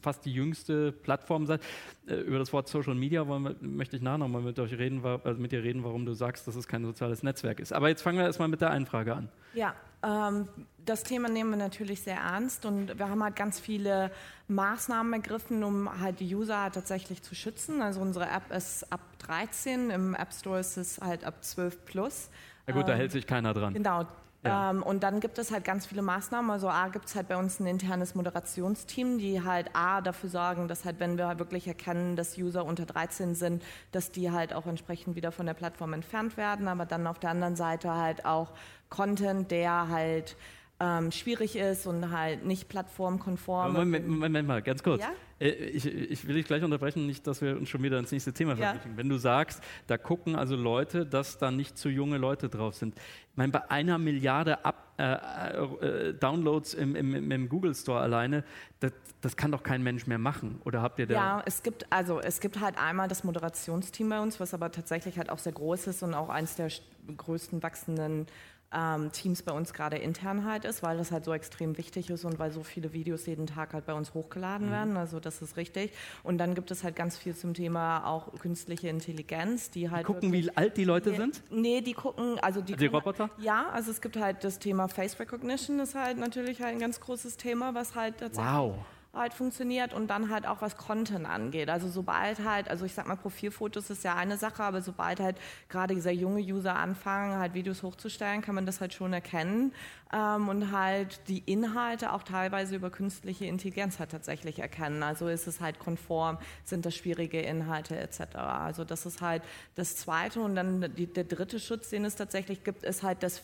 fast 0.00 0.24
die 0.24 0.32
jüngste 0.32 0.92
Plattform 0.92 1.46
seid. 1.46 1.62
Äh, 2.06 2.16
über 2.16 2.38
das 2.38 2.52
Wort 2.52 2.68
Social 2.68 2.94
Media 2.94 3.26
wollen, 3.26 3.56
möchte 3.60 3.96
ich 3.96 4.02
nachher 4.02 4.18
nochmal 4.18 4.42
mit 4.42 4.58
euch 4.58 4.76
reden, 4.76 5.04
also 5.04 5.40
mit 5.40 5.52
dir 5.52 5.62
reden, 5.62 5.84
warum 5.84 6.06
du 6.06 6.14
sagst, 6.14 6.48
dass 6.48 6.56
es 6.56 6.66
kein 6.66 6.84
soziales 6.84 7.22
Netzwerk 7.22 7.60
ist. 7.60 7.72
Aber 7.72 7.88
jetzt 7.88 8.02
fangen 8.02 8.18
wir 8.18 8.24
erstmal 8.24 8.48
mit 8.48 8.60
der 8.60 8.70
einen 8.70 8.86
Frage 8.86 9.14
an. 9.14 9.28
Ja, 9.54 9.74
ähm, 10.02 10.48
das 10.84 11.02
Thema 11.02 11.28
nehmen 11.28 11.50
wir 11.50 11.56
natürlich 11.56 12.02
sehr 12.02 12.16
ernst 12.16 12.66
und 12.66 12.98
wir 12.98 13.08
haben 13.08 13.22
halt 13.22 13.36
ganz 13.36 13.58
viele 13.58 14.10
Maßnahmen 14.48 15.12
ergriffen, 15.14 15.64
um 15.64 16.00
halt 16.00 16.20
die 16.20 16.34
User 16.34 16.70
tatsächlich 16.70 17.22
zu 17.22 17.34
schützen. 17.34 17.80
Also 17.80 18.00
unsere 18.00 18.26
App 18.26 18.52
ist 18.52 18.92
ab 18.92 19.00
13, 19.20 19.90
im 19.90 20.14
App 20.14 20.32
Store 20.32 20.60
ist 20.60 20.76
es 20.76 21.00
halt 21.00 21.24
ab 21.24 21.42
12 21.42 21.84
plus. 21.86 22.28
Na 22.66 22.74
gut, 22.74 22.82
ähm, 22.82 22.88
da 22.88 22.94
hält 22.94 23.12
sich 23.12 23.26
keiner 23.26 23.54
dran. 23.54 23.72
Genau, 23.74 24.06
Ja. 24.44 24.70
Ähm, 24.70 24.82
und 24.82 25.02
dann 25.02 25.20
gibt 25.20 25.38
es 25.38 25.50
halt 25.50 25.64
ganz 25.64 25.86
viele 25.86 26.02
Maßnahmen. 26.02 26.50
Also 26.50 26.68
A 26.68 26.88
gibt 26.88 27.06
es 27.06 27.16
halt 27.16 27.28
bei 27.28 27.36
uns 27.36 27.60
ein 27.60 27.66
internes 27.66 28.14
Moderationsteam, 28.14 29.18
die 29.18 29.42
halt 29.42 29.70
A 29.72 30.00
dafür 30.00 30.28
sorgen, 30.28 30.68
dass 30.68 30.84
halt, 30.84 31.00
wenn 31.00 31.16
wir 31.16 31.28
halt 31.28 31.38
wirklich 31.38 31.66
erkennen, 31.66 32.14
dass 32.14 32.36
User 32.36 32.64
unter 32.64 32.84
13 32.84 33.34
sind, 33.34 33.64
dass 33.92 34.12
die 34.12 34.30
halt 34.30 34.52
auch 34.52 34.66
entsprechend 34.66 35.16
wieder 35.16 35.32
von 35.32 35.46
der 35.46 35.54
Plattform 35.54 35.94
entfernt 35.94 36.36
werden. 36.36 36.68
Aber 36.68 36.84
dann 36.84 37.06
auf 37.06 37.18
der 37.18 37.30
anderen 37.30 37.56
Seite 37.56 37.94
halt 37.94 38.26
auch 38.26 38.52
Content, 38.90 39.50
der 39.50 39.88
halt 39.88 40.36
ähm, 40.84 41.12
schwierig 41.12 41.56
ist 41.56 41.86
und 41.86 42.10
halt 42.10 42.44
nicht 42.44 42.68
plattformkonform. 42.68 43.72
Moment, 43.72 44.06
Moment, 44.06 44.46
mal, 44.46 44.60
ganz 44.60 44.82
kurz. 44.82 45.00
Ja? 45.00 45.10
Äh, 45.40 45.48
ich, 45.48 45.86
ich, 45.86 46.26
will 46.26 46.34
dich 46.34 46.46
gleich 46.46 46.62
unterbrechen, 46.62 47.06
nicht, 47.06 47.26
dass 47.26 47.40
wir 47.40 47.56
uns 47.56 47.68
schon 47.68 47.82
wieder 47.82 47.98
ins 47.98 48.12
nächste 48.12 48.32
Thema 48.32 48.56
verwickeln. 48.56 48.92
Ja. 48.92 48.96
Wenn 48.98 49.08
du 49.08 49.16
sagst, 49.16 49.62
da 49.86 49.96
gucken 49.96 50.36
also 50.36 50.56
Leute, 50.56 51.06
dass 51.06 51.38
da 51.38 51.50
nicht 51.50 51.78
zu 51.78 51.88
junge 51.88 52.18
Leute 52.18 52.48
drauf 52.48 52.74
sind. 52.74 52.94
Ich 52.96 53.36
meine, 53.36 53.50
bei 53.52 53.70
einer 53.70 53.98
Milliarde 53.98 54.64
Up, 54.64 54.94
äh, 54.98 55.12
äh, 55.14 56.14
Downloads 56.14 56.74
im, 56.74 56.94
im, 56.94 57.32
im, 57.32 57.48
Google 57.48 57.74
Store 57.74 58.00
alleine, 58.00 58.44
das, 58.80 58.92
das, 59.22 59.36
kann 59.36 59.50
doch 59.50 59.62
kein 59.62 59.82
Mensch 59.82 60.06
mehr 60.06 60.18
machen. 60.18 60.60
Oder 60.64 60.82
habt 60.82 60.98
ihr 60.98 61.06
da? 61.06 61.14
Ja, 61.14 61.42
es 61.46 61.62
gibt 61.62 61.86
also 61.90 62.20
es 62.20 62.40
gibt 62.40 62.60
halt 62.60 62.78
einmal 62.78 63.08
das 63.08 63.24
Moderationsteam 63.24 64.08
bei 64.08 64.20
uns, 64.20 64.38
was 64.38 64.54
aber 64.54 64.70
tatsächlich 64.70 65.18
halt 65.18 65.30
auch 65.30 65.38
sehr 65.38 65.52
groß 65.52 65.88
ist 65.88 66.02
und 66.02 66.14
auch 66.14 66.28
eines 66.28 66.56
der 66.56 66.68
größten 67.16 67.62
wachsenden 67.62 68.26
ähm, 68.74 69.12
Teams 69.12 69.42
bei 69.42 69.52
uns 69.52 69.72
gerade 69.72 69.96
intern 69.96 70.44
halt 70.44 70.64
ist, 70.64 70.82
weil 70.82 70.98
das 70.98 71.12
halt 71.12 71.24
so 71.24 71.32
extrem 71.32 71.78
wichtig 71.78 72.10
ist 72.10 72.24
und 72.24 72.38
weil 72.38 72.50
so 72.50 72.62
viele 72.62 72.92
Videos 72.92 73.26
jeden 73.26 73.46
Tag 73.46 73.72
halt 73.72 73.86
bei 73.86 73.94
uns 73.94 74.14
hochgeladen 74.14 74.68
mhm. 74.68 74.72
werden. 74.72 74.96
Also 74.96 75.20
das 75.20 75.42
ist 75.42 75.56
richtig. 75.56 75.92
Und 76.22 76.38
dann 76.38 76.54
gibt 76.54 76.70
es 76.70 76.84
halt 76.84 76.96
ganz 76.96 77.16
viel 77.16 77.34
zum 77.34 77.54
Thema 77.54 78.06
auch 78.06 78.32
künstliche 78.40 78.88
Intelligenz, 78.88 79.70
die 79.70 79.90
halt. 79.90 80.08
Die 80.08 80.12
gucken, 80.12 80.32
wie 80.32 80.54
alt 80.56 80.76
die 80.76 80.84
Leute 80.84 81.10
nee, 81.10 81.16
sind? 81.16 81.42
Nee, 81.50 81.80
die 81.80 81.94
gucken, 81.94 82.38
also 82.40 82.60
die, 82.60 82.76
die 82.76 82.86
Roboter? 82.86 83.30
Ja, 83.38 83.68
also 83.72 83.90
es 83.90 84.00
gibt 84.00 84.16
halt 84.16 84.44
das 84.44 84.58
Thema 84.58 84.88
Face 84.88 85.18
Recognition, 85.18 85.80
ist 85.80 85.94
halt 85.94 86.18
natürlich 86.18 86.60
halt 86.60 86.74
ein 86.74 86.80
ganz 86.80 87.00
großes 87.00 87.36
Thema, 87.36 87.74
was 87.74 87.94
halt 87.94 88.18
tatsächlich. 88.18 88.52
Wow 88.52 88.78
halt 89.14 89.34
funktioniert 89.34 89.92
und 89.92 90.08
dann 90.08 90.30
halt 90.30 90.46
auch 90.46 90.62
was 90.62 90.76
Content 90.76 91.26
angeht. 91.26 91.68
Also 91.68 91.88
sobald 91.88 92.44
halt, 92.44 92.68
also 92.68 92.84
ich 92.84 92.94
sag 92.94 93.06
mal, 93.06 93.16
Profilfotos 93.16 93.90
ist 93.90 94.04
ja 94.04 94.14
eine 94.14 94.36
Sache, 94.36 94.62
aber 94.62 94.82
sobald 94.82 95.20
halt 95.20 95.36
gerade 95.68 95.94
dieser 95.94 96.10
junge 96.10 96.40
User 96.40 96.76
anfangen, 96.76 97.38
halt 97.38 97.54
Videos 97.54 97.82
hochzustellen, 97.82 98.42
kann 98.42 98.54
man 98.54 98.66
das 98.66 98.80
halt 98.80 98.94
schon 98.94 99.12
erkennen 99.12 99.72
ähm, 100.12 100.48
und 100.48 100.72
halt 100.72 101.20
die 101.28 101.38
Inhalte 101.40 102.12
auch 102.12 102.22
teilweise 102.22 102.76
über 102.76 102.90
künstliche 102.90 103.46
Intelligenz 103.46 103.98
halt 103.98 104.10
tatsächlich 104.10 104.58
erkennen. 104.58 105.02
Also 105.02 105.28
ist 105.28 105.46
es 105.46 105.60
halt 105.60 105.78
konform, 105.78 106.38
sind 106.64 106.86
das 106.86 106.94
schwierige 106.94 107.40
Inhalte 107.40 107.96
etc. 107.96 108.36
Also 108.36 108.84
das 108.84 109.06
ist 109.06 109.20
halt 109.20 109.42
das 109.74 109.96
Zweite 109.96 110.40
und 110.40 110.54
dann 110.54 110.94
die, 110.94 111.06
der 111.06 111.24
dritte 111.24 111.58
Schutz, 111.58 111.90
den 111.90 112.04
es 112.04 112.16
tatsächlich 112.16 112.64
gibt, 112.64 112.82
ist 112.82 113.02
halt 113.02 113.22
das 113.22 113.42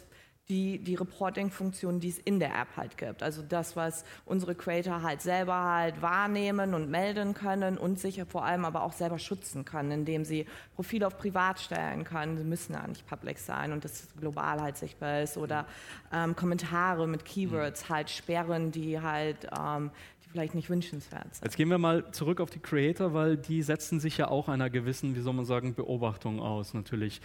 die, 0.50 0.78
die 0.78 0.96
Reporting-Funktion, 0.96 2.00
die 2.00 2.08
es 2.08 2.18
in 2.18 2.40
der 2.40 2.50
App 2.50 2.76
halt 2.76 2.98
gibt. 2.98 3.22
Also 3.22 3.42
das, 3.42 3.76
was 3.76 4.04
unsere 4.26 4.56
Creator 4.56 5.02
halt 5.02 5.22
selber 5.22 5.54
halt 5.54 6.02
wahrnehmen 6.02 6.74
und 6.74 6.90
melden 6.90 7.34
können 7.34 7.78
und 7.78 8.00
sich 8.00 8.20
vor 8.28 8.44
allem 8.44 8.64
aber 8.64 8.82
auch 8.82 8.92
selber 8.92 9.18
schützen 9.18 9.64
können, 9.64 9.92
indem 9.92 10.24
sie 10.24 10.46
Profile 10.74 11.06
auf 11.06 11.16
privat 11.16 11.60
stellen 11.60 12.02
können. 12.02 12.36
Sie 12.36 12.44
müssen 12.44 12.72
ja 12.72 12.86
nicht 12.86 13.06
public 13.06 13.38
sein 13.38 13.72
und 13.72 13.84
das 13.84 14.08
global 14.18 14.60
halt 14.60 14.76
sichtbar 14.76 15.22
ist 15.22 15.38
oder 15.38 15.66
ähm, 16.12 16.34
Kommentare 16.34 17.06
mit 17.06 17.24
Keywords 17.24 17.88
halt 17.88 18.10
sperren, 18.10 18.72
die 18.72 19.00
halt 19.00 19.48
ähm, 19.56 19.92
vielleicht 20.32 20.56
nicht 20.56 20.68
wünschenswert 20.68 21.32
sind. 21.32 21.44
Jetzt 21.44 21.56
gehen 21.56 21.70
wir 21.70 21.78
mal 21.78 22.10
zurück 22.10 22.40
auf 22.40 22.50
die 22.50 22.58
Creator, 22.58 23.14
weil 23.14 23.36
die 23.36 23.62
setzen 23.62 24.00
sich 24.00 24.18
ja 24.18 24.28
auch 24.28 24.48
einer 24.48 24.68
gewissen, 24.68 25.14
wie 25.14 25.20
soll 25.20 25.34
man 25.34 25.44
sagen, 25.44 25.74
Beobachtung 25.74 26.40
aus, 26.40 26.74
natürlich. 26.74 27.20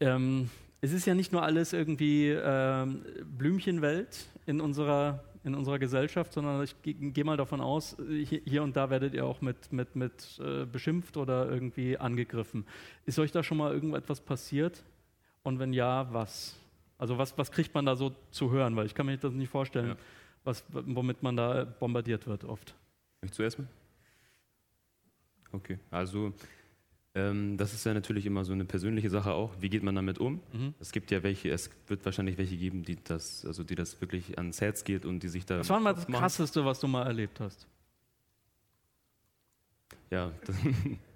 Ähm, 0.00 0.48
es 0.80 0.92
ist 0.92 1.06
ja 1.06 1.14
nicht 1.14 1.32
nur 1.32 1.42
alles 1.42 1.72
irgendwie 1.72 2.28
äh, 2.28 2.86
Blümchenwelt 3.24 4.28
in 4.46 4.60
unserer, 4.60 5.22
in 5.44 5.54
unserer 5.54 5.78
Gesellschaft, 5.78 6.32
sondern 6.32 6.62
ich 6.62 6.74
gehe 6.82 7.24
mal 7.24 7.36
davon 7.36 7.60
aus, 7.60 7.96
hier, 8.08 8.40
hier, 8.44 8.62
und 8.62 8.76
da 8.76 8.88
werdet 8.88 9.14
ihr 9.14 9.26
auch 9.26 9.40
mit, 9.40 9.72
mit, 9.72 9.94
mit 9.94 10.40
äh, 10.42 10.64
beschimpft 10.64 11.16
oder 11.16 11.48
irgendwie 11.50 11.98
angegriffen. 11.98 12.64
Ist 13.04 13.18
euch 13.18 13.30
da 13.30 13.42
schon 13.42 13.58
mal 13.58 13.72
irgendetwas 13.72 14.20
passiert? 14.20 14.82
Und 15.42 15.58
wenn 15.58 15.72
ja, 15.72 16.12
was? 16.12 16.56
Also 16.98 17.18
was, 17.18 17.36
was 17.36 17.50
kriegt 17.50 17.74
man 17.74 17.86
da 17.86 17.96
so 17.96 18.14
zu 18.30 18.50
hören? 18.50 18.76
Weil 18.76 18.86
ich 18.86 18.94
kann 18.94 19.06
mir 19.06 19.16
das 19.16 19.32
nicht 19.32 19.50
vorstellen, 19.50 19.88
ja. 19.88 19.96
was, 20.44 20.64
womit 20.70 21.22
man 21.22 21.36
da 21.36 21.64
bombardiert 21.64 22.26
wird 22.26 22.44
oft. 22.44 22.74
Ich 23.22 23.32
zuerst 23.32 23.58
mal? 23.58 23.68
Okay, 25.52 25.78
also 25.90 26.32
ähm, 27.14 27.56
das 27.56 27.74
ist 27.74 27.84
ja 27.84 27.92
natürlich 27.92 28.24
immer 28.24 28.44
so 28.44 28.52
eine 28.52 28.64
persönliche 28.64 29.10
Sache 29.10 29.32
auch. 29.32 29.52
Wie 29.60 29.68
geht 29.68 29.82
man 29.82 29.94
damit 29.96 30.18
um? 30.18 30.40
Mhm. 30.52 30.74
Es 30.78 30.92
gibt 30.92 31.10
ja 31.10 31.22
welche, 31.22 31.50
es 31.50 31.70
wird 31.88 32.04
wahrscheinlich 32.04 32.38
welche 32.38 32.56
geben, 32.56 32.84
die 32.84 32.98
das, 33.02 33.44
also 33.44 33.64
die 33.64 33.74
das 33.74 34.00
wirklich 34.00 34.38
ans 34.38 34.60
Herz 34.60 34.84
geht 34.84 35.04
und 35.04 35.22
die 35.22 35.28
sich 35.28 35.44
da. 35.44 35.58
Was 35.58 35.68
war 35.70 35.80
mal 35.80 35.94
das 35.94 36.06
Krasseste, 36.06 36.64
was 36.64 36.78
du 36.78 36.86
mal 36.86 37.06
erlebt 37.06 37.40
hast? 37.40 37.66
Ja, 40.10 40.32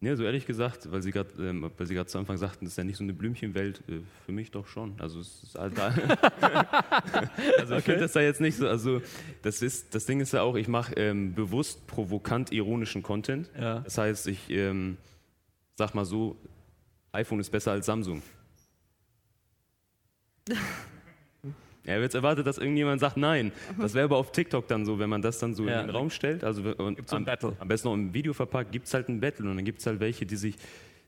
ja, 0.00 0.14
so 0.14 0.22
ehrlich 0.22 0.46
gesagt, 0.46 0.92
weil 0.92 1.02
Sie 1.02 1.10
gerade 1.10 1.30
ähm, 1.40 1.68
zu 2.06 2.18
Anfang 2.18 2.36
sagten, 2.36 2.64
das 2.64 2.74
ist 2.74 2.76
ja 2.76 2.84
nicht 2.84 2.96
so 2.98 3.02
eine 3.02 3.12
Blümchenwelt, 3.12 3.82
äh, 3.88 3.98
für 4.24 4.30
mich 4.32 4.52
doch 4.52 4.68
schon. 4.68 4.94
Also 5.00 5.18
es 5.18 5.42
ist 5.42 5.54
halt 5.56 5.76
da. 5.76 5.88
also 7.58 7.74
ich 7.74 7.80
okay. 7.80 7.80
finde 7.82 8.00
das 8.00 8.12
da 8.12 8.20
jetzt 8.20 8.40
nicht 8.40 8.56
so. 8.56 8.68
Also 8.68 9.02
das 9.42 9.60
ist, 9.60 9.96
das 9.96 10.06
Ding 10.06 10.20
ist 10.20 10.32
ja 10.32 10.42
auch, 10.42 10.54
ich 10.54 10.68
mache 10.68 10.94
ähm, 10.94 11.34
bewusst 11.34 11.88
provokant 11.88 12.52
ironischen 12.52 13.02
Content. 13.02 13.50
Ja. 13.58 13.80
Das 13.80 13.98
heißt, 13.98 14.28
ich 14.28 14.48
ähm, 14.50 14.98
sag 15.74 15.94
mal 15.94 16.04
so, 16.04 16.36
iPhone 17.10 17.40
ist 17.40 17.50
besser 17.50 17.72
als 17.72 17.86
Samsung. 17.86 18.22
Er 21.88 21.96
wird 21.96 22.04
jetzt 22.04 22.14
erwartet, 22.14 22.46
dass 22.46 22.58
irgendjemand 22.58 23.00
sagt 23.00 23.16
Nein. 23.16 23.52
Das 23.78 23.94
wäre 23.94 24.04
aber 24.04 24.18
auf 24.18 24.30
TikTok 24.30 24.68
dann 24.68 24.84
so, 24.84 24.98
wenn 24.98 25.08
man 25.08 25.22
das 25.22 25.38
dann 25.38 25.54
so 25.54 25.66
ja. 25.66 25.80
in 25.80 25.86
den 25.86 25.96
Raum 25.96 26.10
stellt. 26.10 26.44
Also 26.44 26.62
gibt's 26.62 27.12
am, 27.12 27.24
Battle. 27.24 27.56
am 27.58 27.68
besten 27.68 27.88
noch 27.88 27.94
im 27.94 28.12
Video 28.12 28.32
verpackt, 28.32 28.72
gibt 28.72 28.86
es 28.86 28.94
halt 28.94 29.08
ein 29.08 29.20
Battle. 29.20 29.48
Und 29.48 29.56
dann 29.56 29.64
gibt 29.64 29.80
es 29.80 29.86
halt 29.86 29.98
welche, 30.00 30.26
die 30.26 30.36
sich, 30.36 30.56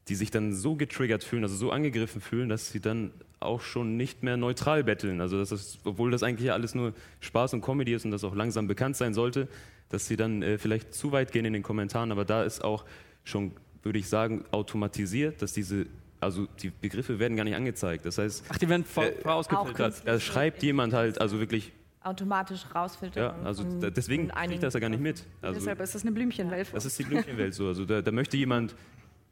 die 0.08 0.14
sich 0.14 0.30
dann 0.30 0.54
so 0.54 0.76
getriggert 0.76 1.22
fühlen, 1.22 1.42
also 1.42 1.54
so 1.54 1.70
angegriffen 1.70 2.20
fühlen, 2.20 2.48
dass 2.48 2.72
sie 2.72 2.80
dann 2.80 3.10
auch 3.40 3.60
schon 3.60 3.96
nicht 3.96 4.22
mehr 4.22 4.36
neutral 4.36 4.84
betteln. 4.84 5.20
Also 5.20 5.38
das 5.38 5.52
ist, 5.52 5.80
obwohl 5.84 6.10
das 6.10 6.22
eigentlich 6.22 6.46
ja 6.46 6.54
alles 6.54 6.74
nur 6.74 6.94
Spaß 7.20 7.54
und 7.54 7.62
Comedy 7.62 7.94
ist 7.94 8.04
und 8.04 8.10
das 8.10 8.24
auch 8.24 8.34
langsam 8.34 8.66
bekannt 8.66 8.96
sein 8.96 9.14
sollte, 9.14 9.48
dass 9.88 10.06
sie 10.06 10.16
dann 10.16 10.42
äh, 10.42 10.58
vielleicht 10.58 10.94
zu 10.94 11.12
weit 11.12 11.32
gehen 11.32 11.44
in 11.44 11.52
den 11.52 11.62
Kommentaren. 11.62 12.12
Aber 12.12 12.24
da 12.24 12.42
ist 12.42 12.64
auch 12.64 12.84
schon, 13.24 13.52
würde 13.82 13.98
ich 13.98 14.08
sagen, 14.08 14.44
automatisiert, 14.50 15.42
dass 15.42 15.52
diese 15.52 15.86
also 16.20 16.46
die 16.62 16.70
Begriffe 16.70 17.18
werden 17.18 17.36
gar 17.36 17.44
nicht 17.44 17.56
angezeigt. 17.56 18.04
Das 18.04 18.18
heißt, 18.18 18.44
Ach, 18.48 18.58
die 18.58 18.68
werden 18.68 18.84
äh, 18.96 19.28
ausgefiltert. 19.28 20.02
Da 20.04 20.20
schreibt 20.20 20.62
jemand 20.62 20.92
halt, 20.92 21.20
also 21.20 21.40
wirklich 21.40 21.72
automatisch 22.02 22.64
rausfiltern. 22.74 23.22
Ja, 23.22 23.46
also 23.46 23.64
da, 23.80 23.90
deswegen 23.90 24.28
kriege 24.28 24.54
ich 24.54 24.60
das 24.60 24.74
ja 24.74 24.80
gar 24.80 24.88
nicht 24.88 25.02
mit. 25.02 25.24
Also, 25.42 25.60
Deshalb 25.60 25.80
ist 25.80 25.94
das 25.94 26.02
eine 26.02 26.12
Blümchenwelt. 26.12 26.68
Das 26.72 26.84
ist 26.84 26.98
die 26.98 27.04
Blümchenwelt 27.04 27.54
so. 27.54 27.66
Also 27.66 27.84
da, 27.84 28.00
da 28.00 28.10
möchte 28.10 28.36
jemand, 28.36 28.74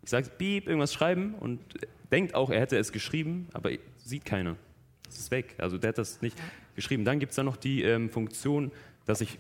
ich 0.03 0.11
sage 0.11 0.31
Beep, 0.37 0.67
irgendwas 0.67 0.93
schreiben 0.93 1.35
und 1.35 1.61
denkt 2.11 2.35
auch, 2.35 2.51
er 2.51 2.61
hätte 2.61 2.77
es 2.77 2.93
geschrieben, 2.93 3.49
aber 3.53 3.71
sieht 3.97 4.25
keiner. 4.25 4.57
Es 5.09 5.19
ist 5.19 5.31
weg. 5.31 5.55
Also 5.59 5.79
der 5.79 5.89
hat 5.89 5.99
das 5.99 6.21
nicht 6.21 6.39
ja. 6.39 6.45
geschrieben. 6.77 7.05
Dann 7.05 7.19
gibt 7.19 7.31
es 7.31 7.37
da 7.37 7.43
noch 7.43 7.57
die 7.57 7.83
ähm, 7.83 8.11
Funktion, 8.11 8.71
dass 9.07 9.23
ich, 9.23 9.39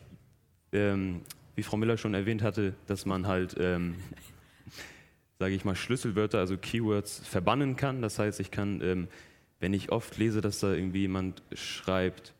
ähm, 0.72 1.20
wie 1.54 1.62
Frau 1.62 1.76
Miller 1.76 1.98
schon 1.98 2.14
erwähnt 2.14 2.42
hatte, 2.42 2.74
dass 2.86 3.04
man 3.04 3.26
halt 3.26 3.56
ähm, 3.58 3.96
sage 5.38 5.54
ich 5.54 5.64
mal, 5.64 5.76
Schlüsselwörter, 5.76 6.38
also 6.38 6.56
Keywords 6.56 7.20
verbannen 7.24 7.76
kann. 7.76 8.02
Das 8.02 8.18
heißt, 8.18 8.40
ich 8.40 8.50
kann, 8.50 8.80
ähm, 8.82 9.08
wenn 9.60 9.72
ich 9.72 9.92
oft 9.92 10.18
lese, 10.18 10.40
dass 10.40 10.60
da 10.60 10.72
irgendwie 10.72 11.02
jemand 11.02 11.42
schreibt, 11.52 12.34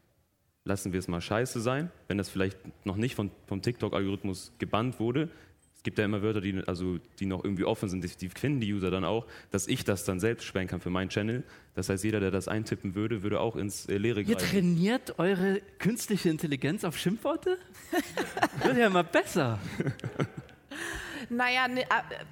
lassen 0.65 0.93
wir 0.93 0.99
es 0.99 1.09
mal 1.09 1.21
scheiße 1.21 1.61
sein, 1.61 1.91
wenn 2.09 2.19
das 2.19 2.29
vielleicht 2.29 2.59
noch 2.85 2.97
nicht 2.97 3.15
von, 3.15 3.31
vom 3.47 3.63
TikTok-Algorithmus 3.63 4.53
gebannt 4.59 5.01
wurde. 5.01 5.31
Es 5.77 5.85
gibt 5.85 5.97
ja 5.97 6.05
immer 6.05 6.23
Wörter, 6.23 6.41
die, 6.41 6.61
also, 6.67 6.99
die 7.21 7.27
noch 7.27 7.45
irgendwie 7.45 7.65
offen 7.65 7.89
sind, 7.89 8.03
die, 8.03 8.09
die 8.09 8.29
finden 8.29 8.61
die 8.61 8.75
User 8.75 8.91
dann 8.91 9.05
auch, 9.05 9.27
dass 9.53 9.69
ich 9.69 9.85
das 9.85 10.05
dann 10.05 10.19
selbst 10.19 10.45
sperren 10.45 10.67
kann 10.67 10.81
für 10.81 10.91
meinen 10.91 11.09
Channel. 11.09 11.45
Das 11.75 11.89
heißt, 11.89 12.03
jeder, 12.03 12.19
der 12.19 12.33
das 12.33 12.49
eintippen 12.49 12.97
würde, 12.97 13.23
würde 13.23 13.39
auch 13.39 13.55
ins 13.55 13.87
äh, 13.87 13.97
Leere 13.97 14.25
greifen. 14.25 14.41
Ihr 14.41 14.49
trainiert 14.49 15.19
eure 15.21 15.63
künstliche 15.79 16.31
Intelligenz 16.31 16.83
auf 16.83 16.99
Schimpfworte? 16.99 17.59
Wird 18.65 18.77
ja 18.77 18.89
immer 18.89 19.05
besser. 19.05 19.61
Naja, 21.31 21.69
ne, 21.69 21.85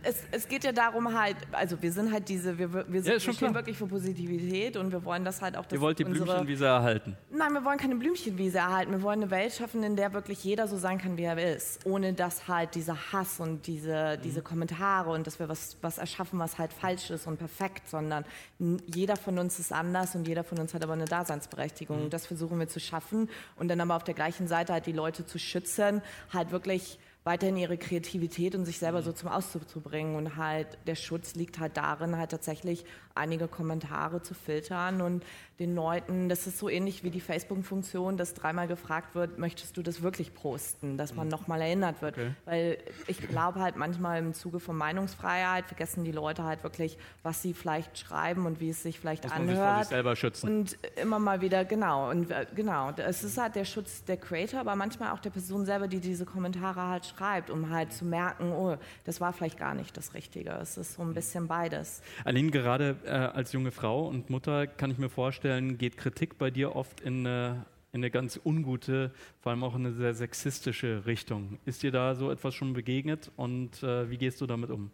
es, 0.02 0.22
es 0.30 0.48
geht 0.48 0.64
ja 0.64 0.72
darum 0.72 1.12
halt, 1.18 1.37
also 1.52 1.80
wir 1.80 1.92
sind 1.92 2.12
halt 2.12 2.28
diese, 2.28 2.59
wir, 2.59 2.72
wir, 2.72 3.02
sind, 3.02 3.06
ja, 3.06 3.26
wir 3.26 3.35
stehen 3.35 3.54
wirklich 3.54 3.76
für 3.76 3.87
Positivität 3.87 4.76
und 4.76 4.90
wir 4.92 5.04
wollen 5.04 5.24
das 5.24 5.42
halt 5.42 5.56
auch. 5.56 5.64
Ihr 5.70 5.80
wollt 5.80 5.98
die 5.98 6.04
Blümchenwiese 6.04 6.66
erhalten? 6.66 7.16
Nein, 7.30 7.52
wir 7.52 7.64
wollen 7.64 7.78
keine 7.78 7.96
Blümchenwiese 7.96 8.59
erhalten. 8.59 8.92
Wir 8.92 9.02
wollen 9.02 9.22
eine 9.22 9.30
Welt 9.30 9.52
schaffen, 9.52 9.82
in 9.82 9.96
der 9.96 10.12
wirklich 10.12 10.42
jeder 10.44 10.66
so 10.66 10.76
sein 10.76 10.98
kann, 10.98 11.16
wie 11.16 11.24
er 11.24 11.37
ist. 11.56 11.85
Ohne 11.85 12.12
dass 12.14 12.48
halt 12.48 12.74
dieser 12.74 13.12
Hass 13.12 13.40
und 13.40 13.66
diese, 13.66 14.16
mhm. 14.16 14.22
diese 14.22 14.42
Kommentare 14.42 15.11
und 15.11 15.26
dass 15.26 15.38
wir 15.38 15.48
was, 15.48 15.76
was 15.82 15.98
erschaffen, 15.98 16.38
was 16.38 16.59
halt 16.59 16.72
falsch 16.72 17.11
ist 17.11 17.26
und 17.26 17.38
perfekt, 17.38 17.88
sondern 17.88 18.24
jeder 18.59 19.16
von 19.16 19.38
uns 19.38 19.59
ist 19.59 19.72
anders 19.72 20.14
und 20.14 20.26
jeder 20.26 20.44
von 20.44 20.59
uns 20.59 20.72
hat 20.72 20.82
aber 20.82 20.94
eine 20.94 21.04
Daseinsberechtigung. 21.04 22.04
Mhm. 22.04 22.11
Das 22.11 22.26
versuchen 22.26 22.59
wir 22.59 22.68
zu 22.68 22.80
schaffen 22.80 23.28
und 23.56 23.68
dann 23.68 23.80
aber 23.80 23.96
auf 23.96 24.04
der 24.04 24.14
gleichen 24.14 24.48
Seite 24.48 24.72
halt 24.72 24.87
die 24.87 24.92
Leute 24.92 25.26
zu 25.26 25.38
schützen, 25.38 26.02
halt 26.32 26.50
wirklich 26.50 26.98
weiterhin 27.26 27.56
ihre 27.56 27.76
Kreativität 27.76 28.54
und 28.54 28.64
sich 28.64 28.78
selber 28.78 29.02
so 29.02 29.10
zum 29.10 29.28
Ausdruck 29.28 29.68
zu 29.68 29.80
bringen. 29.80 30.14
Und 30.14 30.36
halt 30.36 30.78
der 30.86 30.94
Schutz 30.94 31.34
liegt 31.34 31.58
halt 31.58 31.76
darin, 31.76 32.16
halt 32.16 32.30
tatsächlich 32.30 32.84
einige 33.16 33.48
Kommentare 33.48 34.22
zu 34.22 34.32
filtern 34.32 35.02
und 35.02 35.24
den 35.59 35.75
Leuten, 35.75 36.29
das 36.29 36.47
ist 36.47 36.59
so 36.59 36.69
ähnlich 36.69 37.02
wie 37.02 37.11
die 37.11 37.21
Facebook-Funktion, 37.21 38.19
dass 38.19 38.35
dreimal 38.35 38.69
gefragt 38.69 39.15
wird, 39.15 39.38
möchtest 39.38 39.77
du 39.77 39.83
das 39.83 40.02
wirklich 40.02 40.35
posten, 40.35 40.98
dass 40.98 41.15
man 41.15 41.29
nochmal 41.29 41.63
erinnert 41.63 42.02
wird. 42.02 42.19
Okay. 42.19 42.31
Weil 42.44 42.79
ich 43.07 43.27
glaube 43.27 43.61
halt 43.61 43.77
manchmal 43.77 44.19
im 44.19 44.35
Zuge 44.35 44.61
von 44.61 44.77
Meinungsfreiheit 44.77 45.65
vergessen 45.67 46.04
die 46.04 46.13
Leute 46.13 46.44
halt 46.44 46.63
wirklich, 46.63 46.98
was 47.23 47.40
sie 47.40 47.54
vielleicht 47.54 47.96
schreiben 47.96 48.44
und 48.44 48.61
wie 48.61 48.69
es 48.69 48.83
sich 48.83 49.00
vielleicht 49.00 49.25
Muss 49.25 49.33
man 49.33 49.46
sich 49.46 49.57
vor 49.57 49.65
anhört. 49.65 49.85
sich 49.85 49.88
selber 49.88 50.17
schützen. 50.17 50.48
Und 50.59 50.79
immer 51.00 51.19
mal 51.19 51.40
wieder, 51.40 51.65
genau, 51.65 52.11
und 52.11 52.31
äh, 52.31 52.44
genau, 52.54 52.92
es 52.96 53.25
ist 53.25 53.38
halt 53.38 53.54
der 53.54 53.65
Schutz 53.65 54.04
der 54.04 54.19
Creator, 54.19 54.61
aber 54.61 54.77
manchmal 54.77 55.13
auch 55.13 55.21
der 55.21 55.31
Person 55.31 55.65
selber, 55.65 55.88
die 55.88 56.00
diese 56.00 56.27
Kommentare 56.27 56.83
halt 56.83 57.07
schreibt, 57.07 57.48
um 57.48 57.71
halt 57.71 57.94
zu 57.94 58.04
merken, 58.04 58.52
oh, 58.52 58.77
das 59.04 59.23
war 59.23 59.33
vielleicht 59.33 59.59
gar 59.59 59.75
nicht 59.75 59.96
das 59.96 60.13
Richtige. 60.13 60.50
Es 60.50 60.77
ist 60.77 60.94
so 60.94 61.02
ein 61.02 61.15
bisschen 61.15 61.48
beides. 61.48 62.02
Aline, 62.25 62.50
gerade 62.50 62.96
äh, 63.07 63.11
als 63.11 63.52
junge 63.52 63.71
Frau 63.71 64.07
und 64.07 64.29
Mutter 64.29 64.67
kann 64.67 64.90
ich 64.90 64.98
mir 64.98 65.09
vorstellen, 65.09 65.46
geht 65.79 65.97
Kritik 65.97 66.38
bei 66.38 66.51
dir 66.51 66.77
oft 66.77 67.01
in 67.01 67.27
eine, 67.27 67.67
in 67.92 68.01
eine 68.01 68.11
ganz 68.11 68.38
ungute, 68.44 69.13
vor 69.40 69.53
allem 69.53 69.65
auch 69.65 69.75
in 69.75 69.87
eine 69.87 69.94
sehr 69.94 70.15
sexistische 70.15 71.07
Richtung. 71.07 71.59
Ist 71.65 71.83
dir 71.83 71.90
da 71.90 72.15
so 72.15 72.31
etwas 72.31 72.55
schon 72.55 72.73
begegnet 72.73 73.31
und 73.37 73.83
äh, 73.83 74.11
wie 74.11 74.19
gehst 74.19 74.40
du 74.40 74.47
damit 74.47 74.71
um? 74.71 74.90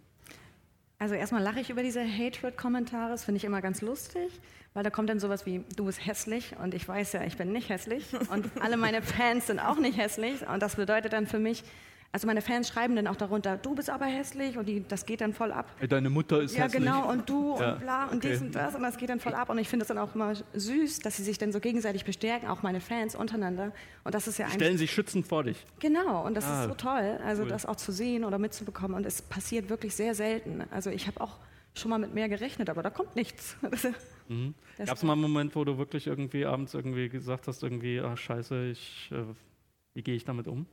Also 0.99 1.17
erstmal 1.17 1.43
lache 1.43 1.59
ich 1.59 1.69
über 1.69 1.83
diese 1.83 2.01
Hatred-Kommentare, 2.01 3.11
das 3.11 3.25
finde 3.25 3.39
ich 3.39 3.45
immer 3.45 3.61
ganz 3.61 3.81
lustig, 3.81 4.31
weil 4.73 4.85
da 4.85 4.91
kommt 4.91 5.11
dann 5.11 5.19
sowas 5.19 5.47
wie, 5.47 5.65
du 5.75 5.87
bist 5.87 6.07
hässlich 6.07 6.55
und 6.63 6.75
ich 6.75 6.87
weiß 6.87 7.15
ja, 7.15 7.25
ich 7.25 7.37
bin 7.37 7.53
nicht 7.53 7.71
hässlich 7.71 8.05
und 8.31 8.49
alle 8.61 8.77
meine 8.77 9.03
Fans 9.03 9.49
sind 9.49 9.59
auch 9.59 9.79
nicht 9.79 9.99
hässlich 9.99 10.47
und 10.47 10.63
das 10.63 10.77
bedeutet 10.77 11.13
dann 11.13 11.27
für 11.27 11.41
mich, 11.41 11.65
also 12.13 12.27
meine 12.27 12.43
Fans 12.43 12.69
schreiben 12.69 12.95
dann 12.95 13.07
auch 13.07 13.17
darunter, 13.17 13.57
du 13.57 13.75
bist 13.75 13.89
aber 13.89 14.05
hässlich 14.05 14.59
und 14.59 14.67
die, 14.69 14.85
das 14.87 15.07
geht 15.07 15.23
dann 15.23 15.33
voll 15.33 15.51
ab. 15.51 15.67
Deine 15.89 16.11
Mutter 16.11 16.43
ist 16.43 16.55
Ja, 16.55 16.65
hässlich. 16.65 16.83
genau, 16.85 17.11
und 17.11 17.29
du 17.29 17.57
Ja, 17.59 17.73
und 17.73 17.81
bla 17.81 18.05
und 18.09 18.19
okay. 18.19 18.33
dies 18.33 18.43
und 18.43 18.55
das 18.55 18.75
und 18.75 18.83
das 18.83 18.99
geht 18.99 19.09
dann 19.09 19.19
voll 19.19 19.35
ab 19.35 19.49
und 19.49 19.57
ich 19.59 19.69
finde 19.69 19.85
es 19.85 19.89
dann 19.89 19.97
auch 19.99 20.15
immer 20.15 20.35
süß, 20.53 20.99
dass 21.01 21.17
sie 21.17 21.23
sich 21.25 21.39
dann 21.39 21.53
so 21.53 21.61
gegenseitig 21.61 22.05
bestärken, 22.05 22.49
auch 22.49 22.63
meine 22.63 22.81
Fans 22.81 23.15
untereinander 23.15 23.73
und 24.05 24.15
das 24.15 24.29
ist 24.29 24.39
ja 24.39 24.49
stellen 24.51 24.77
sich 24.79 24.93
schützend 24.93 25.27
vor 25.27 25.45
dich. 25.45 25.65
Genau, 25.81 26.27
und 26.27 26.35
das 26.35 26.45
Ah, 26.45 26.63
ist 26.65 26.69
so 26.69 26.75
toll, 26.75 27.19
also 27.25 27.43
cool. 27.45 27.49
das 27.49 27.65
auch 27.67 27.77
zu 27.77 27.93
sehen 27.93 28.25
oder 28.25 28.39
mitzubekommen. 28.39 28.97
Und 28.97 29.07
es 29.07 29.23
passiert 29.23 29.71
wirklich 29.71 29.95
sehr 29.95 30.15
selten. 30.15 30.63
Also 30.71 30.91
ich 30.91 31.07
habe 31.07 31.21
auch 31.21 31.39
schon 31.75 31.89
mal 31.91 31.99
mit 31.99 32.13
mehr 32.13 32.29
gerechnet, 32.29 32.69
aber 32.69 32.83
da 32.83 32.91
kommt 32.91 33.17
nichts. 33.17 33.57
Mhm. 34.29 34.55
Gab 34.79 34.97
es 34.97 35.03
mal 35.03 35.15
einen 35.15 35.23
Moment, 35.23 35.57
wo 35.57 35.65
du 35.65 35.79
wirklich 35.79 36.07
irgendwie 36.07 36.47
abends 36.47 36.75
irgendwie 36.75 37.09
gesagt 37.09 37.49
hast, 37.49 37.63
irgendwie, 37.65 38.01
ach 38.01 38.17
scheiße, 38.17 38.67
ich, 38.67 39.11
äh, 39.13 39.25
wie 39.95 40.03
gehe 40.03 40.15
ich 40.15 40.25
damit 40.25 40.47
um? 40.47 40.65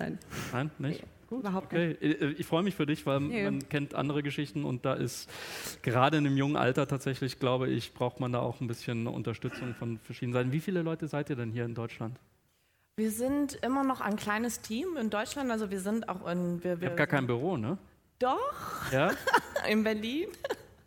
Nein. 0.00 0.18
Nein, 0.52 0.70
nicht? 0.78 1.04
Gut, 1.28 1.40
überhaupt 1.40 1.66
Okay, 1.66 1.92
äh, 2.00 2.32
ich 2.36 2.46
freue 2.46 2.62
mich 2.64 2.74
für 2.74 2.86
dich, 2.86 3.06
weil 3.06 3.22
Ja. 3.30 3.44
man 3.50 3.68
kennt 3.68 3.94
andere 3.94 4.22
Geschichten 4.22 4.64
und 4.64 4.84
da 4.84 4.94
ist 4.94 5.30
gerade 5.82 6.16
in 6.16 6.26
einem 6.26 6.36
jungen 6.36 6.56
Alter 6.56 6.88
tatsächlich, 6.88 7.38
glaube 7.38 7.68
ich, 7.68 7.94
braucht 7.94 8.18
man 8.18 8.32
da 8.32 8.40
auch 8.40 8.60
ein 8.60 8.66
bisschen 8.66 9.06
Unterstützung 9.06 9.74
von 9.78 9.98
verschiedenen 9.98 10.32
Seiten. 10.34 10.52
Wie 10.52 10.60
viele 10.60 10.82
Leute 10.82 11.06
seid 11.06 11.30
ihr 11.30 11.36
denn 11.36 11.52
hier 11.52 11.64
in 11.64 11.74
Deutschland? 11.74 12.18
Wir 12.96 13.10
sind 13.12 13.54
immer 13.62 13.84
noch 13.84 14.00
ein 14.00 14.16
kleines 14.16 14.60
Team 14.60 14.96
in 15.00 15.08
Deutschland, 15.08 15.50
also 15.50 15.70
wir 15.70 15.80
sind 15.80 16.08
auch 16.08 16.26
in. 16.26 16.62
Wir, 16.64 16.74
Ich 16.74 16.80
wir 16.80 16.86
habe 16.88 16.96
gar 16.96 17.06
kein 17.06 17.26
Büro, 17.26 17.56
ne? 17.56 17.78
Doch, 18.18 18.90
Ja? 18.92 19.10
in 19.68 19.84
Berlin. 19.84 20.28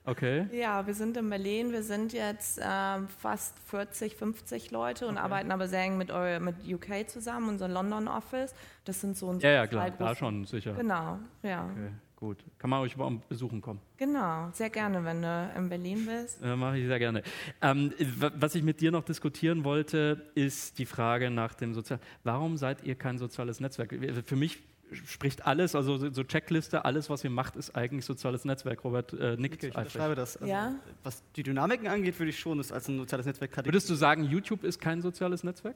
Okay. 0.05 0.47
Ja, 0.51 0.85
wir 0.85 0.93
sind 0.93 1.15
in 1.15 1.29
Berlin. 1.29 1.71
Wir 1.71 1.81
sind 1.83 2.11
jetzt 2.11 2.59
ähm, 2.61 3.07
fast 3.07 3.57
40, 3.69 4.15
50 4.15 4.71
Leute 4.71 5.07
und 5.07 5.17
arbeiten 5.17 5.49
aber 5.51 5.67
sehr 5.69 5.81
eng 5.83 5.97
mit, 5.97 6.11
eu- 6.11 6.39
mit 6.41 6.55
UK 6.67 7.07
zusammen, 7.09 7.47
unser 7.49 7.69
London 7.69 8.07
Office. 8.09 8.53
Das 8.83 8.99
sind 8.99 9.15
so 9.15 9.27
unsere 9.27 9.51
Ja, 9.53 9.59
ja, 9.61 9.67
klar, 9.67 9.91
da 9.91 10.13
schon, 10.13 10.45
sicher. 10.45 10.73
Genau, 10.73 11.19
ja. 11.41 11.63
Okay, 11.71 11.89
gut. 12.17 12.43
Kann 12.57 12.69
man 12.69 12.81
euch 12.81 12.95
überhaupt 12.95 13.29
besuchen 13.29 13.61
kommen? 13.61 13.79
Genau, 13.95 14.49
sehr 14.51 14.69
gerne, 14.69 15.05
wenn 15.05 15.21
du 15.21 15.51
in 15.57 15.69
Berlin 15.69 16.05
bist. 16.05 16.41
Äh, 16.43 16.53
Mache 16.57 16.79
ich 16.79 16.85
sehr 16.87 16.99
gerne. 16.99 17.23
Ähm, 17.61 17.93
was 18.37 18.55
ich 18.55 18.63
mit 18.63 18.81
dir 18.81 18.91
noch 18.91 19.05
diskutieren 19.05 19.63
wollte, 19.63 20.29
ist 20.35 20.79
die 20.79 20.85
Frage 20.85 21.29
nach 21.29 21.53
dem 21.53 21.73
Sozial. 21.73 21.99
Warum 22.25 22.57
seid 22.57 22.83
ihr 22.83 22.95
kein 22.95 23.17
soziales 23.17 23.61
Netzwerk? 23.61 23.95
Für 24.25 24.35
mich 24.35 24.61
spricht 24.95 25.45
alles, 25.45 25.75
also 25.75 25.97
so 26.11 26.23
Checkliste, 26.23 26.85
alles, 26.85 27.09
was 27.09 27.23
ihr 27.23 27.29
macht, 27.29 27.55
ist 27.55 27.75
eigentlich 27.75 28.05
soziales 28.05 28.45
Netzwerk. 28.45 28.83
Robert 28.83 29.13
äh, 29.13 29.35
nickt 29.37 29.55
Okay, 29.55 29.67
ich 29.69 29.75
unterschreibe 29.75 30.15
das. 30.15 30.37
Also, 30.37 30.49
Ja. 30.51 30.73
Was 31.03 31.23
die 31.35 31.43
Dynamiken 31.43 31.87
angeht, 31.87 32.19
würde 32.19 32.29
ich 32.29 32.39
schon 32.39 32.57
das 32.57 32.71
als 32.71 32.87
ein 32.87 32.97
soziales 32.97 33.25
Netzwerk 33.25 33.51
kategorisieren. 33.51 33.73
Würdest 33.73 33.89
du 33.89 33.95
sagen, 33.95 34.23
YouTube 34.23 34.63
ist 34.63 34.79
kein 34.79 35.01
soziales 35.01 35.43
Netzwerk? 35.43 35.75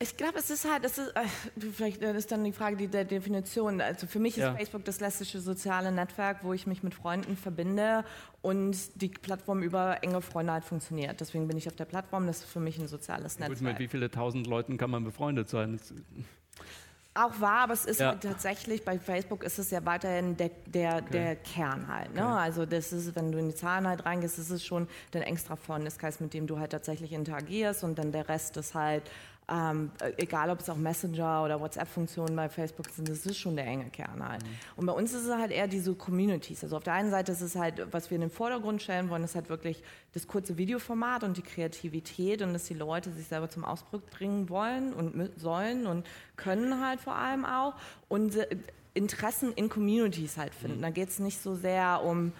Ich 0.00 0.16
glaube, 0.16 0.38
es 0.38 0.50
ist 0.50 0.68
halt, 0.68 0.84
es 0.84 0.98
ist, 0.98 1.14
äh, 1.14 1.20
vielleicht 1.72 2.02
äh, 2.02 2.16
ist 2.16 2.32
dann 2.32 2.42
die 2.42 2.50
Frage 2.52 2.76
die, 2.76 2.88
der 2.88 3.04
Definition. 3.04 3.80
Also 3.80 4.08
für 4.08 4.18
mich 4.18 4.32
ist 4.36 4.42
Ja. 4.42 4.52
Facebook 4.54 4.84
das 4.84 4.98
klassische 4.98 5.38
soziale 5.38 5.92
Netzwerk, 5.92 6.42
wo 6.42 6.52
ich 6.52 6.66
mich 6.66 6.82
mit 6.82 6.94
Freunden 6.94 7.36
verbinde 7.36 8.04
und 8.42 8.76
die 9.00 9.08
Plattform 9.08 9.62
über 9.62 10.02
enge 10.02 10.20
Freunde 10.20 10.52
halt 10.52 10.64
funktioniert. 10.64 11.20
Deswegen 11.20 11.46
bin 11.46 11.56
ich 11.56 11.68
auf 11.68 11.76
der 11.76 11.84
Plattform, 11.84 12.26
das 12.26 12.38
ist 12.40 12.46
für 12.50 12.58
mich 12.58 12.76
ein 12.78 12.88
soziales 12.88 13.36
Gut, 13.36 13.48
Netzwerk. 13.50 13.62
mit 13.74 13.78
wie 13.78 13.86
viele 13.88 14.10
tausend 14.10 14.48
Leuten 14.48 14.78
kann 14.78 14.90
man 14.90 15.04
befreundet 15.04 15.48
sein? 15.48 15.78
Auch 17.16 17.40
wahr, 17.40 17.60
aber 17.60 17.74
es 17.74 17.84
ist 17.84 18.00
Ja. 18.00 18.14
tatsächlich, 18.16 18.84
bei 18.84 18.98
Facebook 18.98 19.44
ist 19.44 19.60
es 19.60 19.70
ja 19.70 19.84
weiterhin 19.84 20.36
der, 20.36 20.50
der, 20.66 21.00
der 21.00 21.36
Kern 21.36 21.86
halt. 21.86 22.12
Ne? 22.12 22.22
Okay. 22.26 22.32
Also 22.40 22.66
das 22.66 22.92
ist, 22.92 23.14
wenn 23.14 23.30
du 23.30 23.38
in 23.38 23.48
die 23.50 23.54
Zahlen 23.54 23.86
halt 23.86 24.04
reingehst, 24.04 24.36
ist 24.38 24.50
es 24.50 24.64
schon 24.66 24.88
dein 25.12 25.22
extra 25.22 25.54
Freundeskreis, 25.54 26.18
mit 26.18 26.34
dem 26.34 26.48
du 26.48 26.58
halt 26.58 26.72
tatsächlich 26.72 27.12
interagierst 27.12 27.84
und 27.84 27.98
dann 28.00 28.10
der 28.10 28.28
Rest 28.28 28.56
ist 28.56 28.74
halt, 28.74 29.04
ähm, 29.46 29.90
egal 30.16 30.48
ob 30.48 30.60
es 30.60 30.70
auch 30.70 30.76
Messenger 30.76 31.44
oder 31.44 31.60
WhatsApp-Funktionen 31.60 32.34
bei 32.34 32.48
Facebook 32.48 32.88
sind, 32.88 33.08
das 33.08 33.26
ist 33.26 33.36
schon 33.36 33.56
der 33.56 33.66
enge 33.66 33.90
Kern 33.90 34.26
halt. 34.26 34.42
Und 34.76 34.86
bei 34.86 34.92
uns 34.92 35.12
ist 35.12 35.26
es 35.26 35.34
halt 35.34 35.50
eher 35.50 35.68
diese 35.68 35.94
Communities. 35.94 36.62
Also 36.64 36.76
auf 36.78 36.82
der 36.82 36.94
einen 36.94 37.10
Seite 37.10 37.32
ist 37.32 37.42
es 37.42 37.54
halt, 37.54 37.86
was 37.92 38.10
wir 38.10 38.14
in 38.14 38.22
den 38.22 38.30
Vordergrund 38.30 38.80
stellen 38.80 39.10
wollen, 39.10 39.22
ist 39.22 39.34
halt 39.34 39.50
wirklich 39.50 39.82
das 40.12 40.26
kurze 40.26 40.56
Videoformat 40.56 41.24
und 41.24 41.36
die 41.36 41.42
Kreativität 41.42 42.40
und 42.40 42.54
dass 42.54 42.64
die 42.64 42.74
Leute 42.74 43.10
sich 43.12 43.26
selber 43.26 43.50
zum 43.50 43.64
Ausdruck 43.64 44.08
bringen 44.10 44.48
wollen 44.48 44.94
und 44.94 45.30
sollen 45.38 45.86
und 45.86 46.06
können 46.36 46.80
halt 46.84 47.00
vor 47.00 47.14
allem 47.14 47.44
auch 47.44 47.74
und 48.08 48.36
äh, 48.36 48.46
Interessen 48.94 49.52
in 49.52 49.68
Communities 49.68 50.38
halt 50.38 50.54
finden. 50.54 50.80
Da 50.80 50.90
geht 50.90 51.08
es 51.08 51.18
nicht 51.18 51.42
so 51.42 51.56
sehr 51.56 52.02
um 52.04 52.32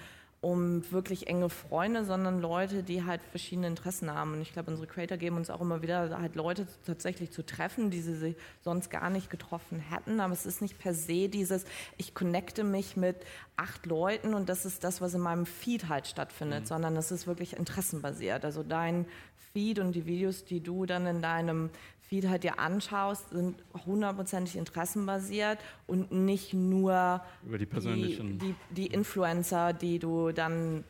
um 0.44 0.90
wirklich 0.92 1.26
enge 1.26 1.48
Freunde, 1.48 2.04
sondern 2.04 2.40
Leute, 2.40 2.82
die 2.82 3.04
halt 3.04 3.22
verschiedene 3.30 3.66
Interessen 3.66 4.12
haben. 4.12 4.34
Und 4.34 4.42
ich 4.42 4.52
glaube, 4.52 4.70
unsere 4.70 4.86
Creator 4.86 5.16
geben 5.16 5.36
uns 5.36 5.48
auch 5.48 5.62
immer 5.62 5.80
wieder 5.80 6.18
halt 6.20 6.34
Leute 6.34 6.66
tatsächlich 6.84 7.30
zu 7.30 7.44
treffen, 7.44 7.90
die 7.90 8.02
sie 8.02 8.14
sich 8.14 8.36
sonst 8.62 8.90
gar 8.90 9.08
nicht 9.08 9.30
getroffen 9.30 9.78
hätten. 9.78 10.20
Aber 10.20 10.34
es 10.34 10.44
ist 10.44 10.60
nicht 10.60 10.78
per 10.78 10.92
se 10.92 11.30
dieses, 11.30 11.64
ich 11.96 12.14
connecte 12.14 12.62
mich 12.62 12.96
mit 12.96 13.16
acht 13.56 13.86
Leuten 13.86 14.34
und 14.34 14.48
das 14.50 14.66
ist 14.66 14.84
das, 14.84 15.00
was 15.00 15.14
in 15.14 15.22
meinem 15.22 15.46
Feed 15.46 15.88
halt 15.88 16.06
stattfindet, 16.06 16.68
sondern 16.68 16.94
es 16.96 17.10
ist 17.10 17.26
wirklich 17.26 17.56
interessenbasiert. 17.56 18.44
Also 18.44 18.62
dein 18.62 19.06
Feed 19.54 19.78
und 19.78 19.92
die 19.92 20.04
Videos, 20.04 20.44
die 20.44 20.60
du 20.60 20.84
dann 20.84 21.06
in 21.06 21.22
deinem 21.22 21.70
Feed 22.14 22.28
halt 22.28 22.44
dir 22.44 22.58
anschaust, 22.58 23.30
sind 23.30 23.56
hundertprozentig 23.86 24.56
interessenbasiert 24.56 25.58
und 25.86 26.12
nicht 26.12 26.54
nur 26.54 27.22
Über 27.44 27.58
die 27.58 27.64
die, 27.64 27.70
persönlichen. 27.70 28.38
die, 28.38 28.54
die 28.70 28.86
Influencer, 28.86 29.72
die 29.72 29.98
du 29.98 30.30
dann 30.30 30.84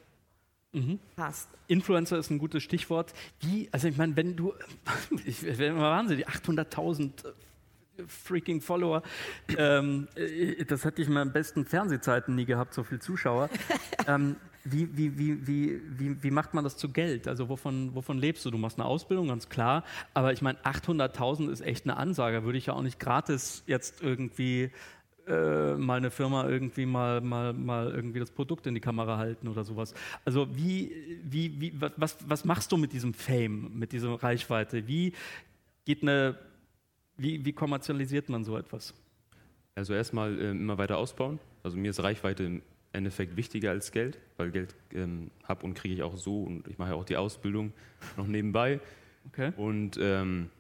hast. 1.17 1.49
Influencer 1.69 2.19
ist 2.19 2.31
ein 2.31 2.39
gutes 2.39 2.63
Stichwort. 2.63 3.15
Wie, 3.41 3.69
also 3.73 3.89
ich 3.89 3.97
meine, 3.97 4.17
wenn 4.17 4.37
du, 4.37 4.53
ich 5.25 5.43
werde 5.45 5.67
immer 5.67 5.91
wahnsinnig, 5.91 6.29
800.000 6.29 7.11
freaking 8.09 8.61
Follower, 8.61 9.03
ähm, 9.57 10.09
äh, 10.17 10.65
das 10.65 10.85
hatte 10.85 11.01
ich 11.01 11.09
in 11.09 11.15
meinen 11.15 11.33
besten 11.33 11.65
Fernsehzeiten 11.65 12.35
nie 12.35 12.45
gehabt, 12.45 12.75
so 12.75 12.83
viele 12.83 13.01
Zuschauer. 13.01 13.49
ähm, 14.09 14.37
wie, 14.65 14.97
wie, 14.97 15.19
wie, 15.19 15.47
wie, 15.47 15.81
wie, 15.99 16.23
wie 16.23 16.31
macht 16.31 16.55
man 16.55 16.65
das 16.65 16.77
zu 16.77 16.89
Geld? 16.91 17.29
Also 17.29 17.49
wovon, 17.49 17.95
wovon 17.95 18.19
lebst 18.19 18.45
du? 18.45 18.51
Du 18.51 18.59
machst 18.59 18.79
eine 18.79 18.87
Ausbildung, 18.87 19.29
ganz 19.29 19.49
klar, 19.49 19.85
aber 20.15 20.33
ich 20.33 20.41
meine, 20.43 20.59
800.000 20.65 21.51
ist 21.51 21.61
echt 21.61 21.85
eine 21.85 21.97
Ansage, 21.97 22.45
würde 22.45 22.59
ich 22.59 22.67
ja 22.67 22.73
auch 22.73 22.83
nicht 22.83 22.99
gratis 22.99 23.63
jetzt 23.67 24.03
irgendwie 24.03 24.71
äh, 25.27 25.75
mal 25.75 25.97
eine 25.99 26.11
Firma 26.11 26.49
irgendwie 26.49 26.87
mal, 26.87 27.21
mal, 27.21 27.53
mal 27.53 27.91
irgendwie 27.91 28.21
das 28.21 28.31
Produkt 28.31 28.67
in 28.67 28.75
die 28.75 28.81
Kamera 28.81 29.17
halten 29.19 29.49
oder 29.49 29.65
sowas. 29.65 29.95
Also 30.25 30.47
wie, 30.55 30.93
wie, 31.25 31.61
wie, 31.61 31.81
wa- 31.81 31.93
was, 31.97 32.17
was 32.27 32.45
machst 32.45 32.71
du 32.73 32.77
mit 32.77 32.93
diesem 32.93 33.15
Fame, 33.15 33.71
mit 33.75 33.93
dieser 33.93 34.15
Reichweite? 34.23 34.87
Wie 34.87 35.13
geht 35.85 36.03
eine, 36.03 36.37
wie, 37.17 37.45
wie 37.45 37.53
kommerzialisiert 37.53 38.29
man 38.29 38.45
so 38.45 38.57
etwas? 38.59 38.93
Also 39.75 39.95
erstmal 39.95 40.39
ähm, 40.41 40.61
immer 40.61 40.79
weiter 40.79 40.99
ausbauen. 40.99 41.39
Also 41.63 41.77
mir 41.77 41.91
ist 41.91 42.03
Reichweite 42.03 42.61
Endeffekt 42.95 43.37
wichtiger 43.37 43.71
als 43.71 43.93
Geld, 43.93 44.19
weil 44.37 44.51
Geld 44.51 44.75
ähm, 44.93 45.31
habe 45.45 45.65
und 45.67 45.75
kriege 45.75 45.95
ich 45.95 46.03
auch 46.03 46.17
so 46.17 46.43
und 46.43 46.69
ich 46.69 46.79
mache 46.79 46.91
ja 46.91 46.97
auch 46.97 47.05
die 47.05 47.17
Ausbildung 47.17 47.73
noch 48.17 48.27
nebenbei. 48.27 48.81
Okay. 49.29 49.53
Und 49.57 49.99
ähm, 50.01 50.51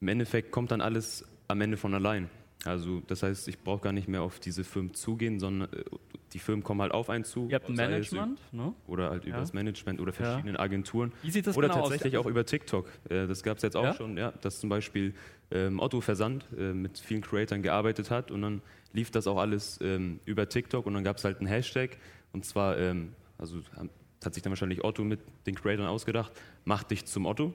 im 0.00 0.08
Endeffekt 0.08 0.50
kommt 0.50 0.70
dann 0.70 0.80
alles 0.80 1.24
am 1.48 1.60
Ende 1.60 1.76
von 1.76 1.94
allein. 1.94 2.30
Also 2.64 3.00
das 3.06 3.22
heißt, 3.22 3.48
ich 3.48 3.58
brauche 3.58 3.82
gar 3.82 3.92
nicht 3.92 4.08
mehr 4.08 4.22
auf 4.22 4.38
diese 4.38 4.64
Firmen 4.64 4.94
zugehen, 4.94 5.40
sondern 5.40 5.72
äh, 5.72 5.84
die 6.32 6.38
Firmen 6.38 6.62
kommen 6.62 6.80
halt 6.82 6.92
auf 6.92 7.10
einen 7.10 7.24
zu. 7.24 7.48
Ihr 7.48 7.56
habt 7.56 7.68
ein 7.68 7.76
sei 7.76 7.84
es 7.84 8.12
Management, 8.12 8.40
ne? 8.52 8.72
Oder 8.86 9.10
halt 9.10 9.24
über 9.24 9.34
Ja. 9.36 9.40
das 9.40 9.52
Management 9.52 10.00
oder 10.00 10.12
verschiedenen 10.12 10.56
Agenturen. 10.56 11.12
Wie 11.22 11.30
sieht 11.30 11.46
das 11.46 11.56
oder 11.56 11.68
genau 11.68 11.80
aus? 11.80 11.88
tatsächlich 11.88 12.16
Also- 12.16 12.26
auch 12.28 12.30
über 12.30 12.44
TikTok. 12.46 12.88
Äh, 13.08 13.26
Das 13.26 13.42
gab 13.42 13.56
es 13.56 13.62
jetzt 13.62 13.76
auch 13.76 13.84
Ja? 13.84 13.94
schon, 13.94 14.16
ja, 14.16 14.32
dass 14.40 14.60
zum 14.60 14.68
Beispiel 14.70 15.14
ähm, 15.52 15.80
Otto 15.80 16.00
Versand 16.00 16.46
äh, 16.56 16.72
mit 16.72 16.98
vielen 16.98 17.22
Creatoren 17.22 17.62
gearbeitet 17.62 18.10
hat 18.10 18.30
und 18.30 18.42
dann 18.42 18.62
lief 18.92 19.10
das 19.10 19.26
auch 19.26 19.38
alles 19.38 19.80
ähm, 19.82 20.20
über 20.24 20.48
TikTok 20.48 20.86
und 20.86 20.94
dann 20.94 21.02
gab 21.02 21.16
es 21.16 21.24
halt 21.24 21.38
einen 21.38 21.48
Hashtag 21.48 21.96
und 22.32 22.44
zwar, 22.44 22.78
ähm, 22.78 23.14
also 23.38 23.58
haben- 23.76 23.90
hat 24.24 24.34
sich 24.34 24.42
dann 24.44 24.50
wahrscheinlich 24.52 24.84
Otto 24.84 25.02
mit 25.02 25.18
den 25.46 25.56
Creatoren 25.56 25.88
ausgedacht, 25.88 26.30
mach 26.64 26.84
dich 26.84 27.06
zum 27.06 27.26
Otto. 27.26 27.52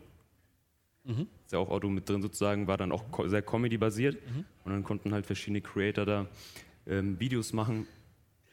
Mhm. 1.05 1.27
Ist 1.45 1.53
ja 1.53 1.59
auch 1.59 1.69
Otto 1.69 1.87
mit 1.87 2.09
drin 2.09 2.21
sozusagen, 2.21 2.67
war 2.67 2.77
dann 2.77 2.91
auch 2.91 3.03
sehr 3.27 3.41
Comedy-basiert 3.43 4.15
Mhm. 4.15 4.45
und 4.65 4.71
dann 4.73 4.83
konnten 4.83 5.13
halt 5.13 5.25
verschiedene 5.25 5.61
Creator 5.61 6.05
da 6.05 6.25
ähm, 6.87 7.19
Videos 7.19 7.53
machen. 7.53 7.87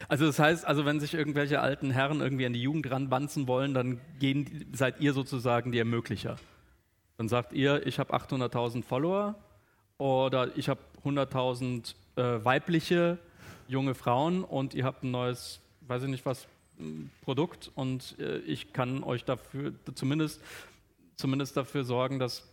Also 0.09 0.27
das 0.27 0.39
heißt, 0.39 0.67
also 0.67 0.85
wenn 0.85 1.01
sich 1.01 1.15
irgendwelche 1.15 1.61
alten 1.61 1.91
Herren 1.91 2.21
irgendwie 2.21 2.47
an 2.47 2.53
die 2.53 2.63
Jugend 2.63 2.91
ranbanzen 2.91 3.49
wollen, 3.49 3.75
dann 3.75 4.01
gehen, 4.19 4.67
seid 4.73 5.01
ihr 5.01 5.13
sozusagen 5.13 5.73
die 5.73 5.79
Ermöglicher. 5.79 6.37
Dann 7.19 7.29
sagt 7.29 7.53
ihr, 7.53 7.87
ich 7.87 7.99
habe 7.99 8.15
800.000 8.15 8.83
Follower 8.83 9.37
oder 9.99 10.57
ich 10.57 10.69
habe 10.69 10.81
100.000 11.05 11.95
äh, 12.17 12.45
weibliche 12.45 13.19
junge 13.69 13.95
Frauen 13.95 14.45
und 14.45 14.75
ihr 14.75 14.85
habt 14.85 15.03
ein 15.03 15.11
neues, 15.11 15.61
weiß 15.83 16.03
ich 16.05 16.09
nicht 16.09 16.27
was, 16.27 16.47
Produkt 17.23 17.71
und 17.75 18.17
äh, 18.19 18.39
ich 18.39 18.73
kann 18.73 19.05
euch 19.05 19.25
dafür 19.25 19.73
zumindest, 19.95 20.41
zumindest 21.17 21.57
dafür 21.57 21.85
sorgen, 21.85 22.19
dass 22.19 22.52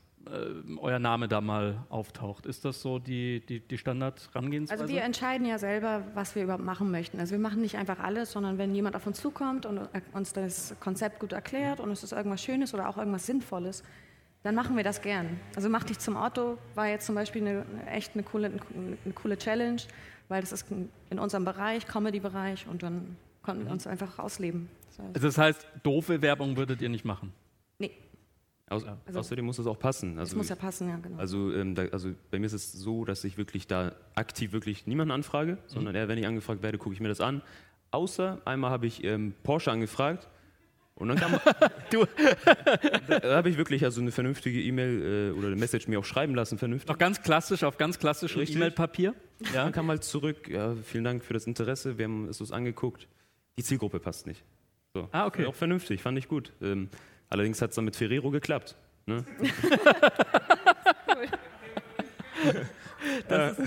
euer 0.82 0.99
Name 0.99 1.28
da 1.28 1.41
mal 1.41 1.84
auftaucht. 1.89 2.45
Ist 2.45 2.65
das 2.65 2.82
so 2.82 2.99
die, 2.99 3.43
die, 3.45 3.59
die 3.61 3.78
Standard-Rangehensweise? 3.78 4.82
Also 4.84 4.93
wir 4.93 5.01
entscheiden 5.03 5.47
ja 5.47 5.57
selber, 5.57 6.03
was 6.13 6.36
wir 6.36 6.43
überhaupt 6.43 6.63
machen 6.63 6.91
möchten. 6.91 7.20
Also 7.20 7.32
wir 7.32 7.39
machen 7.39 7.61
nicht 7.61 7.78
einfach 7.78 7.99
alles, 7.99 8.32
sondern 8.32 8.57
wenn 8.57 8.76
jemand 8.76 8.95
auf 8.95 9.07
uns 9.07 9.20
zukommt 9.20 9.65
und 9.65 9.80
uns 10.13 10.34
das 10.34 10.76
Konzept 10.80 11.20
gut 11.20 11.32
erklärt 11.34 11.80
und 11.80 11.89
es 11.91 12.03
ist 12.03 12.11
irgendwas 12.11 12.43
Schönes 12.43 12.74
oder 12.74 12.89
auch 12.89 12.97
irgendwas 12.97 13.26
Sinnvolles, 13.26 13.84
dann 14.43 14.55
machen 14.55 14.78
wir 14.78 14.84
das 14.84 15.01
gern. 15.01 15.39
Also 15.55 15.67
mach 15.70 15.84
dich 15.84 15.99
zum 15.99 16.15
Otto 16.15 16.57
war 16.76 16.88
jetzt 16.88 17.05
zum 17.05 17.15
Beispiel 17.15 17.41
eine, 17.47 17.65
echt 17.91 18.13
eine 18.13 18.24
coole, 18.24 18.47
eine 18.47 19.13
coole 19.13 19.38
Challenge, 19.38 19.82
weil 20.28 20.41
das 20.41 20.51
ist 20.51 20.65
in 21.09 21.20
unserem 21.20 21.43
Bereich, 21.45 21.88
Comedy-Bereich 21.88 22.67
und 22.67 22.84
dann 22.84 23.17
konnten 23.41 23.65
wir 23.65 23.72
uns 23.72 23.88
einfach 23.88 24.20
ausleben. 24.20 24.70
Das 24.89 24.99
heißt- 24.99 25.07
Also 25.15 25.28
das 25.28 25.38
heißt, 25.38 25.67
doofe 25.84 26.22
Werbung 26.22 26.55
würdet 26.55 26.82
ihr 26.82 26.89
nicht 26.89 27.03
machen? 27.03 27.34
Nee, 27.80 27.91
Aus, 28.70 28.86
Also- 29.05 29.20
außerdem 29.20 29.45
muss 29.45 29.57
es 29.59 29.65
auch 29.67 29.80
passen. 29.80 30.15
das 30.15 30.30
Also 30.30 30.38
muss 30.38 30.49
ja 30.49 30.55
passen, 30.55 30.89
ja 30.89 30.97
genau. 30.97 31.17
Also, 31.17 31.51
ähm, 31.53 31.74
da, 31.76 31.84
also 31.86 32.11
bei 32.32 32.39
mir 32.39 32.45
ist 32.45 32.53
es 32.53 32.72
so, 32.72 33.03
dass 33.05 33.24
ich 33.24 33.38
wirklich 33.38 33.65
da 33.67 33.93
aktiv 34.15 34.51
wirklich 34.51 34.86
niemanden 34.88 35.11
anfrage, 35.11 35.57
sondern 35.67 35.95
eher, 35.95 36.07
wenn 36.07 36.17
ich 36.17 36.28
angefragt 36.28 36.61
werde, 36.61 36.78
gucke 36.78 36.93
ich 36.93 36.99
mir 37.01 37.07
das 37.09 37.22
an. 37.22 37.41
Außer 37.91 38.39
einmal 38.45 38.70
habe 38.70 38.86
ich 38.86 39.03
ähm, 39.03 39.34
Porsche 39.43 39.72
angefragt 39.72 40.28
und 40.95 41.07
dann 41.07 41.17
kam, 41.17 41.32
Du. 41.91 42.05
da, 43.07 43.20
da 43.20 43.36
habe 43.38 43.49
ich 43.49 43.57
wirklich 43.57 43.84
also 43.86 44.01
eine 44.01 44.11
vernünftige 44.11 44.61
E-Mail 44.61 45.32
äh, 45.34 45.38
oder 45.38 45.47
eine 45.47 45.55
Message 45.55 45.88
mir 45.88 45.97
auch 45.99 46.05
schreiben 46.05 46.36
lassen, 46.36 46.57
vernünftig. 46.59 46.89
Noch 46.89 46.97
ganz 46.99 47.22
klassisch, 47.24 47.63
auf 47.63 47.78
ganz 47.78 47.97
klassischem. 47.97 48.41
E-Mail-Papier. 48.47 49.15
Ja. 49.53 49.63
Dann 49.63 49.72
kam 49.72 49.88
halt 49.89 50.03
zurück, 50.03 50.47
ja, 50.49 50.76
vielen 50.84 51.03
Dank 51.05 51.24
für 51.26 51.34
das 51.34 51.47
Interesse, 51.47 51.97
wir 51.97 52.05
haben 52.05 52.28
es 52.28 52.39
uns 52.41 52.51
angeguckt. 52.51 53.07
Die 53.57 53.63
Zielgruppe 53.63 53.99
passt 53.99 54.28
nicht. 54.28 54.43
So. 54.93 55.07
Ah, 55.11 55.26
okay. 55.26 55.45
Auch 55.45 55.55
vernünftig, 55.55 56.01
fand 56.01 56.17
ich 56.17 56.28
gut. 56.28 56.51
Ähm, 56.61 56.89
allerdings 57.30 57.61
hat 57.61 57.69
es 57.71 57.75
dann 57.75 57.86
mit 57.86 57.95
Ferrero 57.95 58.30
geklappt. 58.32 58.75
Ne? 59.05 59.23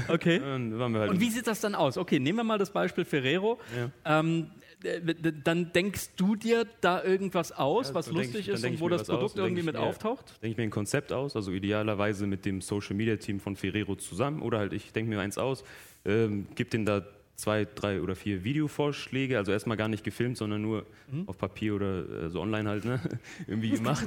Okay. 0.09 0.39
Dann 0.41 0.79
waren 0.79 0.93
wir 0.93 1.01
halt 1.01 1.11
Und 1.11 1.21
wie 1.21 1.31
sieht 1.31 1.47
das 1.47 1.61
dann 1.61 1.75
aus? 1.75 1.97
Okay, 1.97 2.19
nehmen 2.19 2.39
wir 2.39 2.45
mal 2.45 2.59
das 2.59 2.71
Beispiel 2.71 3.05
Ferrero. 3.05 3.59
Ähm, 4.05 4.51
äh, 4.85 5.01
d- 5.01 5.33
dann 5.45 5.73
denkst 5.73 6.11
du 6.17 6.37
dir 6.37 6.67
da 6.81 7.03
irgendwas 7.03 7.53
aus, 7.53 7.89
Ja, 7.89 7.95
was 7.95 8.11
lustig 8.11 8.41
ich- 8.41 8.49
ist 8.49 8.65
und 8.65 8.81
wo 8.81 8.89
das 8.89 9.03
aus, 9.03 9.07
Produkt 9.09 9.37
denk 9.37 9.47
irgendwie 9.47 9.61
ich 9.61 9.67
mit 9.67 9.75
mir- 9.77 9.81
auftaucht? 9.81 10.35
denke 10.43 10.53
ich 10.53 10.57
mir 10.57 10.65
ein 10.65 10.71
Konzept 10.71 11.13
aus, 11.13 11.37
also 11.37 11.51
idealerweise 11.53 12.27
mit 12.27 12.45
dem 12.45 12.61
Social 12.61 12.95
Media 12.97 13.17
Team 13.17 13.41
von 13.41 13.57
Ferrero 13.57 13.95
zusammen 13.97 14.43
oder 14.43 14.59
halt 14.59 14.73
ich 14.73 14.93
denke 14.93 15.09
mir 15.11 15.21
eins 15.21 15.39
aus, 15.39 15.65
ähm, 16.05 16.47
gebe 16.55 16.69
denen 16.71 16.85
da 16.85 17.03
zwei, 17.43 17.67
drei 17.67 18.01
oder 18.01 18.15
vier 18.15 18.45
Videovorschläge, 18.45 19.37
also 19.37 19.51
erstmal 19.53 19.77
gar 19.77 19.89
nicht 19.89 20.05
gefilmt, 20.05 20.37
sondern 20.37 20.63
nur 20.63 20.87
Mhm. 21.11 21.29
auf 21.29 21.37
Papier 21.37 21.75
oder 21.75 22.25
äh, 22.27 22.31
so 22.31 22.41
online 22.41 22.69
halt, 22.69 22.85
ne? 22.85 23.01
irgendwie 23.49 23.71
gemacht. 23.71 24.07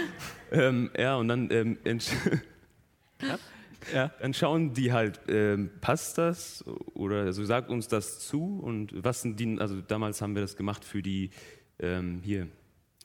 ähm, 0.52 0.90
ja, 0.96 1.16
und 1.16 1.28
dann, 1.28 1.50
ähm, 1.50 1.78
entsch- 1.84 2.12
Ja. 3.92 4.10
dann 4.20 4.34
schauen 4.34 4.72
die 4.72 4.92
halt, 4.92 5.20
ähm, 5.28 5.70
passt 5.80 6.18
das 6.18 6.64
oder 6.94 7.22
also 7.22 7.44
sagt 7.44 7.70
uns 7.70 7.86
das 7.88 8.18
zu 8.20 8.58
und 8.60 8.92
was 9.04 9.22
sind 9.22 9.38
die, 9.38 9.58
also 9.60 9.80
damals 9.80 10.20
haben 10.22 10.34
wir 10.34 10.42
das 10.42 10.56
gemacht 10.56 10.84
für 10.84 11.02
die 11.02 11.30
ähm, 11.78 12.20
hier 12.24 12.48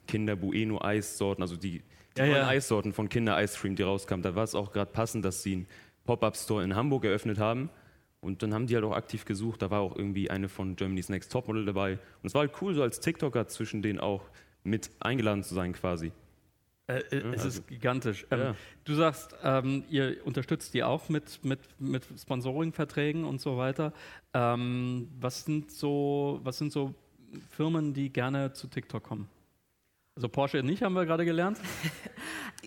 Kinder 0.07 0.35
Bueno 0.35 0.81
Eissorten, 0.81 1.43
also 1.43 1.55
die, 1.55 1.81
die 2.15 2.19
Ja, 2.19 2.25
neuen 2.25 2.37
ja. 2.37 2.47
Eissorten 2.47 2.93
von 2.93 3.09
Kinder 3.09 3.41
Ice 3.43 3.59
Cream, 3.59 3.75
die 3.75 3.83
rauskamen. 3.83 4.23
Da 4.23 4.33
war 4.33 4.43
es 4.43 4.55
auch 4.55 4.71
gerade 4.71 4.91
passend, 4.91 5.23
dass 5.23 5.43
sie 5.43 5.53
einen 5.53 5.67
Pop-up 6.05 6.35
Store 6.35 6.63
in 6.63 6.75
Hamburg 6.75 7.05
eröffnet 7.05 7.37
haben. 7.37 7.69
Und 8.21 8.43
dann 8.43 8.53
haben 8.53 8.67
die 8.67 8.75
halt 8.75 8.85
auch 8.85 8.95
aktiv 8.95 9.25
gesucht. 9.25 9.61
Da 9.61 9.71
war 9.71 9.81
auch 9.81 9.95
irgendwie 9.95 10.29
eine 10.29 10.47
von 10.47 10.75
Germany's 10.75 11.09
Next 11.09 11.31
Topmodel 11.31 11.65
dabei. 11.65 11.93
Und 11.93 12.27
es 12.27 12.33
war 12.35 12.41
halt 12.41 12.53
cool, 12.61 12.73
so 12.75 12.83
als 12.83 12.99
TikToker 12.99 13.47
zwischen 13.47 13.81
denen 13.81 13.99
auch 13.99 14.23
mit 14.63 14.91
eingeladen 14.99 15.43
zu 15.43 15.55
sein 15.55 15.73
quasi. 15.73 16.11
Äh, 16.85 16.99
äh, 16.99 17.15
es 17.17 17.43
also- 17.43 17.47
ist 17.47 17.67
gigantisch. 17.67 18.27
Ähm, 18.29 18.39
Ja. 18.39 18.55
Du 18.83 18.93
sagst, 18.93 19.35
ähm, 19.43 19.83
ihr 19.89 20.17
unterstützt 20.25 20.73
die 20.73 20.83
auch 20.83 21.09
mit, 21.09 21.43
mit, 21.43 21.59
mit 21.79 22.05
Sponsoring-Verträgen 22.19 23.23
und 23.23 23.41
so 23.41 23.57
weiter. 23.57 23.91
Ähm, 24.33 25.07
was, 25.19 25.45
sind 25.45 25.71
so, 25.71 26.39
was 26.43 26.57
sind 26.59 26.71
so 26.71 26.93
Firmen, 27.49 27.93
die 27.93 28.09
gerne 28.11 28.53
zu 28.53 28.67
TikTok 28.67 29.03
kommen? 29.03 29.27
Also 30.15 30.27
Porsche 30.27 30.61
nicht, 30.61 30.83
haben 30.83 30.93
wir 30.93 31.05
gerade 31.05 31.25
gelernt. 31.25 31.57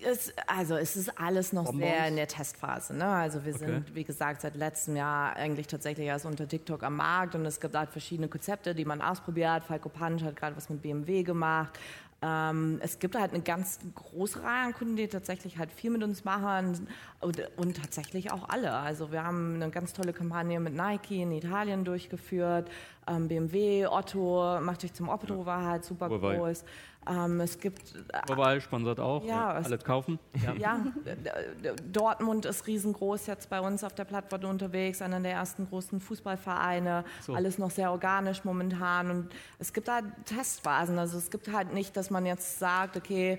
Es, 0.07 0.33
also 0.49 0.75
es 0.75 0.97
ist 0.97 1.19
alles 1.21 1.53
noch 1.53 1.65
Bonbons? 1.67 1.85
sehr 1.85 2.09
in 2.09 2.17
der 2.17 2.27
Testphase. 2.27 2.95
Ne? 2.95 3.07
Also 3.07 3.45
wir 3.45 3.55
Okay. 3.55 3.65
sind, 3.67 3.95
wie 3.95 4.05
gesagt, 4.05 4.41
seit 4.43 4.55
letztem 4.57 4.97
Jahr 4.97 5.35
eigentlich 5.37 5.67
tatsächlich 5.69 6.07
erst 6.09 6.27
unter 6.27 6.47
TikTok 6.49 6.83
am 6.83 6.97
Markt 6.97 7.35
und 7.37 7.47
es 7.47 7.59
gibt 7.61 7.75
halt 7.75 7.91
verschiedene 7.91 8.29
Konzepte, 8.29 8.75
die 8.75 8.85
man 8.85 9.01
ausprobiert. 9.01 9.63
Falco 9.65 9.89
Punch 9.89 10.23
hat 10.25 10.37
gerade 10.37 10.57
was 10.57 10.69
mit 10.69 10.83
BMW 10.83 11.23
gemacht. 11.23 11.79
Ähm, 12.23 12.81
es 12.83 12.99
gibt 12.99 13.15
halt 13.19 13.33
eine 13.33 13.43
ganz 13.43 13.79
große 13.95 14.43
Reihe 14.43 14.67
an 14.67 14.75
Kunden, 14.75 14.97
die 14.97 15.07
tatsächlich 15.09 15.59
halt 15.59 15.71
viel 15.73 15.91
mit 15.91 16.03
uns 16.03 16.25
machen 16.25 16.87
und, 17.21 17.41
und 17.57 17.77
tatsächlich 17.81 18.31
auch 18.33 18.49
alle. 18.49 18.73
Also 18.73 19.13
wir 19.13 19.23
haben 19.25 19.55
eine 19.55 19.71
ganz 19.71 19.93
tolle 19.93 20.13
Kampagne 20.13 20.59
mit 20.61 20.75
Nike 20.75 21.23
in 21.23 21.33
Italien 21.33 21.85
durchgeführt. 21.85 22.69
Ähm, 23.07 23.29
BMW, 23.29 23.87
Otto, 23.87 24.59
macht 24.61 24.83
dich 24.83 24.93
zum 24.93 25.09
Otto, 25.09 25.47
war 25.47 25.65
halt 25.65 25.85
super 25.85 26.09
Huawei. 26.11 26.37
groß. 26.37 26.65
Ähm, 27.09 27.41
es 27.41 27.59
gibt 27.61 27.95
Wobei 28.29 28.61
sponsert 28.61 29.01
auch. 29.01 29.25
Ja, 29.25 29.59
es- 29.59 29.67
alles 29.67 29.85
kaufen. 29.85 30.19
Ja. 30.45 30.55
ja, 30.55 30.81
Dortmund 31.93 32.45
ist 32.47 32.67
riesengroß 32.67 33.27
jetzt 33.27 33.51
bei 33.51 33.61
uns 33.61 33.85
auf 33.85 33.95
der 33.95 34.05
Plattform 34.05 34.45
unterwegs, 34.45 35.03
einer 35.03 35.21
der 35.21 35.33
ersten 35.33 35.69
großen 35.69 36.01
Fußballvereine. 36.01 37.05
So. 37.21 37.35
Alles 37.35 37.59
noch 37.59 37.71
sehr 37.71 37.91
organisch 37.91 38.45
momentan. 38.45 39.11
Und 39.11 39.29
es 39.59 39.73
gibt 39.73 39.89
da 39.89 40.01
Testphasen. 40.25 40.99
Also 40.99 41.19
es 41.19 41.31
gibt 41.31 41.53
halt 41.53 41.73
nicht, 41.73 41.97
dass 41.97 42.11
man 42.11 42.27
jetzt 42.27 42.59
sagt, 42.59 42.97
okay, 42.97 43.39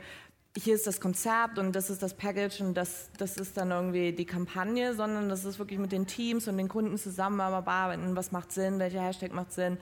hier 0.58 0.74
ist 0.76 0.88
das 0.88 1.02
Konzept 1.02 1.60
und 1.60 1.76
das 1.76 1.90
ist 1.90 2.02
das 2.02 2.14
Package 2.14 2.62
und 2.62 2.76
das, 2.76 3.10
das 3.18 3.36
ist 3.36 3.58
dann 3.58 3.72
irgendwie 3.72 4.14
die 4.14 4.26
Kampagne, 4.26 4.94
sondern 4.96 5.28
das 5.28 5.44
ist 5.44 5.60
wirklich 5.60 5.80
mit 5.80 5.92
den 5.92 6.08
Teams 6.08 6.48
und 6.48 6.58
den 6.58 6.70
Kunden 6.70 6.98
zusammenarbeiten, 6.98 8.16
was 8.16 8.32
macht 8.32 8.54
Sinn, 8.54 8.80
welcher 8.80 9.02
Hashtag 9.02 9.34
macht 9.34 9.52
Sinn. 9.52 9.78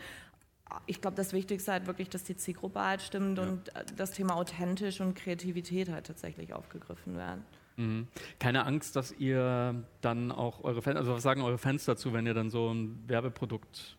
Ich 0.88 1.02
glaube, 1.02 1.16
das 1.16 1.34
Wichtigste 1.34 1.72
halt 1.72 1.88
wirklich, 1.88 2.10
dass 2.10 2.24
die 2.24 2.36
Zielgruppe 2.36 2.80
halt 2.80 3.02
stimmt 3.02 3.38
und 3.40 3.76
äh, 3.76 3.84
das 3.96 4.12
Thema 4.12 4.36
authentisch 4.36 5.02
und 5.02 5.14
Kreativität 5.14 5.90
halt 5.90 6.08
tatsächlich 6.08 6.54
aufgegriffen 6.54 7.16
werden. 7.18 7.44
Mhm. 7.78 8.08
Keine 8.40 8.66
Angst, 8.66 8.96
dass 8.96 9.12
ihr 9.12 9.84
dann 10.02 10.32
auch 10.32 10.64
eure 10.64 10.82
Fans, 10.82 10.98
also 10.98 11.14
was 11.14 11.24
sagen 11.24 11.42
eure 11.42 11.58
Fans 11.58 11.86
dazu, 11.86 12.14
wenn 12.14 12.26
ihr 12.26 12.34
dann 12.34 12.50
so 12.50 12.72
ein 12.74 13.04
Werbeprodukt 13.08 13.98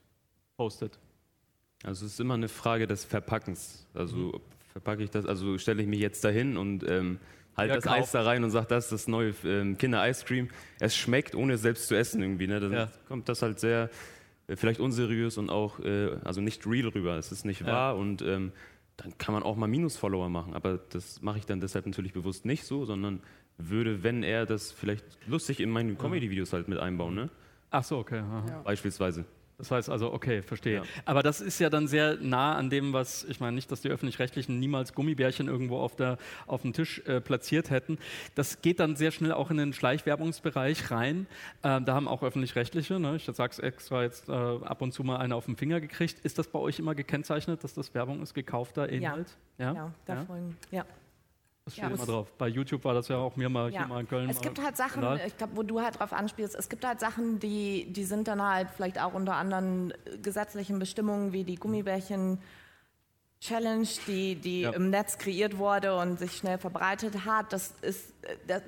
postet? 0.57 0.99
Also 1.85 2.07
es 2.07 2.13
ist 2.15 2.21
immer 2.21 2.35
eine 2.35 2.49
Frage 2.49 2.87
des 2.87 3.05
Verpackens. 3.05 3.87
Also 3.95 4.17
Mhm. 4.17 4.41
verpacke 4.73 5.03
ich 5.03 5.11
das, 5.11 5.27
also 5.27 5.59
stelle 5.59 5.83
ich 5.83 5.89
mich 5.89 6.01
jetzt 6.01 6.25
dahin 6.25 6.57
und 6.57 6.83
ähm, 6.89 7.19
halt 7.57 7.69
Ja, 7.71 7.77
das. 7.77 7.87
Eis 7.87 8.11
da 8.13 8.23
rein 8.23 8.43
und 8.43 8.51
sage, 8.51 8.67
das 8.69 8.85
ist 8.87 8.93
das 8.93 9.09
neue 9.09 9.35
ähm, 9.45 9.77
Kinder-Ice 9.79 10.25
Cream. 10.25 10.49
Es 10.81 10.97
schmeckt, 10.97 11.35
ohne 11.35 11.53
es 11.55 11.63
selbst 11.63 11.87
zu 11.89 11.95
essen 11.97 12.23
irgendwie. 12.23 12.47
Ne? 12.49 12.59
Dann 12.61 12.73
Ja. 12.73 12.89
kommt 13.07 13.29
das 13.29 13.43
halt 13.43 13.61
sehr, 13.61 13.91
vielleicht 14.49 14.81
unseriös 14.81 15.39
und 15.39 15.51
auch, 15.51 15.81
äh, 15.81 16.17
also 16.25 16.41
nicht 16.41 16.67
real 16.67 16.89
rüber. 16.89 17.17
Es 17.17 17.33
ist 17.33 17.45
nicht 17.45 17.61
Ja. 17.63 17.67
wahr 17.67 17.97
und 17.97 18.23
ähm, 18.23 18.53
dann 18.97 19.17
kann 19.19 19.35
man 19.35 19.43
auch 19.43 19.57
mal 19.57 19.67
Minus-Follower 19.67 20.29
machen. 20.29 20.55
Aber 20.55 20.79
das 20.91 21.21
mache 21.23 21.39
ich 21.39 21.47
dann 21.47 21.61
deshalb 21.61 21.87
natürlich 21.87 22.13
bewusst 22.13 22.45
nicht 22.45 22.65
so, 22.65 22.85
sondern 22.85 23.21
würde, 23.59 24.03
wenn 24.03 24.23
er 24.23 24.47
das 24.47 24.73
vielleicht 24.73 25.05
lustig 25.27 25.61
in 25.61 25.71
meine 25.71 25.95
Comedy-Videos 25.95 26.53
halt 26.53 26.69
mit 26.69 26.79
einbauen, 26.79 27.15
ne? 27.15 27.31
Ach 27.71 27.83
so, 27.85 27.99
okay. 27.99 28.19
aha. 28.21 28.63
Beispielsweise. 28.65 29.25
Das 29.59 29.71
heißt 29.71 29.89
also, 29.89 30.13
okay, 30.13 30.43
verstehe. 30.43 30.77
Ja. 30.77 30.83
Aber 31.05 31.23
das 31.23 31.41
ist 31.41 31.59
ja 31.59 31.71
dann 31.71 31.87
sehr 31.87 32.17
nah 32.17 32.55
an 32.55 32.71
dem, 32.71 32.93
was, 32.93 33.25
ich 33.25 33.41
meine 33.41 33.55
nicht, 33.55 33.71
dass 33.71 33.81
die 33.81 33.89
Öffentlich-Rechtlichen 33.89 34.59
niemals 34.59 34.95
Gummibärchen 34.95 35.49
irgendwo 35.49 35.79
auf, 35.79 35.95
der, 35.97 36.19
auf 36.47 36.63
dem 36.63 36.73
Tisch 36.73 37.01
äh, 37.07 37.21
platziert 37.21 37.71
hätten. 37.71 37.99
Das 38.35 38.63
geht 38.63 38.81
dann 38.81 38.97
sehr 38.97 39.13
schnell 39.13 39.33
auch 39.33 39.51
in 39.51 39.57
den 39.57 39.73
Schleichwerbungsbereich 39.73 40.91
rein. 40.91 41.27
Äh, 41.63 41.81
da 41.83 41.95
haben 41.95 42.09
auch 42.09 42.23
Öffentlich-Rechtliche, 42.23 42.99
ne, 42.99 43.17
ich 43.17 43.25
sage 43.25 43.53
es 43.53 43.59
extra 43.59 44.03
jetzt 44.03 44.29
äh, 44.29 44.33
ab 44.33 44.83
und 44.83 44.93
zu 44.93 45.05
mal 45.05 45.19
eine 45.19 45.37
auf 45.37 45.47
den 45.47 45.57
Finger 45.57 45.81
gekriegt. 45.81 46.25
Ist 46.25 46.39
das 46.39 46.49
bei 46.49 46.59
euch 46.59 46.79
immer 46.79 46.95
gekennzeichnet, 46.95 47.63
dass 47.63 47.75
das 47.75 47.95
Werbung 47.95 48.23
ist, 48.23 48.35
gekaufter 48.35 48.89
Inhalt? 48.89 49.37
Ja, 49.59 49.67
ja, 49.67 49.75
ja 49.75 49.95
da 50.07 50.25
folgen, 50.25 50.57
ja. 50.71 50.85
Das 51.65 51.75
steht 51.75 51.85
ja. 51.85 51.91
immer 51.91 52.05
drauf. 52.05 52.31
Bei 52.37 52.49
YouTube 52.49 52.85
war 52.85 52.93
das 52.93 53.09
ja 53.09 53.17
auch 53.17 53.37
mir 53.37 53.49
mal 53.49 53.73
ja. 53.73 53.81
hier 53.81 53.89
mal 53.89 54.01
in 54.01 54.09
Köln. 54.09 54.29
Es 54.29 54.41
gibt 54.41 54.63
halt 54.63 54.77
Sachen, 54.77 55.03
ich 55.27 55.37
glaube, 55.37 55.57
wo 55.57 55.63
du 55.63 55.81
halt 55.81 55.99
drauf 55.99 56.13
anspielst, 56.13 56.55
es 56.55 56.69
gibt 56.69 56.85
halt 56.85 57.01
Sachen, 57.01 57.39
die, 57.39 57.91
die 57.91 58.05
sind 58.05 58.29
dann 58.29 58.43
halt 58.43 58.69
vielleicht 58.71 59.01
auch 59.01 59.15
unter 59.15 59.35
anderen 59.35 59.95
gesetzlichen 60.23 60.79
Bestimmungen 60.79 61.33
wie 61.33 61.45
die 61.45 61.57
Gummibärchen. 61.57 62.39
Challenge, 63.41 63.87
die, 64.07 64.37
die 64.37 64.63
ja. 64.63 64.71
im 64.71 64.89
Netz 64.89 65.19
kreiert 65.19 65.59
wurde 65.59 65.99
und 65.99 66.19
sich 66.19 66.35
schnell 66.35 66.57
verbreitet 66.57 67.27
hat, 67.27 67.53
das 67.53 67.75
ist, 67.83 68.15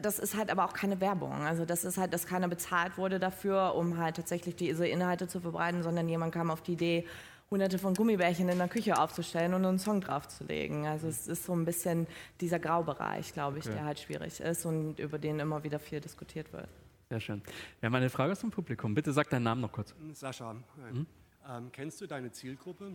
das 0.02 0.18
ist 0.18 0.36
halt 0.36 0.50
aber 0.50 0.66
auch 0.66 0.74
keine 0.74 1.00
Werbung. 1.00 1.32
Also 1.46 1.64
das 1.64 1.82
ist 1.82 1.96
halt, 1.96 2.12
dass 2.12 2.26
keiner 2.26 2.46
bezahlt 2.46 2.98
wurde 2.98 3.18
dafür, 3.18 3.74
um 3.74 3.96
halt 3.96 4.16
tatsächlich 4.16 4.54
diese 4.54 4.86
Inhalte 4.86 5.28
zu 5.28 5.40
verbreiten, 5.40 5.82
sondern 5.82 6.10
jemand 6.10 6.34
kam 6.34 6.50
auf 6.50 6.60
die 6.60 6.74
Idee, 6.74 7.06
hunderte 7.50 7.78
von 7.78 7.94
Gummibärchen 7.94 8.48
in 8.48 8.58
der 8.58 8.68
Küche 8.68 8.98
aufzustellen 8.98 9.54
und 9.54 9.64
einen 9.64 9.78
Song 9.78 10.00
draufzulegen. 10.00 10.86
Also 10.86 11.08
es 11.08 11.28
ist 11.28 11.44
so 11.44 11.54
ein 11.54 11.64
bisschen 11.64 12.06
dieser 12.40 12.58
Graubereich, 12.58 13.32
glaube 13.32 13.58
ich, 13.58 13.66
okay. 13.66 13.74
der 13.74 13.84
halt 13.84 14.00
schwierig 14.00 14.40
ist 14.40 14.64
und 14.64 14.98
über 14.98 15.18
den 15.18 15.38
immer 15.38 15.62
wieder 15.62 15.78
viel 15.78 16.00
diskutiert 16.00 16.52
wird. 16.52 16.68
Sehr 17.08 17.20
schön. 17.20 17.42
Wir 17.80 17.86
haben 17.86 17.94
eine 17.94 18.10
Frage 18.10 18.32
aus 18.32 18.40
dem 18.40 18.50
Publikum. 18.50 18.94
Bitte 18.94 19.12
sag 19.12 19.30
deinen 19.30 19.44
Namen 19.44 19.60
noch 19.60 19.70
kurz. 19.70 19.94
Sascha, 20.12 20.54
mhm. 20.54 21.06
ähm, 21.48 21.70
kennst 21.70 22.00
du 22.00 22.06
deine 22.06 22.32
Zielgruppe? 22.32 22.92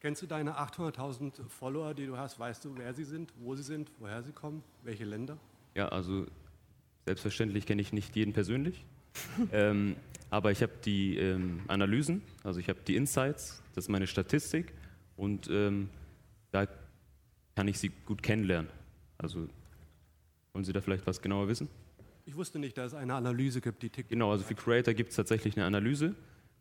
Kennst 0.00 0.20
du 0.20 0.26
deine 0.26 0.58
800.000 0.58 1.48
Follower, 1.48 1.94
die 1.94 2.04
du 2.04 2.18
hast? 2.18 2.38
Weißt 2.38 2.62
du, 2.66 2.76
wer 2.76 2.92
sie 2.92 3.04
sind, 3.04 3.32
wo 3.38 3.54
sie 3.54 3.62
sind, 3.62 3.90
woher 4.00 4.22
sie 4.22 4.32
kommen, 4.32 4.62
welche 4.82 5.04
Länder? 5.04 5.38
Ja, 5.74 5.88
also 5.88 6.26
selbstverständlich 7.06 7.64
kenne 7.64 7.80
ich 7.80 7.94
nicht 7.94 8.14
jeden 8.14 8.34
persönlich. 8.34 8.84
Ähm, 9.52 9.96
aber 10.30 10.50
ich 10.50 10.62
habe 10.62 10.72
die 10.84 11.16
ähm, 11.18 11.60
Analysen, 11.68 12.22
also 12.42 12.58
ich 12.60 12.68
habe 12.68 12.80
die 12.86 12.96
Insights, 12.96 13.62
das 13.74 13.84
ist 13.84 13.88
meine 13.88 14.06
Statistik 14.06 14.72
und 15.16 15.48
ähm, 15.50 15.88
da 16.50 16.66
kann 17.54 17.68
ich 17.68 17.78
sie 17.78 17.90
gut 18.06 18.22
kennenlernen. 18.22 18.70
Also 19.18 19.48
wollen 20.52 20.64
Sie 20.64 20.72
da 20.72 20.80
vielleicht 20.80 21.06
was 21.06 21.20
genauer 21.20 21.48
wissen? 21.48 21.68
Ich 22.26 22.36
wusste 22.36 22.58
nicht, 22.58 22.78
dass 22.78 22.92
es 22.92 22.94
eine 22.94 23.14
Analyse 23.14 23.60
gibt, 23.60 23.82
die 23.82 23.90
TikTok. 23.90 24.10
Genau, 24.10 24.30
also 24.30 24.44
für 24.44 24.54
Creator 24.54 24.94
gibt 24.94 25.10
es 25.10 25.16
tatsächlich 25.16 25.56
eine 25.56 25.66
Analyse, 25.66 26.14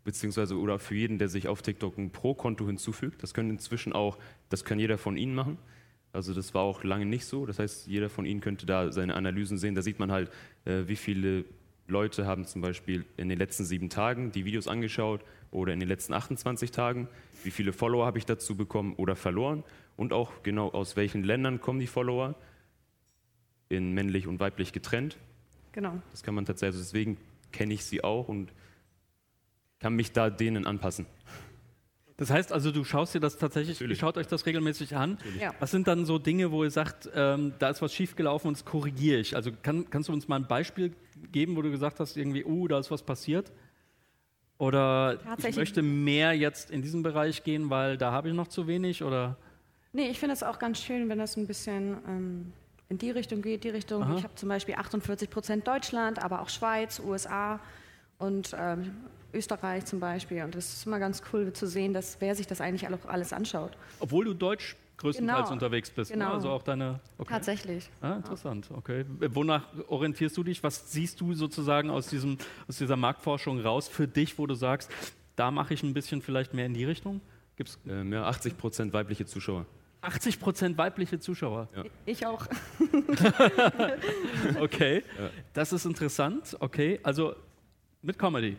beziehungsweise 0.03 0.57
oder 0.57 0.77
für 0.77 0.95
jeden, 0.95 1.19
der 1.19 1.29
sich 1.29 1.47
auf 1.47 1.61
TikTok 1.61 1.97
ein 1.97 2.11
Pro-Konto 2.11 2.65
hinzufügt. 2.65 3.23
Das 3.23 3.33
können 3.33 3.49
inzwischen 3.49 3.93
auch, 3.93 4.17
das 4.49 4.65
kann 4.65 4.79
jeder 4.79 4.97
von 4.97 5.15
Ihnen 5.15 5.35
machen. 5.35 5.57
Also 6.11 6.33
das 6.33 6.53
war 6.53 6.63
auch 6.63 6.83
lange 6.83 7.05
nicht 7.05 7.25
so. 7.25 7.45
Das 7.45 7.59
heißt, 7.59 7.87
jeder 7.87 8.09
von 8.09 8.25
Ihnen 8.25 8.41
könnte 8.41 8.65
da 8.65 8.91
seine 8.91 9.15
Analysen 9.15 9.57
sehen. 9.57 9.73
Da 9.73 9.81
sieht 9.81 9.99
man 9.99 10.11
halt, 10.11 10.31
äh, 10.65 10.83
wie 10.87 10.95
viele 10.95 11.45
Leute 11.93 12.25
haben 12.25 12.45
zum 12.45 12.61
Beispiel 12.61 13.05
in 13.15 13.29
den 13.29 13.37
letzten 13.37 13.63
sieben 13.63 13.89
Tagen 13.89 14.31
die 14.31 14.43
Videos 14.43 14.67
angeschaut 14.67 15.21
oder 15.51 15.71
in 15.71 15.79
den 15.79 15.87
letzten 15.87 16.13
28 16.13 16.71
Tagen. 16.71 17.07
Wie 17.43 17.51
viele 17.51 17.71
Follower 17.71 18.05
habe 18.05 18.17
ich 18.17 18.25
dazu 18.25 18.57
bekommen 18.57 18.95
oder 18.95 19.15
verloren? 19.15 19.63
Und 19.95 20.11
auch 20.11 20.43
genau 20.43 20.69
aus 20.69 20.95
welchen 20.95 21.23
Ländern 21.23 21.61
kommen 21.61 21.79
die 21.79 21.87
Follower? 21.87 22.35
In 23.69 23.93
männlich 23.93 24.27
und 24.27 24.39
weiblich 24.39 24.73
getrennt. 24.73 25.17
Genau. 25.71 26.01
Das 26.11 26.23
kann 26.23 26.35
man 26.35 26.45
tatsächlich, 26.45 26.81
deswegen 26.81 27.17
kenne 27.51 27.73
ich 27.73 27.85
sie 27.85 28.03
auch 28.03 28.27
und 28.27 28.51
kann 29.79 29.95
mich 29.95 30.11
da 30.11 30.29
denen 30.29 30.65
anpassen. 30.65 31.05
Das 32.17 32.29
heißt 32.29 32.51
also, 32.51 32.71
du 32.71 32.83
schaust 32.83 33.15
dir 33.15 33.19
das 33.19 33.37
tatsächlich, 33.37 33.77
Natürlich. 33.77 33.97
ihr 33.97 34.01
schaut 34.01 34.17
euch 34.17 34.27
das 34.27 34.45
regelmäßig 34.45 34.95
an. 34.95 35.17
Ja. 35.39 35.53
Was 35.59 35.71
sind 35.71 35.87
dann 35.87 36.05
so 36.05 36.19
Dinge, 36.19 36.51
wo 36.51 36.63
ihr 36.63 36.69
sagt, 36.69 37.09
ähm, 37.15 37.53
da 37.59 37.69
ist 37.69 37.81
was 37.81 37.93
schiefgelaufen 37.93 38.49
und 38.49 38.57
das 38.57 38.65
korrigiere 38.65 39.19
ich? 39.19 39.35
Also 39.35 39.51
kann, 39.61 39.89
kannst 39.89 40.09
du 40.09 40.13
uns 40.13 40.27
mal 40.27 40.35
ein 40.35 40.47
Beispiel 40.47 40.93
geben, 41.31 41.55
wo 41.55 41.61
du 41.61 41.71
gesagt 41.71 41.99
hast, 41.99 42.15
irgendwie, 42.15 42.45
uh, 42.45 42.67
da 42.67 42.79
ist 42.79 42.91
was 42.91 43.01
passiert? 43.01 43.51
Oder 44.59 45.19
ich 45.45 45.55
möchte 45.55 45.81
mehr 45.81 46.33
jetzt 46.33 46.69
in 46.69 46.81
diesen 46.81 47.01
Bereich 47.01 47.43
gehen, 47.43 47.69
weil 47.69 47.97
da 47.97 48.11
habe 48.11 48.29
ich 48.29 48.35
noch 48.35 48.47
zu 48.47 48.67
wenig? 48.67 49.03
Oder? 49.03 49.35
Nee, 49.91 50.09
ich 50.09 50.19
finde 50.19 50.33
es 50.33 50.43
auch 50.43 50.59
ganz 50.59 50.79
schön, 50.79 51.09
wenn 51.09 51.17
das 51.17 51.35
ein 51.35 51.47
bisschen 51.47 51.97
ähm, 52.07 52.53
in 52.89 52.99
die 52.99 53.11
Richtung 53.11 53.41
geht, 53.41 53.63
die 53.63 53.69
Richtung. 53.69 54.03
Aha. 54.03 54.15
Ich 54.15 54.23
habe 54.23 54.35
zum 54.35 54.49
Beispiel 54.49 54.75
48 54.75 55.29
Prozent 55.29 55.67
Deutschland, 55.67 56.23
aber 56.23 56.41
auch 56.41 56.49
Schweiz, 56.49 56.99
USA 56.99 57.59
und 58.19 58.55
ähm, 58.57 58.91
Österreich 59.33 59.85
zum 59.85 59.99
Beispiel. 59.99 60.43
Und 60.43 60.55
das 60.55 60.73
ist 60.73 60.85
immer 60.85 60.99
ganz 60.99 61.21
cool 61.31 61.51
zu 61.53 61.67
sehen, 61.67 61.93
dass 61.93 62.17
wer 62.19 62.35
sich 62.35 62.47
das 62.47 62.61
eigentlich 62.61 62.87
alles 63.07 63.33
anschaut. 63.33 63.77
Obwohl 63.99 64.25
du 64.25 64.33
Deutsch 64.33 64.75
größtenteils 64.97 65.39
genau. 65.41 65.53
unterwegs 65.53 65.89
bist. 65.89 66.11
Ne? 66.11 66.17
Genau. 66.17 66.29
Ne? 66.29 66.35
Also 66.35 66.49
auch 66.49 66.63
deine. 66.63 66.99
Okay. 67.17 67.33
Tatsächlich. 67.33 67.89
Ah, 68.01 68.13
interessant. 68.13 68.69
Okay. 68.71 69.05
Wonach 69.29 69.67
orientierst 69.87 70.37
du 70.37 70.43
dich? 70.43 70.63
Was 70.63 70.91
siehst 70.91 71.19
du 71.21 71.33
sozusagen 71.33 71.89
aus, 71.89 72.07
diesem, 72.07 72.37
aus 72.67 72.77
dieser 72.77 72.95
Marktforschung 72.95 73.59
raus 73.59 73.87
für 73.87 74.07
dich, 74.07 74.37
wo 74.37 74.47
du 74.47 74.55
sagst, 74.55 74.89
da 75.35 75.51
mache 75.51 75.73
ich 75.73 75.83
ein 75.83 75.93
bisschen 75.93 76.21
vielleicht 76.21 76.53
mehr 76.53 76.65
in 76.65 76.73
die 76.73 76.85
Richtung? 76.85 77.21
Gibt's 77.55 77.79
ähm, 77.87 78.13
ja, 78.13 78.23
80 78.25 78.57
Prozent 78.57 78.93
weibliche 78.93 79.25
Zuschauer. 79.25 79.65
80 80.01 80.39
Prozent 80.39 80.77
weibliche 80.77 81.19
Zuschauer. 81.19 81.69
Ja. 81.75 81.83
Ich 82.05 82.25
auch. 82.25 82.45
okay, 84.59 85.03
ja. 85.17 85.29
das 85.53 85.71
ist 85.71 85.85
interessant. 85.85 86.57
Okay, 86.59 86.99
also 87.03 87.35
mit 88.01 88.19
Comedy. 88.19 88.57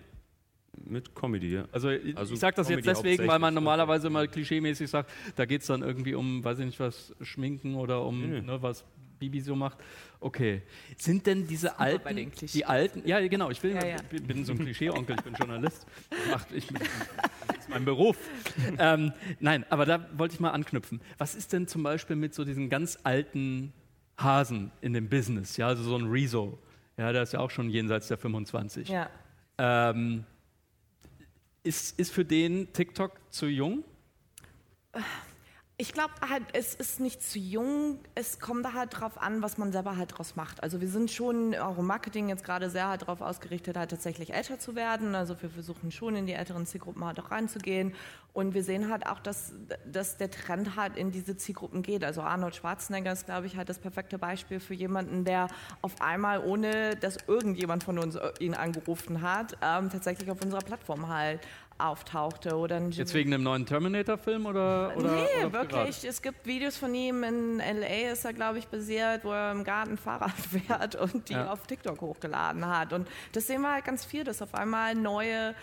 Mit 0.85 1.15
Comedy, 1.15 1.55
ja. 1.55 1.65
Also, 1.73 1.89
also 2.15 2.35
ich 2.35 2.41
sage 2.41 2.57
das 2.57 2.69
Comedy 2.69 2.87
jetzt 2.87 2.99
deswegen, 2.99 3.27
weil 3.27 3.39
man 3.39 3.55
normalerweise 3.55 4.11
mal 4.11 4.29
klischeemäßig 4.29 4.91
sagt, 4.91 5.11
da 5.37 5.45
geht 5.45 5.63
es 5.63 5.67
dann 5.67 5.83
irgendwie 5.83 6.15
um, 6.15 6.45
weiß 6.45 6.59
ich 6.59 6.67
nicht, 6.67 6.81
was 6.81 7.15
Schminken 7.21 7.75
oder 7.75 8.05
um 8.05 8.31
nee. 8.31 8.41
ne, 8.41 8.63
was 8.63 8.85
Bibi 9.19 9.41
so 9.41 9.55
macht. 9.57 9.79
Okay. 10.21 10.63
Sind 10.97 11.27
denn 11.27 11.47
diese 11.47 11.79
alten, 11.79 12.31
die 12.53 12.65
alten, 12.65 13.03
ja 13.07 13.27
genau, 13.27 13.51
ich 13.51 13.63
will, 13.63 13.75
ja, 13.75 13.85
ja. 13.85 13.97
bin, 14.11 14.27
bin 14.27 14.45
so 14.45 14.53
ein 14.53 14.59
Klischee-Onkel, 14.59 15.17
ich 15.17 15.25
bin 15.25 15.35
Journalist. 15.35 15.87
Macht, 16.31 16.53
ich, 16.53 16.67
das 16.67 17.59
ist 17.59 17.69
mein 17.69 17.85
Beruf. 17.85 18.17
ähm, 18.79 19.13
nein, 19.41 19.65
aber 19.71 19.87
da 19.87 20.09
wollte 20.17 20.35
ich 20.35 20.41
mal 20.41 20.51
anknüpfen. 20.51 21.01
Was 21.19 21.35
ist 21.35 21.53
denn 21.53 21.67
zum 21.69 21.83
Beispiel 21.83 22.17
mit 22.17 22.35
so 22.35 22.45
diesen 22.45 22.69
ganz 22.69 22.99
alten 23.03 23.73
Hasen 24.19 24.71
in 24.81 24.93
dem 24.93 25.09
Business? 25.09 25.57
Ja, 25.57 25.69
also 25.69 25.83
so 25.83 25.97
ein 25.97 26.07
Rezo. 26.07 26.59
Ja, 26.97 27.13
der 27.13 27.23
ist 27.23 27.33
ja 27.33 27.41
auch 27.41 27.51
schon 27.51 27.71
jenseits 27.71 28.09
der 28.09 28.19
25. 28.19 28.89
Ja. 28.89 29.11
Ähm, 29.59 30.25
ist, 31.65 31.99
ist 31.99 32.13
für 32.13 32.25
den 32.25 32.73
TikTok 32.73 33.19
zu 33.31 33.47
jung? 33.47 33.83
Ich 35.77 35.93
glaube 35.93 36.13
halt, 36.31 36.45
es 36.53 36.77
ist 36.77 37.01
nicht 37.01 37.21
zu 37.21 37.37
jung. 37.37 37.99
Es 38.15 38.39
kommt 38.39 38.65
da 38.65 38.75
halt 38.75 39.01
drauf 39.01 39.21
an, 39.21 39.43
was 39.43 39.59
man 39.59 39.73
selber 39.73 39.97
halt 39.97 40.17
draus 40.17 40.37
macht. 40.37 40.63
Also 40.63 40.81
wir 40.81 40.87
sind 40.87 41.11
schon 41.11 41.53
auch 41.57 41.79
im 41.79 41.87
Marketing 41.87 42.29
jetzt 42.29 42.45
gerade 42.45 42.71
sehr 42.71 42.87
halt 42.87 43.03
darauf 43.03 43.21
ausgerichtet, 43.21 43.77
halt 43.77 43.91
tatsächlich 43.91 44.33
älter 44.33 44.61
zu 44.61 44.77
werden. 44.77 45.17
Also 45.17 45.35
wir 45.43 45.51
versuchen 45.51 45.91
schon 45.91 46.15
in 46.15 46.27
die 46.27 46.35
älteren 46.35 46.65
Zielgruppen 46.65 47.05
halt 47.05 47.19
auch 47.19 47.33
reinzugehen. 47.33 47.93
Und 48.33 48.55
wir 48.55 48.63
sehen 48.63 48.89
halt 48.89 49.07
auch, 49.07 49.19
dass, 49.19 49.53
dass 49.85 50.17
der 50.17 50.31
Trend 50.31 50.77
halt 50.77 50.97
in 50.97 51.11
diese 51.11 51.37
Zielgruppen 51.37 51.83
geht. 51.83 52.05
Also 52.05 52.21
Arnold 52.21 52.55
Schwarzenegger 52.55 53.13
ist, 53.13 53.27
glaube 53.27 53.47
ich, 53.47 53.57
halt 53.57 53.69
das 53.69 53.81
perfekte 53.81 54.17
Beispiel 54.17 54.61
für 54.61 54.75
jemanden, 54.75 55.25
der 55.25 55.49
auf 55.83 56.01
einmal, 56.01 56.45
ohne 56.45 56.95
dass 56.97 57.17
irgendjemand 57.27 57.83
von 57.83 57.99
uns 57.99 58.17
ihn 58.39 58.55
angerufen 58.55 59.23
hat, 59.23 59.57
ähm, 59.61 59.91
tatsächlich 59.91 60.31
auf 60.31 60.41
unserer 60.41 60.63
Plattform 60.63 61.09
halt 61.09 61.41
auftauchte. 61.79 62.57
Oder 62.57 62.81
Jetzt 62.89 63.15
wegen 63.15 63.33
einem 63.33 63.43
neuen 63.43 63.67
Terminator-Film 63.67 64.47
oder, 64.47 64.97
oder? 64.97 65.15
Nee, 65.15 65.45
oder 65.45 65.53
wirklich. 65.53 65.97
Privat? 65.97 66.05
Es 66.05 66.23
gibt 66.23 66.47
Videos 66.47 66.77
von 66.77 66.95
ihm 66.95 67.23
in 67.25 67.61
L.A. 67.61 68.13
ist 68.13 68.25
er, 68.25 68.33
glaube 68.33 68.59
ich, 68.59 68.69
basiert, 68.69 69.25
wo 69.25 69.33
er 69.33 69.53
im 69.53 69.65
Garten 69.65 69.97
Fahrrad 69.97 70.33
fährt 70.67 70.97
und 70.97 71.29
die 71.29 71.35
ja. 71.35 71.53
auf 71.53 71.67
TikTok 71.67 72.01
hochgeladen 72.01 72.67
hat. 72.67 72.93
Und 72.93 73.09
das 73.33 73.47
sehen 73.47 73.63
wir 73.63 73.73
halt 73.73 73.85
ganz 73.85 74.05
viel, 74.05 74.25
dass 74.25 74.43
auf 74.43 74.55
einmal 74.55 74.95
neue 74.95 75.55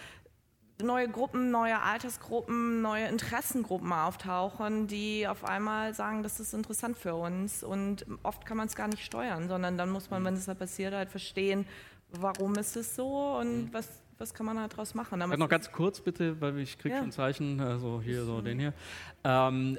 neue 0.83 1.07
Gruppen, 1.07 1.51
neue 1.51 1.79
Altersgruppen, 1.79 2.81
neue 2.81 3.07
Interessengruppen 3.07 3.91
auftauchen, 3.91 4.87
die 4.87 5.27
auf 5.27 5.45
einmal 5.45 5.93
sagen, 5.93 6.23
das 6.23 6.39
ist 6.39 6.55
interessant 6.55 6.97
für 6.97 7.13
uns. 7.13 7.63
Und 7.63 8.05
oft 8.23 8.45
kann 8.45 8.57
man 8.57 8.67
es 8.67 8.75
gar 8.75 8.87
nicht 8.87 9.03
steuern, 9.05 9.47
sondern 9.47 9.77
dann 9.77 9.89
muss 9.89 10.09
man, 10.09 10.25
wenn 10.25 10.33
es 10.33 10.47
halt 10.47 10.57
passiert, 10.57 10.93
halt 10.93 11.09
verstehen, 11.09 11.65
warum 12.09 12.55
ist 12.55 12.75
es 12.75 12.95
so 12.95 13.37
und 13.39 13.65
mhm. 13.65 13.73
was 13.73 14.00
was 14.21 14.33
kann 14.33 14.45
man 14.45 14.55
da 14.55 14.67
draus 14.67 14.93
machen? 14.93 15.21
Halt 15.21 15.39
noch 15.39 15.49
ganz 15.49 15.71
kurz 15.71 15.99
bitte, 15.99 16.39
weil 16.39 16.59
ich 16.59 16.77
kriege 16.77 16.95
ja. 16.95 17.01
schon 17.01 17.11
Zeichen, 17.11 17.59
also 17.59 18.01
hier 18.01 18.23
so 18.23 18.39
den 18.39 18.59
hier. 18.59 18.73
Ähm, 19.23 19.77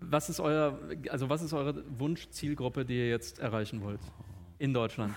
was 0.00 0.28
ist 0.28 0.40
euer, 0.40 0.78
also 1.08 1.30
was 1.30 1.42
ist 1.42 1.52
eure 1.52 1.84
Wunschzielgruppe, 1.98 2.84
die 2.84 2.98
ihr 2.98 3.08
jetzt 3.08 3.38
erreichen 3.38 3.82
wollt? 3.82 4.00
In 4.58 4.72
Deutschland. 4.72 5.14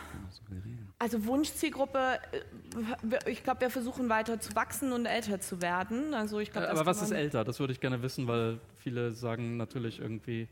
Also 0.98 1.24
Wunschzielgruppe, 1.26 2.20
äh, 2.32 3.30
ich 3.30 3.44
glaube, 3.44 3.62
wir 3.62 3.70
versuchen 3.70 4.10
weiter 4.10 4.40
zu 4.40 4.56
wachsen 4.56 4.92
und 4.92 5.06
älter 5.06 5.40
zu 5.40 5.62
werden. 5.62 6.14
Also 6.14 6.40
ich 6.40 6.52
glaub, 6.52 6.64
Aber 6.66 6.86
was 6.86 7.02
ist 7.02 7.12
älter? 7.12 7.44
Das 7.44 7.60
würde 7.60 7.74
ich 7.74 7.80
gerne 7.80 8.02
wissen, 8.02 8.28
weil 8.28 8.60
viele 8.78 9.12
sagen 9.12 9.58
natürlich 9.58 10.00
irgendwie 10.00 10.48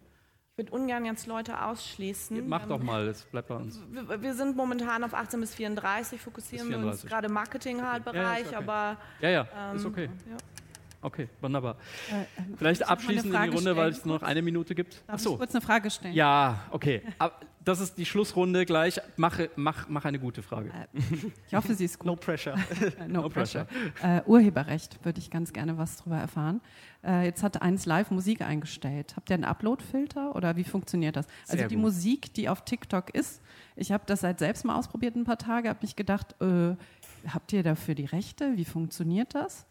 Ich 0.55 0.59
würde 0.59 0.71
ungern 0.71 1.03
jetzt 1.03 1.25
Leute 1.25 1.63
ausschließen. 1.63 2.47
Mach 2.47 2.67
doch 2.67 2.77
mal, 2.77 3.07
es 3.07 3.23
bleibt 3.23 3.47
bei 3.47 3.55
uns. 3.55 3.81
Wir, 3.89 4.21
wir, 4.21 4.35
sind 4.35 4.55
momentan 4.55 5.03
auf 5.03 5.15
18 5.15 5.39
bis 5.39 5.55
34, 5.55 6.21
fokussieren 6.21 6.67
bis 6.67 6.75
34. 6.75 6.83
wir 6.83 6.91
uns 6.91 7.11
gerade 7.11 7.25
im 7.25 7.33
Marketing-Bereich, 7.33 8.51
ja, 8.51 8.59
okay. 8.59 8.69
aber. 8.69 8.97
Ja, 9.19 9.29
ja, 9.29 9.47
ähm, 9.71 9.77
ist 9.77 9.85
okay. 9.87 10.09
Ja. 10.29 10.37
Okay, 11.01 11.27
wunderbar. 11.41 11.77
Äh, 12.11 12.21
äh 12.21 12.25
Vielleicht 12.55 12.87
abschließend 12.87 13.33
in 13.33 13.41
die 13.41 13.47
Runde, 13.47 13.61
stellen, 13.61 13.77
weil 13.77 13.89
es 13.89 14.05
nur 14.05 14.19
noch 14.19 14.21
eine 14.21 14.43
Minute 14.43 14.75
gibt. 14.75 15.03
Darf 15.07 15.15
Achso. 15.15 15.31
ich 15.31 15.37
kurz 15.37 15.55
eine 15.55 15.61
Frage 15.61 15.89
stellen? 15.89 16.13
Ja, 16.13 16.63
okay. 16.69 17.01
Das 17.63 17.79
ist 17.79 17.97
die 17.97 18.05
Schlussrunde 18.05 18.65
gleich. 18.65 19.01
Mach, 19.17 19.39
mach, 19.55 19.89
mach 19.89 20.05
eine 20.05 20.19
gute 20.19 20.43
Frage. 20.43 20.69
Äh, 20.69 20.99
ich 21.47 21.55
hoffe, 21.55 21.73
sie 21.73 21.85
ist 21.85 21.97
gut. 21.99 22.05
No 22.05 22.15
pressure. 22.15 22.55
no, 23.07 23.23
no, 23.23 23.29
pressure. 23.29 23.65
Äh, 24.03 24.21
Urheberrecht 24.27 25.03
würde 25.03 25.19
ich 25.19 25.31
ganz 25.31 25.51
gerne 25.51 25.79
was 25.79 25.97
darüber 25.97 26.17
erfahren. 26.17 26.61
Äh, 27.03 27.25
jetzt 27.25 27.43
hat 27.43 27.61
eins 27.61 27.85
live 27.85 28.11
Musik 28.11 28.41
eingestellt. 28.41 29.13
Habt 29.15 29.29
ihr 29.29 29.35
einen 29.35 29.43
Upload-Filter 29.43 30.35
oder 30.35 30.55
wie 30.55 30.63
funktioniert 30.63 31.15
das? 31.15 31.27
Also 31.47 31.57
Sehr 31.57 31.67
die 31.67 31.75
gut. 31.75 31.83
Musik, 31.83 32.33
die 32.33 32.49
auf 32.49 32.63
TikTok 32.63 33.13
ist, 33.13 33.41
ich 33.75 33.91
habe 33.91 34.03
das 34.05 34.21
seit 34.21 34.39
selbst 34.39 34.63
mal 34.65 34.77
ausprobiert 34.77 35.15
ein 35.15 35.23
paar 35.23 35.37
Tage, 35.37 35.69
habe 35.69 35.79
mich 35.81 35.95
gedacht, 35.95 36.35
äh, 36.41 36.75
habt 37.27 37.51
ihr 37.53 37.63
dafür 37.63 37.95
die 37.95 38.05
Rechte? 38.05 38.55
Wie 38.55 38.65
funktioniert 38.65 39.35
das? 39.35 39.65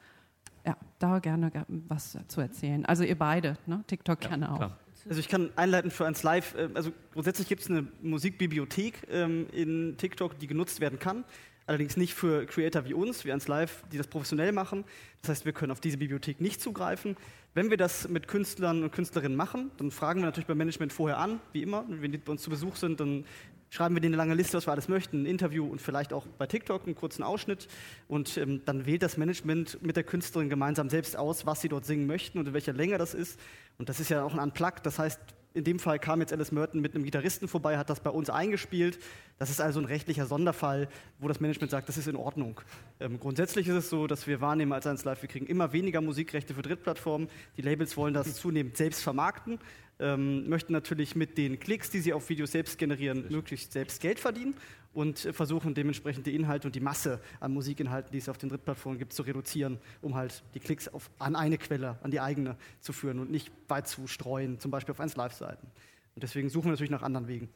Ja, 0.66 0.76
da 0.98 1.18
gerne 1.18 1.50
was 1.88 2.18
zu 2.28 2.40
erzählen. 2.40 2.86
Also 2.86 3.02
ihr 3.02 3.18
beide, 3.18 3.56
ne? 3.66 3.82
TikTok 3.86 4.22
ja, 4.22 4.28
gerne 4.28 4.52
auch. 4.52 4.56
Klar. 4.56 4.78
Also 5.08 5.18
ich 5.18 5.28
kann 5.28 5.50
einleiten 5.56 5.90
für 5.90 6.06
eins 6.06 6.22
live. 6.22 6.54
Äh, 6.54 6.68
also 6.74 6.92
grundsätzlich 7.12 7.48
gibt 7.48 7.62
es 7.62 7.70
eine 7.70 7.88
Musikbibliothek 8.02 9.08
ähm, 9.10 9.46
in 9.52 9.96
TikTok, 9.96 10.38
die 10.38 10.46
genutzt 10.46 10.80
werden 10.80 10.98
kann. 10.98 11.24
Allerdings 11.72 11.96
nicht 11.96 12.12
für 12.12 12.44
Creator 12.44 12.84
wie 12.84 12.92
uns, 12.92 13.24
wie 13.24 13.32
eins 13.32 13.48
live, 13.48 13.82
die 13.90 13.96
das 13.96 14.06
professionell 14.06 14.52
machen. 14.52 14.84
Das 15.22 15.30
heißt, 15.30 15.46
wir 15.46 15.54
können 15.54 15.72
auf 15.72 15.80
diese 15.80 15.96
Bibliothek 15.96 16.38
nicht 16.38 16.60
zugreifen. 16.60 17.16
Wenn 17.54 17.70
wir 17.70 17.78
das 17.78 18.08
mit 18.08 18.28
Künstlern 18.28 18.82
und 18.82 18.92
Künstlerinnen 18.92 19.34
machen, 19.34 19.70
dann 19.78 19.90
fragen 19.90 20.20
wir 20.20 20.26
natürlich 20.26 20.46
beim 20.46 20.58
Management 20.58 20.92
vorher 20.92 21.16
an, 21.16 21.40
wie 21.54 21.62
immer. 21.62 21.86
Wenn 21.88 22.12
die 22.12 22.18
bei 22.18 22.30
uns 22.30 22.42
zu 22.42 22.50
Besuch 22.50 22.76
sind, 22.76 23.00
dann 23.00 23.24
schreiben 23.70 23.96
wir 23.96 24.02
denen 24.02 24.12
eine 24.12 24.22
lange 24.22 24.34
Liste, 24.34 24.58
was 24.58 24.66
wir 24.66 24.72
alles 24.72 24.88
möchten, 24.88 25.22
ein 25.22 25.24
Interview 25.24 25.66
und 25.66 25.80
vielleicht 25.80 26.12
auch 26.12 26.26
bei 26.36 26.46
TikTok 26.46 26.84
einen 26.84 26.94
kurzen 26.94 27.22
Ausschnitt. 27.22 27.68
Und 28.06 28.36
ähm, 28.36 28.60
dann 28.66 28.84
wählt 28.84 29.02
das 29.02 29.16
Management 29.16 29.82
mit 29.82 29.96
der 29.96 30.04
Künstlerin 30.04 30.50
gemeinsam 30.50 30.90
selbst 30.90 31.16
aus, 31.16 31.46
was 31.46 31.62
sie 31.62 31.70
dort 31.70 31.86
singen 31.86 32.06
möchten 32.06 32.38
und 32.38 32.48
in 32.48 32.52
welcher 32.52 32.74
Länge 32.74 32.98
das 32.98 33.14
ist. 33.14 33.40
Und 33.78 33.88
das 33.88 33.98
ist 33.98 34.10
ja 34.10 34.24
auch 34.24 34.34
ein 34.34 34.40
Unplugged, 34.40 34.84
das 34.84 34.98
heißt, 34.98 35.18
in 35.54 35.64
dem 35.64 35.78
Fall 35.78 35.98
kam 35.98 36.20
jetzt 36.20 36.32
Alice 36.32 36.52
Merton 36.52 36.80
mit 36.80 36.94
einem 36.94 37.04
Gitarristen 37.04 37.48
vorbei, 37.48 37.78
hat 37.78 37.90
das 37.90 38.00
bei 38.00 38.10
uns 38.10 38.30
eingespielt. 38.30 38.98
Das 39.38 39.50
ist 39.50 39.60
also 39.60 39.80
ein 39.80 39.86
rechtlicher 39.86 40.26
Sonderfall, 40.26 40.88
wo 41.18 41.28
das 41.28 41.40
Management 41.40 41.70
sagt, 41.70 41.88
das 41.88 41.96
ist 41.96 42.08
in 42.08 42.16
Ordnung. 42.16 42.60
Ähm, 43.00 43.18
grundsätzlich 43.20 43.68
ist 43.68 43.74
es 43.74 43.90
so, 43.90 44.06
dass 44.06 44.26
wir 44.26 44.40
wahrnehmen 44.40 44.72
als 44.72 44.86
1 44.86 45.04
Live, 45.04 45.22
wir 45.22 45.28
kriegen 45.28 45.46
immer 45.46 45.72
weniger 45.72 46.00
Musikrechte 46.00 46.54
für 46.54 46.62
Drittplattformen. 46.62 47.28
Die 47.56 47.62
Labels 47.62 47.96
wollen 47.96 48.14
das 48.14 48.34
zunehmend 48.34 48.76
selbst 48.76 49.02
vermarkten 49.02 49.58
ähm, 50.02 50.48
möchten 50.48 50.72
natürlich 50.72 51.14
mit 51.14 51.38
den 51.38 51.60
Klicks, 51.60 51.90
die 51.90 52.00
sie 52.00 52.12
auf 52.12 52.28
Videos 52.28 52.52
selbst 52.52 52.78
generieren, 52.78 53.26
möglichst 53.30 53.72
selbst 53.72 54.00
Geld 54.00 54.18
verdienen 54.18 54.54
und 54.94 55.18
versuchen 55.18 55.74
dementsprechend 55.74 56.26
die 56.26 56.34
Inhalte 56.34 56.68
und 56.68 56.74
die 56.74 56.80
Masse 56.80 57.20
an 57.40 57.52
Musikinhalten, 57.52 58.12
die 58.12 58.18
es 58.18 58.28
auf 58.28 58.38
den 58.38 58.48
Drittplattformen 58.48 58.98
gibt, 58.98 59.12
zu 59.12 59.22
reduzieren, 59.22 59.78
um 60.00 60.14
halt 60.14 60.42
die 60.54 60.60
Klicks 60.60 60.88
auf, 60.88 61.10
an 61.18 61.36
eine 61.36 61.58
Quelle, 61.58 61.98
an 62.02 62.10
die 62.10 62.20
eigene 62.20 62.56
zu 62.80 62.92
führen 62.92 63.18
und 63.18 63.30
nicht 63.30 63.50
weit 63.68 63.88
zu 63.88 64.06
streuen, 64.06 64.58
zum 64.58 64.70
Beispiel 64.70 64.92
auf 64.92 65.00
1 65.00 65.16
Live-Seiten. 65.16 65.66
Und 66.14 66.22
deswegen 66.22 66.48
suchen 66.48 66.66
wir 66.66 66.72
natürlich 66.72 66.90
nach 66.90 67.02
anderen 67.02 67.28
Wegen. 67.28 67.48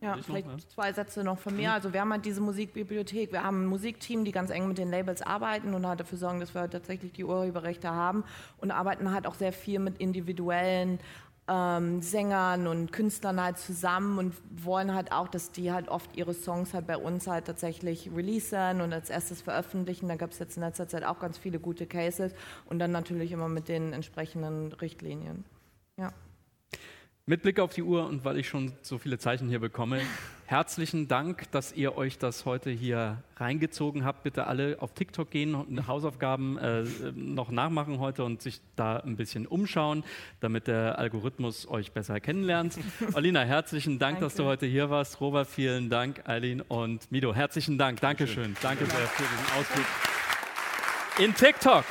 Ja, 0.00 0.16
vielleicht 0.22 0.70
zwei 0.70 0.92
Sätze 0.92 1.24
noch 1.24 1.38
von 1.38 1.56
mir. 1.56 1.72
Also 1.72 1.92
wir 1.92 2.00
haben 2.00 2.12
halt 2.12 2.24
diese 2.24 2.40
Musikbibliothek, 2.40 3.32
wir 3.32 3.42
haben 3.42 3.64
ein 3.64 3.66
Musikteam, 3.66 4.24
die 4.24 4.30
ganz 4.30 4.50
eng 4.50 4.68
mit 4.68 4.78
den 4.78 4.90
Labels 4.90 5.22
arbeiten 5.22 5.74
und 5.74 5.84
halt 5.86 5.98
dafür 5.98 6.18
sorgen, 6.18 6.38
dass 6.38 6.54
wir 6.54 6.60
halt 6.60 6.72
tatsächlich 6.72 7.12
die 7.12 7.24
Urheberrechte 7.24 7.90
haben 7.90 8.22
und 8.58 8.70
arbeiten 8.70 9.12
halt 9.12 9.26
auch 9.26 9.34
sehr 9.34 9.52
viel 9.52 9.80
mit 9.80 9.98
individuellen 9.98 11.00
ähm, 11.48 12.02
Sängern 12.02 12.66
und 12.66 12.92
Künstlern 12.92 13.42
halt 13.42 13.58
zusammen 13.58 14.18
und 14.18 14.34
wollen 14.64 14.94
halt 14.94 15.12
auch, 15.12 15.28
dass 15.28 15.50
die 15.50 15.72
halt 15.72 15.88
oft 15.88 16.16
ihre 16.16 16.34
Songs 16.34 16.74
halt 16.74 16.86
bei 16.86 16.96
uns 16.96 17.26
halt 17.26 17.46
tatsächlich 17.46 18.10
releasen 18.14 18.80
und 18.80 18.92
als 18.92 19.10
erstes 19.10 19.42
veröffentlichen. 19.42 20.08
Da 20.08 20.16
gab 20.16 20.30
es 20.32 20.38
jetzt 20.38 20.56
in 20.56 20.62
letzter 20.62 20.88
Zeit 20.88 21.04
auch 21.04 21.18
ganz 21.18 21.38
viele 21.38 21.58
gute 21.58 21.86
Cases 21.86 22.32
und 22.66 22.78
dann 22.78 22.92
natürlich 22.92 23.32
immer 23.32 23.48
mit 23.48 23.68
den 23.68 23.92
entsprechenden 23.92 24.72
Richtlinien. 24.72 25.44
Ja. 25.96 26.12
Mit 27.28 27.42
Blick 27.42 27.60
auf 27.60 27.74
die 27.74 27.82
Uhr 27.82 28.06
und 28.06 28.24
weil 28.24 28.38
ich 28.38 28.48
schon 28.48 28.72
so 28.80 28.96
viele 28.96 29.18
Zeichen 29.18 29.50
hier 29.50 29.58
bekomme, 29.58 30.00
herzlichen 30.46 31.08
Dank, 31.08 31.50
dass 31.50 31.74
ihr 31.74 31.94
euch 31.98 32.16
das 32.16 32.46
heute 32.46 32.70
hier 32.70 33.22
reingezogen 33.36 34.06
habt. 34.06 34.22
Bitte 34.22 34.46
alle 34.46 34.78
auf 34.80 34.94
TikTok 34.94 35.30
gehen 35.30 35.54
und 35.54 35.86
Hausaufgaben 35.86 36.56
äh, 36.56 36.84
noch 37.14 37.50
nachmachen 37.50 37.98
heute 37.98 38.24
und 38.24 38.40
sich 38.40 38.62
da 38.76 38.96
ein 39.00 39.16
bisschen 39.16 39.46
umschauen, 39.46 40.04
damit 40.40 40.68
der 40.68 40.98
Algorithmus 40.98 41.68
euch 41.68 41.92
besser 41.92 42.18
kennenlernt. 42.18 42.78
Alina, 43.12 43.42
herzlichen 43.42 43.98
Dank, 43.98 44.20
Danke. 44.20 44.24
dass 44.24 44.34
du 44.36 44.44
heute 44.44 44.64
hier 44.64 44.88
warst. 44.88 45.20
Robert, 45.20 45.48
vielen 45.48 45.90
Dank. 45.90 46.26
Eileen 46.26 46.62
und 46.62 47.12
Mido, 47.12 47.34
herzlichen 47.34 47.76
Dank. 47.76 48.00
Dankeschön. 48.00 48.56
Danke 48.62 48.86
sehr 48.86 49.06
für 49.06 49.22
diesen 49.22 49.60
Ausflug 49.60 49.86
in 51.18 51.34
TikTok. 51.34 51.84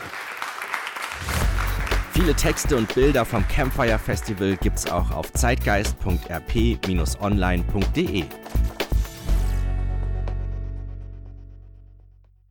Viele 2.18 2.34
Texte 2.34 2.76
und 2.76 2.92
Bilder 2.96 3.24
vom 3.26 3.48
Campfire 3.48 4.00
Festival 4.00 4.58
gibt's 4.58 4.90
auch 4.90 5.12
auf 5.12 5.32
zeitgeist.rp-online.de. 5.34 8.24